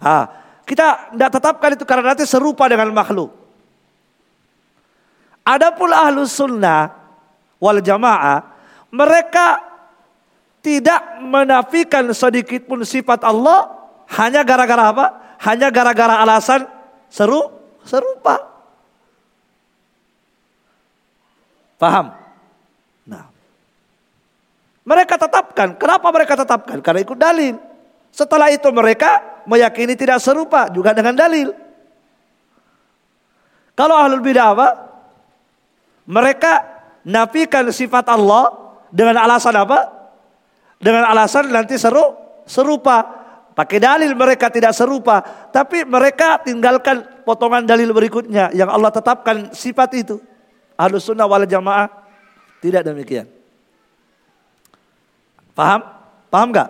Ah, 0.00 0.32
kita 0.66 1.14
tidak 1.14 1.30
tetapkan 1.30 1.70
itu 1.78 1.84
karena 1.86 2.12
nanti 2.12 2.26
serupa 2.26 2.66
dengan 2.66 2.90
makhluk. 2.90 3.30
Adapun 5.46 5.94
ahlus 5.94 6.34
sunnah 6.34 6.90
wal 7.62 7.78
jamaah, 7.78 8.42
mereka 8.90 9.62
tidak 10.58 11.22
menafikan 11.22 12.10
sedikit 12.10 12.66
pun 12.66 12.82
sifat 12.82 13.22
Allah 13.22 13.70
hanya 14.18 14.42
gara-gara 14.42 14.90
apa? 14.90 15.06
Hanya 15.46 15.70
gara-gara 15.70 16.18
alasan 16.18 16.66
seru 17.06 17.46
serupa. 17.86 18.42
Paham? 21.78 22.10
Nah. 23.06 23.30
Mereka 24.82 25.14
tetapkan. 25.14 25.78
Kenapa 25.78 26.10
mereka 26.10 26.34
tetapkan? 26.34 26.82
Karena 26.82 27.00
ikut 27.06 27.18
dalil. 27.20 27.54
Setelah 28.10 28.48
itu 28.52 28.68
mereka 28.72 29.42
meyakini 29.44 29.94
tidak 29.94 30.18
serupa 30.20 30.68
juga 30.72 30.96
dengan 30.96 31.14
dalil. 31.14 31.52
Kalau 33.76 33.96
ahlul 33.96 34.24
bidah 34.24 34.56
apa? 34.56 34.68
Mereka 36.08 36.52
nafikan 37.04 37.68
sifat 37.68 38.08
Allah 38.08 38.50
dengan 38.88 39.20
alasan 39.20 39.52
apa? 39.52 39.92
Dengan 40.80 41.04
alasan 41.12 41.52
nanti 41.52 41.76
seru 41.76 42.16
serupa. 42.48 43.24
Pakai 43.56 43.80
dalil 43.80 44.12
mereka 44.12 44.52
tidak 44.52 44.76
serupa, 44.76 45.24
tapi 45.48 45.80
mereka 45.88 46.44
tinggalkan 46.44 47.24
potongan 47.24 47.64
dalil 47.64 47.88
berikutnya 47.96 48.52
yang 48.52 48.68
Allah 48.68 48.92
tetapkan 48.92 49.48
sifat 49.56 49.96
itu. 49.96 50.20
Ahlus 50.76 51.08
sunnah 51.08 51.24
wal 51.24 51.48
jamaah 51.48 51.88
tidak 52.60 52.84
demikian. 52.84 53.24
Paham? 55.56 55.80
Paham 56.28 56.52
gak? 56.52 56.68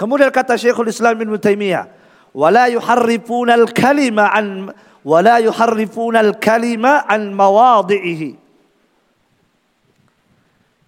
Kemudian 0.00 0.32
kata 0.32 0.56
Syekhul 0.56 0.88
Islam 0.88 1.20
bin 1.20 1.28
Taimiyah, 1.36 1.84
"Wala 2.32 2.72
yuharrifuna 2.72 3.52
al-kalima 3.52 4.32
an 4.32 4.72
wala 5.04 5.44
yuharrifuna 5.44 6.24
al-kalima 6.24 7.04
an 7.04 7.36
mawadhihi." 7.36 8.40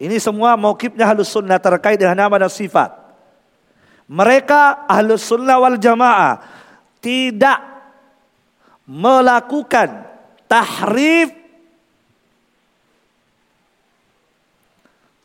Ini 0.01 0.17
semua 0.17 0.57
mauqifnya 0.57 1.13
Ahlus 1.13 1.29
Sunnah 1.29 1.61
terkait 1.61 2.01
dengan 2.01 2.25
nama 2.25 2.41
dan 2.41 2.49
sifat. 2.49 2.89
Mereka 4.09 4.89
Ahlus 4.89 5.29
Sunnah 5.29 5.61
wal 5.61 5.77
Jamaah 5.77 6.41
tidak 7.05 7.61
melakukan 8.89 10.09
tahrif 10.49 11.29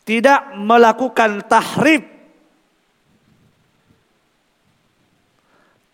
tidak 0.03 0.55
melakukan 0.59 1.39
tahrif 1.47 2.16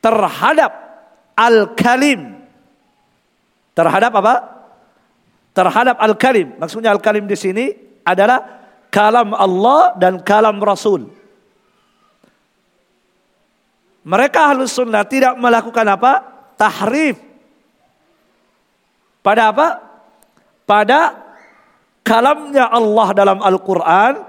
terhadap 0.04 0.72
al-kalim 1.40 2.44
terhadap 3.78 4.14
apa? 4.22 4.36
Terhadap 5.54 5.98
al-kalim. 6.02 6.58
Maksudnya 6.58 6.94
al-kalim 6.94 7.26
di 7.30 7.38
sini 7.38 7.66
adalah 8.06 8.42
kalam 8.90 9.34
Allah 9.34 9.94
dan 9.98 10.22
kalam 10.22 10.58
Rasul. 10.62 11.10
Mereka 14.04 14.40
halus 14.54 14.74
sunnah 14.74 15.06
tidak 15.06 15.38
melakukan 15.38 15.86
apa? 15.90 16.12
Tahrif. 16.58 17.18
Pada 19.24 19.54
apa? 19.54 19.68
Pada 20.68 21.00
kalamnya 22.04 22.68
Allah 22.68 23.08
dalam 23.16 23.40
Al-Quran 23.40 24.20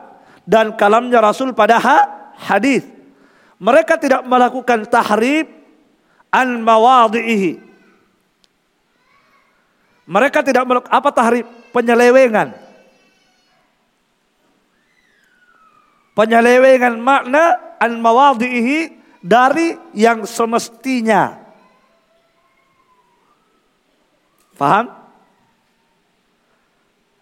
dan 0.47 0.79
kalamnya 0.79 1.18
Rasul 1.18 1.51
pada 1.57 1.81
hadis. 2.39 2.87
Mereka 3.59 3.99
tidak 3.99 4.22
melakukan 4.29 4.87
tahrif 4.87 5.64
an 6.35 6.66
mawadhihi. 6.66 7.62
Mereka 10.11 10.43
tidak 10.43 10.66
melakukan 10.66 10.91
apa 10.91 11.09
tahrif? 11.14 11.47
Penyelewengan. 11.70 12.64
penyelewengan 16.14 16.95
makna 17.03 17.74
an 17.82 17.99
mawadhihi 17.99 18.95
dari 19.18 19.74
yang 19.93 20.22
semestinya. 20.24 21.43
Faham? 24.55 24.87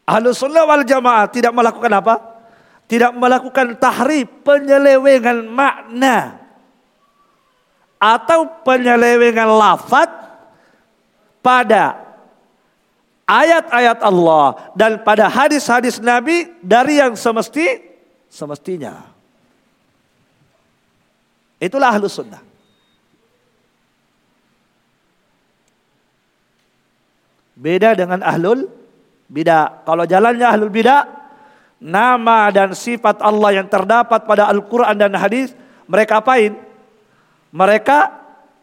Ahlus 0.05 0.37
sunnah 0.37 0.69
wal 0.69 0.85
jamaah 0.85 1.25
tidak 1.33 1.57
melakukan 1.57 1.93
apa? 1.97 2.15
Tidak 2.85 3.17
melakukan 3.17 3.81
tahrif 3.81 4.29
penyelewengan 4.45 5.49
makna 5.49 6.42
atau 8.03 8.51
penyelewengan 8.67 9.47
lafaz 9.47 10.11
pada 11.39 12.03
ayat-ayat 13.23 14.03
Allah 14.03 14.75
dan 14.75 14.99
pada 15.07 15.31
hadis-hadis 15.31 16.03
Nabi 16.03 16.51
dari 16.59 16.99
yang 16.99 17.15
semesti 17.15 17.79
semestinya. 18.27 19.07
Itulah 21.63 21.95
ahlus 21.95 22.19
sunnah. 22.19 22.43
Beda 27.55 27.95
dengan 27.95 28.19
ahlul 28.27 28.67
bidah. 29.31 29.87
Kalau 29.87 30.03
jalannya 30.03 30.43
ahlul 30.43 30.75
bidah, 30.75 31.07
nama 31.79 32.51
dan 32.51 32.75
sifat 32.75 33.23
Allah 33.23 33.63
yang 33.63 33.71
terdapat 33.71 34.27
pada 34.27 34.51
Al-Quran 34.51 34.99
dan 34.99 35.15
hadis, 35.15 35.55
mereka 35.87 36.19
apain? 36.19 36.72
Mereka 37.53 37.99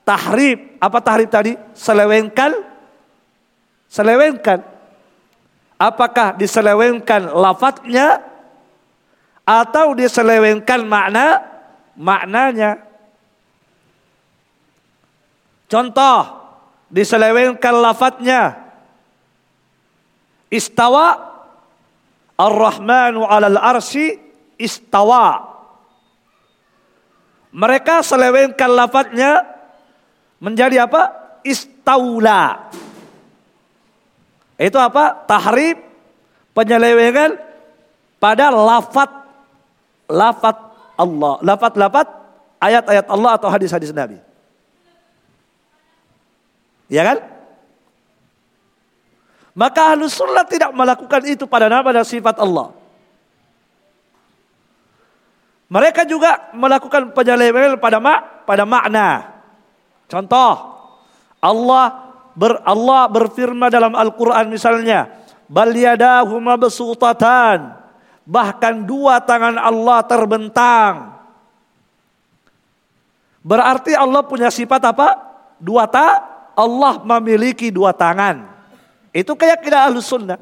tahrib. 0.02 0.82
Apa 0.82 0.98
tahrib 1.00 1.30
tadi? 1.30 1.54
Selewengkan. 1.78 2.58
Selewengkan. 3.88 4.66
Apakah 5.80 6.36
diselewengkan 6.36 7.32
lafadznya 7.32 8.20
atau 9.48 9.96
diselewengkan 9.96 10.84
makna 10.84 11.40
maknanya. 11.96 12.84
Contoh, 15.70 16.22
diselewengkan 16.90 17.80
lafadznya. 17.80 18.58
Istawa 20.50 21.30
Ar-Rahmanu 22.40 23.28
'alal 23.28 23.60
arsy 23.60 24.18
istawa. 24.58 25.59
Mereka 27.50 28.06
selewengkan 28.06 28.70
lafadznya 28.70 29.42
menjadi 30.38 30.86
apa? 30.86 31.10
Istaula. 31.42 32.70
Itu 34.60 34.78
apa? 34.78 35.26
Tahrib 35.26 35.82
penyelewengan 36.54 37.40
pada 38.20 38.52
lafat 38.52 39.10
lafat 40.10 40.58
Allah, 41.00 41.34
lafat-lafat 41.40 42.08
ayat-ayat 42.60 43.06
Allah 43.08 43.32
atau 43.40 43.48
hadis-hadis 43.48 43.96
Nabi. 43.96 44.20
Ya 46.92 47.06
kan? 47.06 47.18
Maka 49.54 49.94
ahlus 49.94 50.18
sunnah 50.18 50.44
tidak 50.44 50.74
melakukan 50.74 51.22
itu 51.30 51.46
pada 51.46 51.70
nama 51.72 51.88
dan 51.90 52.06
sifat 52.06 52.42
Allah. 52.42 52.79
Mereka 55.70 56.02
juga 56.10 56.50
melakukan 56.58 57.14
penyelewengan 57.14 57.78
pada 57.78 58.02
mak 58.02 58.50
pada 58.50 58.66
makna. 58.66 59.38
Contoh, 60.10 60.58
Allah 61.38 62.10
ber, 62.34 62.58
Allah 62.66 63.06
berfirman 63.06 63.70
dalam 63.70 63.94
Al-Qur'an 63.94 64.50
misalnya, 64.50 65.14
bal 65.46 65.70
yadahu 65.70 66.42
mabsutatan. 66.42 67.78
Bahkan 68.26 68.86
dua 68.86 69.22
tangan 69.22 69.58
Allah 69.58 70.06
terbentang. 70.06 71.18
Berarti 73.42 73.98
Allah 73.98 74.22
punya 74.26 74.54
sifat 74.54 74.82
apa? 74.94 75.18
Dua 75.58 75.90
ta 75.90 76.22
Allah 76.54 77.02
memiliki 77.02 77.74
dua 77.74 77.90
tangan. 77.90 78.46
Itu 79.10 79.34
keyakinan 79.34 79.90
ahlus 79.90 80.06
sunnah. 80.06 80.38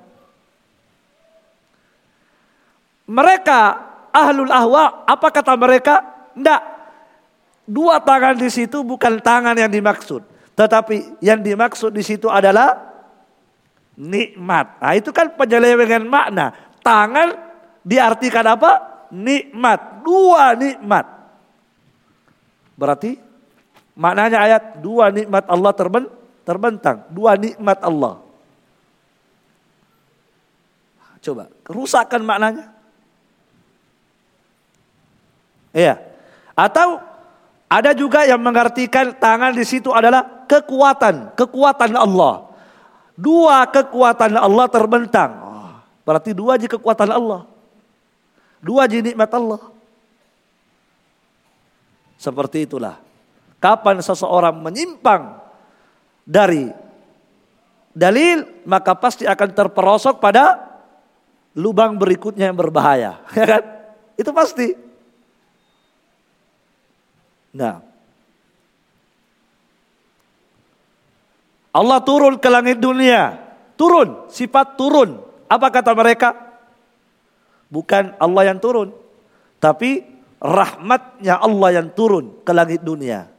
Mereka 3.07 3.86
ahlul 4.23 4.49
ahwa, 4.49 5.05
apa 5.05 5.27
kata 5.29 5.53
mereka? 5.53 6.01
Tidak. 6.33 6.61
Dua 7.67 7.99
tangan 7.99 8.39
di 8.39 8.47
situ 8.47 8.81
bukan 8.81 9.19
tangan 9.19 9.53
yang 9.53 9.69
dimaksud. 9.69 10.23
Tetapi 10.57 11.21
yang 11.21 11.43
dimaksud 11.43 11.93
di 11.93 12.01
situ 12.01 12.31
adalah 12.31 12.73
nikmat. 13.97 14.81
Nah 14.81 14.93
itu 14.95 15.13
kan 15.13 15.33
penyelewengan 15.35 16.05
makna. 16.07 16.55
Tangan 16.81 17.35
diartikan 17.85 18.45
apa? 18.47 19.05
Nikmat. 19.11 20.01
Dua 20.01 20.55
nikmat. 20.55 21.05
Berarti 22.77 23.19
maknanya 23.97 24.37
ayat 24.45 24.63
dua 24.79 25.09
nikmat 25.11 25.43
Allah 25.49 25.73
terbentang. 26.45 27.03
Dua 27.09 27.35
nikmat 27.35 27.81
Allah. 27.83 28.21
Coba, 31.19 31.51
rusakkan 31.67 32.23
maknanya. 32.23 32.76
Iya. 35.75 35.99
Atau 36.57 37.01
ada 37.67 37.91
juga 37.91 38.23
yang 38.23 38.39
mengartikan 38.39 39.11
tangan 39.11 39.51
di 39.51 39.67
situ 39.67 39.91
adalah 39.91 40.47
kekuatan, 40.47 41.35
kekuatan 41.35 41.91
Allah. 41.99 42.47
Dua 43.17 43.67
kekuatan 43.67 44.39
Allah 44.39 44.65
terbentang. 44.71 45.31
Oh, 45.41 45.71
berarti 46.07 46.31
dua 46.31 46.55
aja 46.55 46.69
kekuatan 46.69 47.11
Allah. 47.11 47.43
Dua 48.63 48.87
aja 48.87 48.97
nikmat 49.03 49.27
Allah. 49.35 49.61
Seperti 52.17 52.65
itulah. 52.65 52.97
Kapan 53.57 53.99
seseorang 54.01 54.53
menyimpang 54.57 55.37
dari 56.23 56.69
dalil, 57.91 58.45
maka 58.69 58.93
pasti 58.93 59.25
akan 59.25 59.49
terperosok 59.53 60.21
pada 60.21 60.61
lubang 61.57 61.97
berikutnya 61.97 62.47
yang 62.47 62.57
berbahaya. 62.57 63.17
Ya 63.37 63.45
kan? 63.57 63.63
Itu 64.17 64.29
pasti. 64.31 64.86
Nah. 67.57 67.81
Allah 71.73 71.99
turun 72.05 72.37
ke 72.37 72.49
langit 72.53 72.77
dunia. 72.77 73.37
Turun, 73.73 74.29
sifat 74.29 74.77
turun. 74.77 75.21
Apa 75.49 75.73
kata 75.73 75.93
mereka? 75.97 76.33
Bukan 77.69 78.13
Allah 78.21 78.53
yang 78.53 78.61
turun. 78.61 78.93
Tapi 79.57 80.05
rahmatnya 80.37 81.41
Allah 81.41 81.81
yang 81.81 81.89
turun 81.93 82.45
ke 82.45 82.51
langit 82.53 82.85
dunia. 82.85 83.29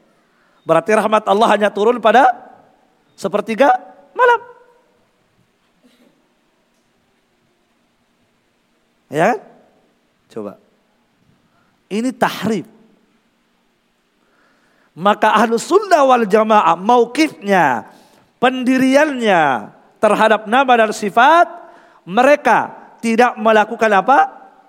Berarti 0.66 0.90
rahmat 0.98 1.26
Allah 1.30 1.48
hanya 1.54 1.70
turun 1.70 2.02
pada 2.02 2.30
sepertiga 3.14 3.70
malam. 4.14 4.40
Ya 9.08 9.34
kan? 9.34 9.38
Coba. 10.28 10.52
Ini 11.88 12.12
tahrif. 12.12 12.77
Maka 14.98 15.30
ahlus 15.30 15.62
sunnah 15.62 16.02
wal 16.02 16.26
jamaah 16.26 16.74
maukifnya, 16.74 17.86
pendiriannya 18.42 19.70
terhadap 20.02 20.50
nama 20.50 20.72
dan 20.74 20.90
sifat, 20.90 21.46
mereka 22.02 22.74
tidak 22.98 23.38
melakukan 23.38 23.94
apa? 23.94 24.18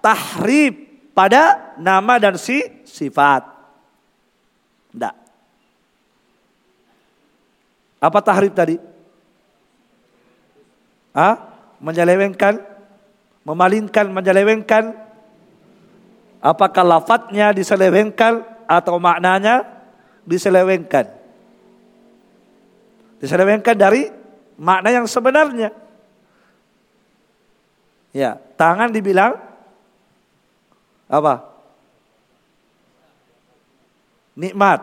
Tahrib 0.06 0.86
pada 1.18 1.74
nama 1.82 2.22
dan 2.22 2.38
si 2.38 2.62
sifat. 2.86 3.42
Tidak. 4.94 5.16
Apa 7.98 8.20
tahrib 8.22 8.54
tadi? 8.54 8.78
Ah, 11.10 11.42
menyelewengkan, 11.82 12.62
memalingkan, 13.42 14.06
menyelewengkan. 14.14 14.94
Apakah 16.38 16.86
lafadznya 16.86 17.50
diselewengkan 17.50 18.46
atau 18.70 19.02
maknanya 19.02 19.79
diselewengkan. 20.30 21.10
Diselewengkan 23.18 23.74
dari 23.74 24.14
makna 24.62 24.94
yang 24.94 25.10
sebenarnya. 25.10 25.74
Ya, 28.14 28.38
tangan 28.54 28.94
dibilang 28.94 29.42
apa? 31.10 31.50
Nikmat, 34.38 34.80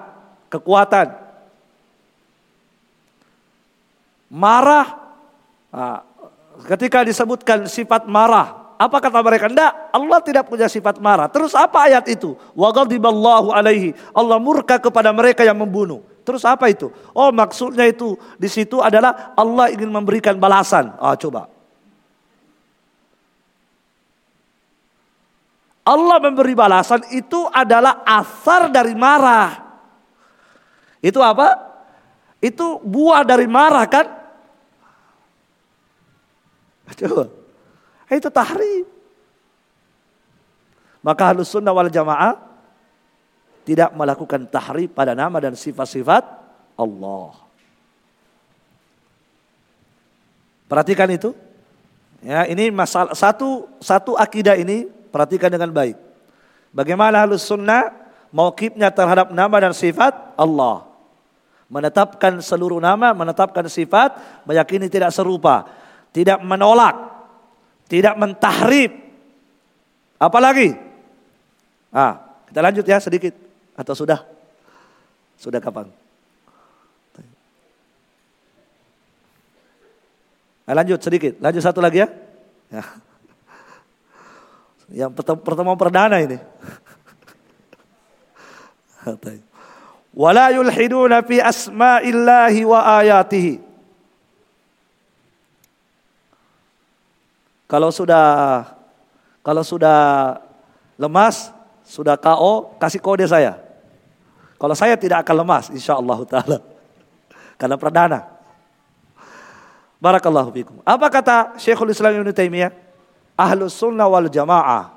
kekuatan. 0.51 1.25
Marah, 4.27 4.87
nah, 5.71 6.03
ketika 6.67 7.07
disebutkan 7.07 7.71
sifat 7.71 8.11
marah, 8.11 8.66
apa 8.77 8.97
kata 9.01 9.25
mereka? 9.25 9.49
Tidak, 9.49 9.73
Allah 9.97 10.19
tidak 10.21 10.45
punya 10.53 10.69
sifat 10.69 11.01
marah. 11.01 11.33
Terus 11.33 11.57
apa 11.57 11.89
ayat 11.89 12.05
itu? 12.13 12.37
Alaihi. 12.53 13.97
Allah 14.13 14.37
murka 14.37 14.77
kepada 14.77 15.09
mereka 15.17 15.49
yang 15.49 15.57
membunuh. 15.57 16.05
Terus 16.29 16.45
apa 16.45 16.69
itu? 16.69 16.93
Oh 17.17 17.33
maksudnya 17.33 17.89
itu 17.89 18.21
di 18.37 18.51
situ 18.53 18.85
adalah 18.85 19.33
Allah 19.33 19.73
ingin 19.73 19.89
memberikan 19.89 20.37
balasan. 20.37 20.93
Ah 21.01 21.17
coba. 21.17 21.49
Allah 25.87 26.19
memberi 26.19 26.53
balasan 26.53 27.01
itu 27.15 27.47
adalah 27.49 28.03
asar 28.03 28.69
dari 28.75 28.93
marah. 28.93 29.55
Itu 30.99 31.23
apa? 31.23 31.55
Itu 32.43 32.83
buah 32.83 33.23
dari 33.23 33.47
marah 33.47 33.87
kan? 33.87 34.07
Coba. 36.93 37.46
Itu 38.07 38.31
tahrim. 38.31 38.87
Maka 41.03 41.31
halus 41.31 41.51
sunnah 41.51 41.71
wal 41.71 41.91
jamaah 41.91 42.39
tidak 43.67 43.95
melakukan 43.95 44.47
tahrim 44.47 44.91
pada 44.91 45.15
nama 45.15 45.39
dan 45.43 45.55
sifat-sifat 45.55 46.23
Allah. 46.79 47.35
Perhatikan 50.67 51.11
itu. 51.11 51.31
Ya, 52.27 52.43
ini 52.51 52.75
masalah 52.75 53.15
satu 53.15 53.71
satu 53.79 54.19
akidah 54.19 54.59
ini 54.59 54.91
perhatikan 55.15 55.47
dengan 55.47 55.71
baik. 55.71 55.95
Bagaimana 56.75 57.23
halus 57.23 57.47
sunnah 57.47 57.95
mauqifnya 58.35 58.91
terhadap 58.91 59.31
nama 59.31 59.57
dan 59.63 59.73
sifat 59.75 60.35
Allah. 60.35 60.87
Menetapkan 61.67 62.39
seluruh 62.43 62.79
nama, 62.79 63.11
menetapkan 63.15 63.67
sifat, 63.67 64.43
meyakini 64.47 64.87
tidak 64.87 65.11
serupa, 65.11 65.67
tidak 66.15 66.39
menolak 66.43 67.16
tidak 67.87 68.15
mentahrib. 68.19 68.93
Apalagi? 70.17 70.75
Ah, 71.93 72.19
kita 72.51 72.61
lanjut 72.63 72.85
ya 72.87 72.99
sedikit 72.99 73.35
atau 73.77 73.95
sudah? 73.95 74.25
Sudah 75.37 75.61
kapan? 75.61 75.89
Nah, 80.67 80.75
lanjut 80.83 80.99
sedikit, 80.99 81.39
lanjut 81.39 81.63
satu 81.63 81.79
lagi 81.79 82.03
ya. 82.03 82.11
ya. 82.75 82.83
Yang 85.07 85.23
pertemuan 85.23 85.79
perdana 85.79 86.19
ini. 86.19 86.43
Wala 90.17 90.51
yulhiduna 90.51 91.23
fi 91.23 91.39
asma'illahi 91.39 92.67
wa 92.67 92.83
ayatihi. 92.99 93.66
Kalau 97.67 97.91
sudah 97.91 98.63
kalau 99.43 99.63
sudah 99.63 100.39
lemas, 100.99 101.55
sudah 101.87 102.19
KO, 102.19 102.75
kasih 102.83 102.99
kode 102.99 103.27
saya. 103.31 103.63
Kalau 104.57 104.75
saya 104.75 104.99
tidak 104.99 105.23
akan 105.23 105.47
lemas 105.47 105.71
insya 105.71 105.95
Allah 105.95 106.19
taala. 106.27 106.59
Karena 107.61 107.77
perdana. 107.79 108.21
Barakallahu 110.03 110.51
fikum. 110.53 110.77
Apa 110.83 111.09
kata 111.09 111.57
Syekhul 111.57 111.95
Islam 111.95 112.21
Ibn 112.21 112.31
Taimiyah? 112.35 112.73
Ahlus 113.37 113.77
sunnah 113.77 114.09
wal 114.09 114.29
jamaah 114.33 114.97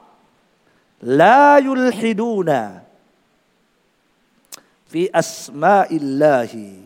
la 1.03 1.59
yulhiduna 1.59 2.83
fi 4.87 5.07
asma'illahi 5.11 6.83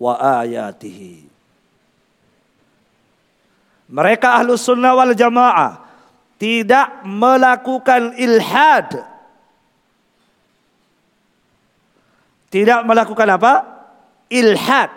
wa 0.00 0.12
ayatihi. 0.40 1.33
Mereka 3.88 4.40
ahlu 4.40 4.56
sunnah 4.56 4.96
wal 4.96 5.12
jamaah 5.12 5.84
tidak 6.44 7.02
melakukan 7.08 8.12
ilhad. 8.20 9.00
Tidak 12.52 12.80
melakukan 12.86 13.28
apa? 13.34 13.52
Ilhad. 14.30 14.90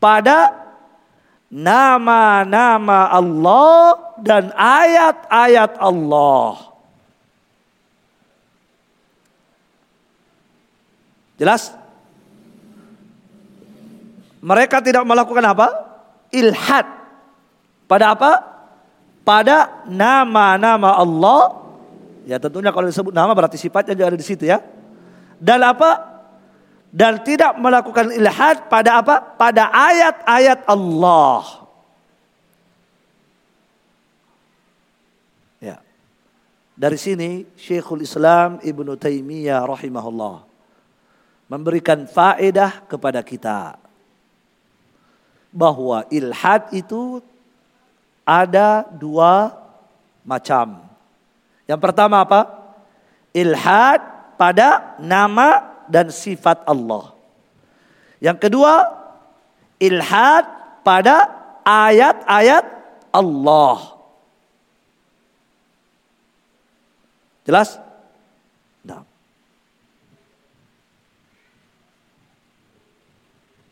Pada 0.00 0.66
nama-nama 1.52 3.12
Allah 3.12 4.16
dan 4.18 4.50
ayat-ayat 4.56 5.78
Allah. 5.78 6.74
Jelas? 11.36 11.70
Mereka 14.42 14.80
tidak 14.80 15.04
melakukan 15.04 15.44
apa? 15.44 15.85
Ilhad. 16.34 16.86
Pada 17.86 18.14
apa? 18.14 18.32
Pada 19.22 19.86
nama-nama 19.86 20.98
Allah. 20.98 21.66
Ya 22.26 22.42
tentunya 22.42 22.74
kalau 22.74 22.90
disebut 22.90 23.14
nama 23.14 23.30
berarti 23.34 23.54
sifatnya 23.54 23.94
juga 23.94 24.14
ada 24.14 24.18
di 24.18 24.26
situ 24.26 24.46
ya. 24.46 24.58
Dan 25.38 25.62
apa? 25.62 26.18
Dan 26.90 27.20
tidak 27.22 27.54
melakukan 27.60 28.10
ilhad 28.14 28.66
pada 28.72 29.04
apa? 29.04 29.20
Pada 29.36 29.68
ayat-ayat 29.68 30.64
Allah. 30.66 31.44
Ya. 35.60 35.76
Dari 36.74 36.98
sini 36.98 37.44
Syekhul 37.54 38.02
Islam 38.02 38.58
Ibnu 38.64 38.96
Taimiyah 38.96 39.62
rahimahullah 39.68 40.46
memberikan 41.46 42.10
faedah 42.10 42.82
kepada 42.90 43.22
kita 43.22 43.85
bahwa 45.56 46.04
ilhad 46.12 46.68
itu 46.76 47.24
ada 48.28 48.84
dua 48.92 49.56
macam. 50.20 50.84
Yang 51.64 51.80
pertama 51.80 52.20
apa? 52.20 52.44
Ilhad 53.32 54.04
pada 54.36 55.00
nama 55.00 55.80
dan 55.88 56.12
sifat 56.12 56.60
Allah. 56.68 57.16
Yang 58.20 58.36
kedua, 58.44 58.92
ilhad 59.80 60.44
pada 60.84 61.32
ayat-ayat 61.64 62.64
Allah. 63.16 63.96
Jelas? 67.48 67.80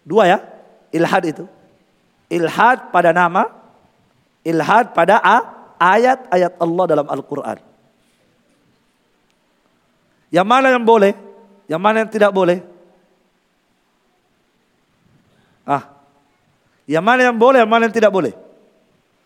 Dua 0.04 0.28
ya, 0.28 0.38
ilhad 0.92 1.24
itu. 1.24 1.44
Ilhad 2.32 2.90
pada 2.90 3.12
nama, 3.12 3.50
ilhad 4.44 4.96
pada 4.96 5.20
ayat-ayat 5.80 6.56
Allah 6.60 6.84
dalam 6.88 7.06
Al-Quran. 7.08 7.58
Yang 10.32 10.46
mana 10.48 10.66
yang 10.74 10.82
boleh, 10.82 11.12
yang 11.70 11.78
mana 11.78 12.02
yang 12.02 12.10
tidak 12.10 12.34
boleh? 12.34 12.58
Ah, 15.64 15.94
yang 16.84 17.04
mana 17.04 17.32
yang 17.32 17.36
boleh, 17.36 17.64
yang 17.64 17.70
mana 17.70 17.88
yang 17.88 17.96
tidak 17.96 18.12
boleh? 18.12 18.34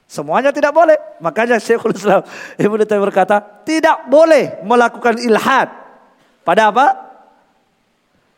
Semuanya 0.09 0.55
tidak 0.55 0.72
boleh. 0.72 0.96
Makanya 1.20 1.61
Syekhul 1.61 1.92
Islam 1.92 2.24
Ibnu 2.61 2.82
Taimiyah 2.88 3.07
berkata, 3.12 3.36
tidak 3.66 4.09
boleh 4.09 4.57
melakukan 4.64 5.20
ilhad 5.20 5.68
pada 6.46 6.72
apa? 6.72 6.86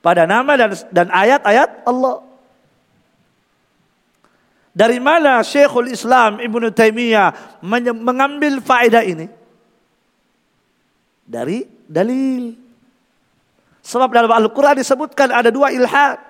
Pada 0.00 0.24
nama 0.24 0.56
dan 0.56 0.74
dan 0.90 1.06
ayat-ayat 1.12 1.84
Allah. 1.86 2.29
Dari 4.70 5.02
mana 5.02 5.42
Syekhul 5.42 5.90
Islam 5.90 6.38
Ibnu 6.38 6.70
Taimiyah 6.70 7.60
mengambil 7.96 8.62
faedah 8.62 9.02
ini? 9.02 9.26
Dari 11.26 11.66
dalil. 11.90 12.54
Sebab 13.82 14.14
dalam 14.14 14.30
Al-Quran 14.30 14.78
disebutkan 14.78 15.34
ada 15.34 15.50
dua 15.50 15.74
ilhad. 15.74 16.22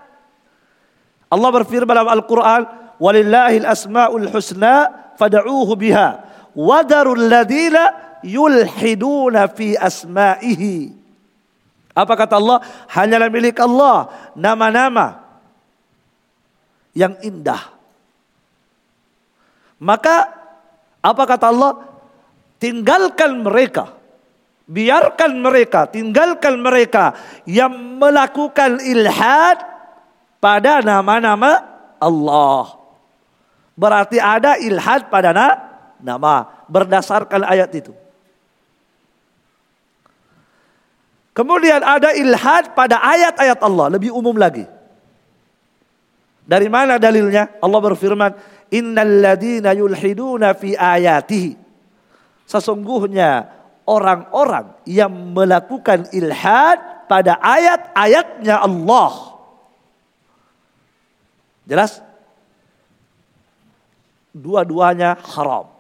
Allah 1.29 1.51
berfirman 1.53 1.93
dalam 1.93 2.09
Al-Quran, 2.09 2.63
"Walillahil 2.97 3.69
asmaul 3.69 4.29
husna 4.33 4.89
fad'uuhu 5.21 5.77
biha 5.77 6.25
wadarul 6.57 7.21
ladina 7.29 8.17
yulhiduna 8.25 9.53
fi 9.53 9.77
asma'ihi." 9.77 10.97
Apa 11.93 12.17
kata 12.17 12.41
Allah? 12.41 12.65
Hanyalah 12.89 13.29
milik 13.29 13.61
Allah 13.61 14.09
nama-nama 14.33 15.21
yang 16.97 17.21
indah 17.21 17.80
maka 19.81 20.29
apa 21.01 21.23
kata 21.25 21.49
Allah? 21.49 21.73
Tinggalkan 22.61 23.41
mereka. 23.41 23.97
Biarkan 24.71 25.43
mereka, 25.43 25.91
tinggalkan 25.91 26.63
mereka 26.63 27.19
yang 27.43 27.75
melakukan 27.99 28.79
ilhad 28.79 29.59
pada 30.39 30.79
nama-nama 30.79 31.59
Allah. 31.99 32.79
Berarti 33.75 34.23
ada 34.23 34.55
ilhad 34.63 35.11
pada 35.11 35.35
nama 35.99 36.47
berdasarkan 36.71 37.51
ayat 37.51 37.71
itu. 37.75 37.91
Kemudian 41.35 41.83
ada 41.83 42.15
ilhad 42.15 42.71
pada 42.71 43.03
ayat-ayat 43.03 43.59
Allah, 43.67 43.87
lebih 43.91 44.15
umum 44.15 44.39
lagi. 44.39 44.71
Dari 46.47 46.67
mana 46.71 46.99
dalilnya? 46.99 47.59
Allah 47.63 47.81
berfirman, 47.81 48.35
Innal 48.71 49.23
ladina 49.23 49.75
yulhiduna 49.75 50.55
fi 50.55 50.79
ayatihi. 50.79 51.59
Sesungguhnya 52.47 53.47
orang-orang 53.87 54.79
yang 54.87 55.11
melakukan 55.11 56.07
ilhad 56.15 57.07
pada 57.11 57.39
ayat-ayatnya 57.43 58.63
Allah. 58.63 59.39
Jelas? 61.67 62.03
Dua-duanya 64.31 65.19
haram. 65.19 65.71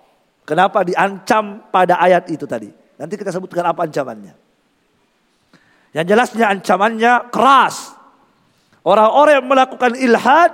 Kenapa 0.43 0.83
diancam 0.83 1.63
pada 1.71 2.03
ayat 2.03 2.27
itu 2.27 2.43
tadi? 2.47 2.71
Nanti 2.99 3.15
kita 3.15 3.31
sebutkan 3.31 3.63
apa 3.63 3.87
ancamannya. 3.87 4.35
Yang 5.95 6.07
jelasnya 6.11 6.47
ancamannya 6.51 7.13
keras. 7.31 7.95
Orang-orang 8.83 9.43
yang 9.43 9.49
melakukan 9.51 9.93
ilhad 9.99 10.51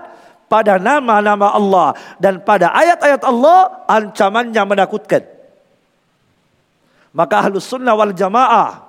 pada 0.46 0.78
nama-nama 0.78 1.50
Allah 1.54 1.94
dan 2.22 2.38
pada 2.42 2.70
ayat-ayat 2.70 3.22
Allah 3.26 3.86
ancamannya 3.90 4.62
menakutkan. 4.62 5.22
Maka 7.16 7.48
ahlus 7.48 7.64
sunnah 7.64 7.96
wal 7.96 8.12
jamaah 8.12 8.86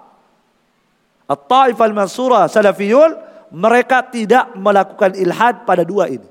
At-Taif 1.28 1.76
al-Mansurah 1.76 2.48
Salafiyun 2.48 3.20
mereka 3.52 4.00
tidak 4.04 4.56
melakukan 4.56 5.16
ilhad 5.20 5.68
pada 5.68 5.84
dua 5.84 6.08
ini. 6.08 6.28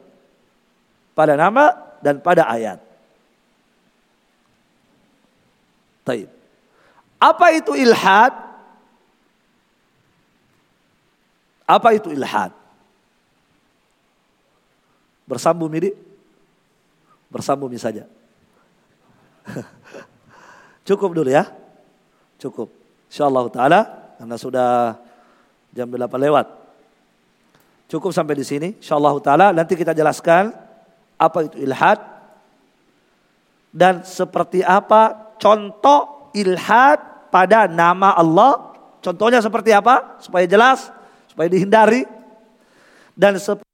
Pada 1.12 1.36
nama 1.36 1.72
dan 2.00 2.20
pada 2.20 2.48
ayat. 2.48 2.80
Taib. 6.04 6.28
Apa 7.16 7.46
itu 7.56 7.72
ilhad? 7.76 8.32
Apa 11.64 11.96
itu 11.96 12.12
ilhad? 12.12 12.52
Bersambung 15.26 15.74
ini? 15.74 15.90
Bersambung 17.26 17.74
saja. 17.74 18.06
Cukup 20.88 21.10
dulu 21.10 21.26
ya. 21.26 21.50
Cukup. 22.38 22.70
InsyaAllah 23.10 23.44
ta'ala. 23.50 23.80
Karena 24.16 24.36
sudah 24.38 24.70
jam 25.74 25.90
8 25.90 25.98
lewat. 25.98 26.46
Cukup 27.90 28.14
sampai 28.14 28.38
di 28.38 28.46
sini. 28.46 28.68
InsyaAllah 28.78 29.18
ta'ala. 29.18 29.46
Nanti 29.50 29.74
kita 29.74 29.90
jelaskan 29.90 30.54
apa 31.18 31.38
itu 31.42 31.58
ilhad. 31.58 31.98
Dan 33.74 34.06
seperti 34.06 34.62
apa 34.62 35.34
contoh 35.42 36.30
ilhad 36.38 37.30
pada 37.34 37.66
nama 37.66 38.14
Allah. 38.14 38.78
Contohnya 39.02 39.42
seperti 39.42 39.74
apa? 39.74 40.22
Supaya 40.22 40.46
jelas. 40.46 40.86
Supaya 41.26 41.50
dihindari. 41.50 42.06
Dan 43.18 43.42
seperti 43.42 43.65